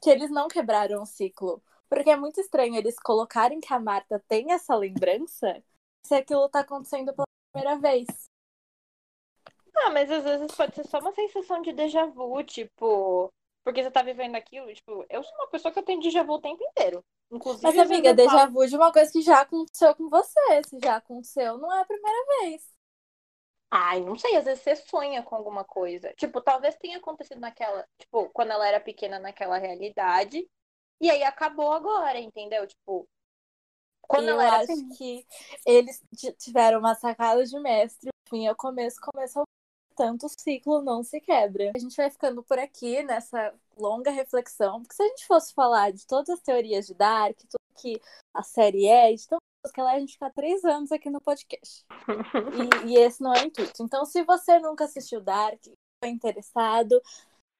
que 0.01 0.09
eles 0.09 0.29
não 0.29 0.49
quebraram 0.49 1.01
o 1.01 1.05
ciclo. 1.05 1.63
Porque 1.87 2.09
é 2.09 2.17
muito 2.17 2.41
estranho 2.41 2.75
eles 2.75 2.99
colocarem 2.99 3.61
que 3.61 3.73
a 3.73 3.79
Marta 3.79 4.21
tem 4.27 4.51
essa 4.51 4.75
lembrança 4.75 5.63
se 6.03 6.13
aquilo 6.13 6.49
tá 6.49 6.59
acontecendo 6.59 7.13
pela 7.13 7.25
primeira 7.53 7.79
vez. 7.79 8.07
Ah, 9.73 9.89
mas 9.89 10.11
às 10.11 10.23
vezes 10.23 10.51
pode 10.53 10.75
ser 10.75 10.85
só 10.87 10.99
uma 10.99 11.13
sensação 11.13 11.61
de 11.61 11.71
déjà 11.71 12.05
vu, 12.07 12.43
tipo, 12.43 13.31
porque 13.63 13.83
você 13.83 13.91
tá 13.91 14.03
vivendo 14.03 14.35
aquilo, 14.35 14.73
tipo, 14.73 15.05
eu 15.09 15.23
sou 15.23 15.33
uma 15.35 15.47
pessoa 15.47 15.71
que 15.71 15.79
eu 15.79 15.83
tenho 15.83 16.01
déjà 16.01 16.23
vu 16.23 16.33
o 16.33 16.41
tempo 16.41 16.61
inteiro. 16.61 17.01
Inclusive, 17.31 17.63
Mas, 17.63 17.77
amiga, 17.77 18.13
déjà 18.13 18.31
falo, 18.31 18.51
vu 18.51 18.67
de 18.67 18.75
uma 18.75 18.91
coisa 18.91 19.11
que 19.11 19.21
já 19.21 19.41
aconteceu 19.41 19.95
com 19.95 20.09
você. 20.09 20.63
Se 20.67 20.77
já 20.83 20.97
aconteceu, 20.97 21.57
não 21.57 21.73
é 21.73 21.81
a 21.81 21.85
primeira 21.85 22.25
vez. 22.41 22.74
Ai, 23.71 23.99
não 23.99 24.17
sei, 24.17 24.35
às 24.37 24.45
vezes 24.45 24.63
você 24.63 24.75
sonha 24.75 25.21
com 25.23 25.35
alguma 25.35 25.63
coisa. 25.63 26.13
Tipo, 26.15 26.41
talvez 26.41 26.75
tenha 26.75 26.97
acontecido 26.97 27.39
naquela, 27.39 27.85
tipo, 27.97 28.29
quando 28.29 28.51
ela 28.51 28.67
era 28.67 28.79
pequena 28.79 29.19
naquela 29.19 29.57
realidade, 29.57 30.47
e 31.01 31.09
aí 31.09 31.23
acabou 31.23 31.73
agora, 31.73 32.19
entendeu? 32.19 32.65
Tipo, 32.67 33.07
quando 34.07 34.29
eu 34.29 34.39
acho 34.39 34.87
que 34.97 35.25
eles 35.65 36.01
tiveram 36.37 36.79
uma 36.79 36.95
sacada 36.95 37.43
de 37.43 37.59
mestre. 37.59 38.09
O 38.09 38.29
fim 38.29 38.47
ao 38.47 38.55
começo, 38.55 38.99
começo 39.01 39.39
ao 39.39 39.45
tanto 39.95 40.25
o 40.25 40.29
ciclo 40.29 40.81
não 40.81 41.03
se 41.03 41.21
quebra. 41.21 41.71
A 41.75 41.79
gente 41.79 41.95
vai 41.95 42.09
ficando 42.09 42.43
por 42.43 42.59
aqui 42.59 43.01
nessa 43.03 43.53
longa 43.77 44.11
reflexão, 44.11 44.81
porque 44.81 44.95
se 44.95 45.01
a 45.01 45.07
gente 45.07 45.25
fosse 45.25 45.53
falar 45.53 45.91
de 45.91 46.05
todas 46.05 46.29
as 46.29 46.41
teorias 46.41 46.85
de 46.85 46.93
Dark, 46.93 47.37
tudo 47.37 47.59
que 47.77 48.01
a 48.33 48.43
série 48.43 48.87
é, 48.87 49.13
de 49.13 49.27
tão 49.27 49.37
que 49.71 49.79
ela 49.79 49.93
a 49.93 49.99
gente 49.99 50.13
ficar 50.13 50.31
três 50.31 50.63
anos 50.63 50.91
aqui 50.91 51.09
no 51.09 51.21
podcast. 51.21 51.85
E, 52.85 52.93
e 52.93 52.97
esse 52.97 53.21
não 53.21 53.33
é 53.33 53.43
o 53.43 53.45
intuito. 53.47 53.83
Então, 53.83 54.05
se 54.05 54.23
você 54.23 54.59
nunca 54.59 54.85
assistiu 54.85 55.21
Dark, 55.21 55.61
foi 56.03 56.09
interessado, 56.09 57.01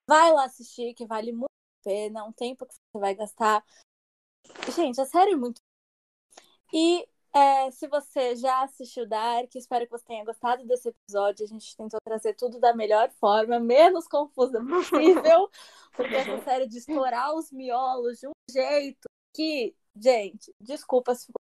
vai 0.08 0.32
lá 0.32 0.46
assistir, 0.46 0.94
que 0.94 1.06
vale 1.06 1.32
muito 1.32 1.46
a 1.46 1.84
pena, 1.84 2.26
um 2.26 2.32
tempo 2.32 2.66
que 2.66 2.74
você 2.74 3.00
vai 3.00 3.16
gastar. 3.16 3.64
Gente, 4.74 5.02
a 5.02 5.06
série 5.06 5.32
é 5.34 5.36
muito. 5.36 5.62
E 6.74 7.08
é, 7.36 7.70
se 7.72 7.86
você 7.88 8.34
já 8.38 8.64
assistiu 8.64 9.06
Dark, 9.06 9.54
espero 9.56 9.86
que 9.86 9.92
você 9.92 10.06
tenha 10.06 10.24
gostado 10.24 10.66
desse 10.66 10.88
episódio. 10.88 11.44
A 11.44 11.48
gente 11.48 11.76
tentou 11.76 12.00
trazer 12.02 12.34
tudo 12.34 12.62
da 12.62 12.74
melhor 12.74 13.12
forma, 13.20 13.60
menos 13.60 14.08
confusa 14.08 14.64
possível, 14.64 15.50
porque 15.96 16.16
essa 16.16 16.42
série 16.46 16.66
de 16.66 16.78
estourar 16.78 17.36
os 17.36 17.52
miolos 17.52 18.20
de 18.20 18.28
um 18.28 18.32
jeito 18.50 19.10
que, 19.34 19.76
gente, 19.98 20.56
desculpa 20.62 21.14
se 21.14 21.26
ficou 21.26 21.45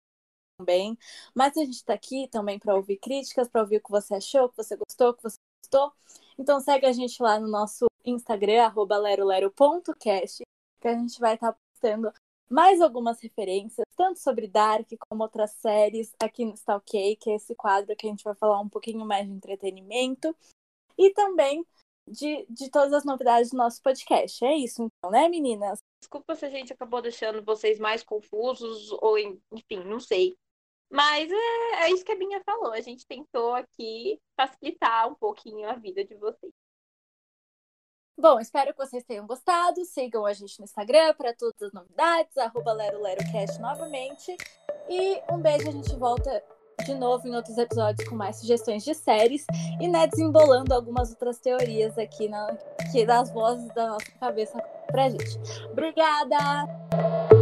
bem, 0.65 0.99
mas 1.35 1.57
a 1.57 1.65
gente 1.65 1.85
tá 1.85 1.95
aqui 1.95 2.29
também 2.29 2.59
para 2.59 2.75
ouvir 2.75 2.97
críticas, 2.97 3.49
para 3.49 3.61
ouvir 3.61 3.77
o 3.77 3.83
que 3.83 3.91
você 3.91 4.15
achou, 4.15 4.45
o 4.45 4.49
que 4.49 4.57
você 4.57 4.77
gostou, 4.77 5.11
o 5.11 5.15
que 5.15 5.23
você 5.23 5.37
gostou. 5.63 5.93
Então 6.39 6.61
segue 6.61 6.87
a 6.87 6.93
gente 6.93 7.23
lá 7.23 7.39
no 7.39 7.49
nosso 7.49 7.87
Instagram, 8.05 8.65
arroba 8.65 8.97
lerolero.cast, 8.97 10.43
que 10.81 10.89
a 10.89 10.95
gente 10.95 11.21
vai 11.21 11.35
estar 11.35 11.53
postando 11.53 12.13
mais 12.49 12.81
algumas 12.81 13.21
referências, 13.21 13.85
tanto 13.97 14.21
sobre 14.21 14.47
Dark 14.47 14.89
como 15.09 15.23
outras 15.25 15.51
séries 15.53 16.15
aqui 16.23 16.45
no 16.45 16.55
Está 16.55 16.77
OK, 16.77 17.17
que 17.17 17.31
é 17.31 17.35
esse 17.35 17.55
quadro 17.55 17.97
que 17.97 18.07
a 18.07 18.11
gente 18.11 18.25
vai 18.25 18.35
falar 18.35 18.61
um 18.61 18.69
pouquinho 18.69 19.05
mais 19.05 19.27
de 19.27 19.33
entretenimento, 19.33 20.35
e 20.97 21.11
também 21.11 21.67
de, 22.09 22.47
de 22.49 22.71
todas 22.71 22.93
as 22.93 23.05
novidades 23.05 23.51
do 23.51 23.57
nosso 23.57 23.83
podcast. 23.83 24.45
É 24.45 24.55
isso, 24.55 24.83
então, 24.83 25.11
né, 25.11 25.29
meninas? 25.29 25.81
Desculpa 26.01 26.37
se 26.37 26.47
a 26.47 26.51
gente 26.51 26.73
acabou 26.73 27.03
deixando 27.03 27.43
vocês 27.43 27.81
mais 27.81 28.05
confusos, 28.05 28.93
ou 29.03 29.19
enfim, 29.19 29.85
não 29.85 29.99
sei. 29.99 30.37
Mas 30.91 31.31
é, 31.31 31.85
é 31.85 31.91
isso 31.91 32.05
que 32.05 32.13
a 32.13 32.17
Binha 32.17 32.41
falou. 32.45 32.73
A 32.73 32.81
gente 32.81 33.07
tentou 33.07 33.55
aqui 33.55 34.21
facilitar 34.37 35.09
um 35.09 35.15
pouquinho 35.15 35.69
a 35.69 35.75
vida 35.75 36.05
de 36.05 36.15
vocês. 36.15 36.53
Bom, 38.19 38.41
espero 38.41 38.73
que 38.73 38.79
vocês 38.79 39.05
tenham 39.05 39.27
gostado. 39.27 39.85
Sigam 39.85 40.25
a 40.25 40.33
gente 40.33 40.59
no 40.59 40.65
Instagram 40.65 41.15
para 41.15 41.35
todas 41.35 41.61
as 41.61 41.73
novidades, 41.73 42.37
arroba 42.39 42.73
LeroLeroCast 42.73 43.61
novamente. 43.61 44.35
E 44.89 45.21
um 45.31 45.39
beijo, 45.39 45.69
a 45.69 45.73
gente 45.73 45.95
volta 45.97 46.43
de 46.85 46.95
novo 46.95 47.27
em 47.27 47.35
outros 47.35 47.59
episódios 47.59 48.09
com 48.09 48.15
mais 48.15 48.37
sugestões 48.37 48.85
de 48.85 48.95
séries 48.95 49.47
e 49.81 49.89
né, 49.89 50.07
desembolando 50.07 50.73
algumas 50.73 51.11
outras 51.11 51.39
teorias 51.39 51.99
aqui 51.99 52.29
na, 52.29 52.57
que 52.93 53.05
das 53.05 53.31
vozes 53.33 53.69
da 53.75 53.89
nossa 53.89 54.11
cabeça 54.19 54.59
pra 54.91 55.11
gente. 55.11 55.39
Obrigada! 55.71 57.36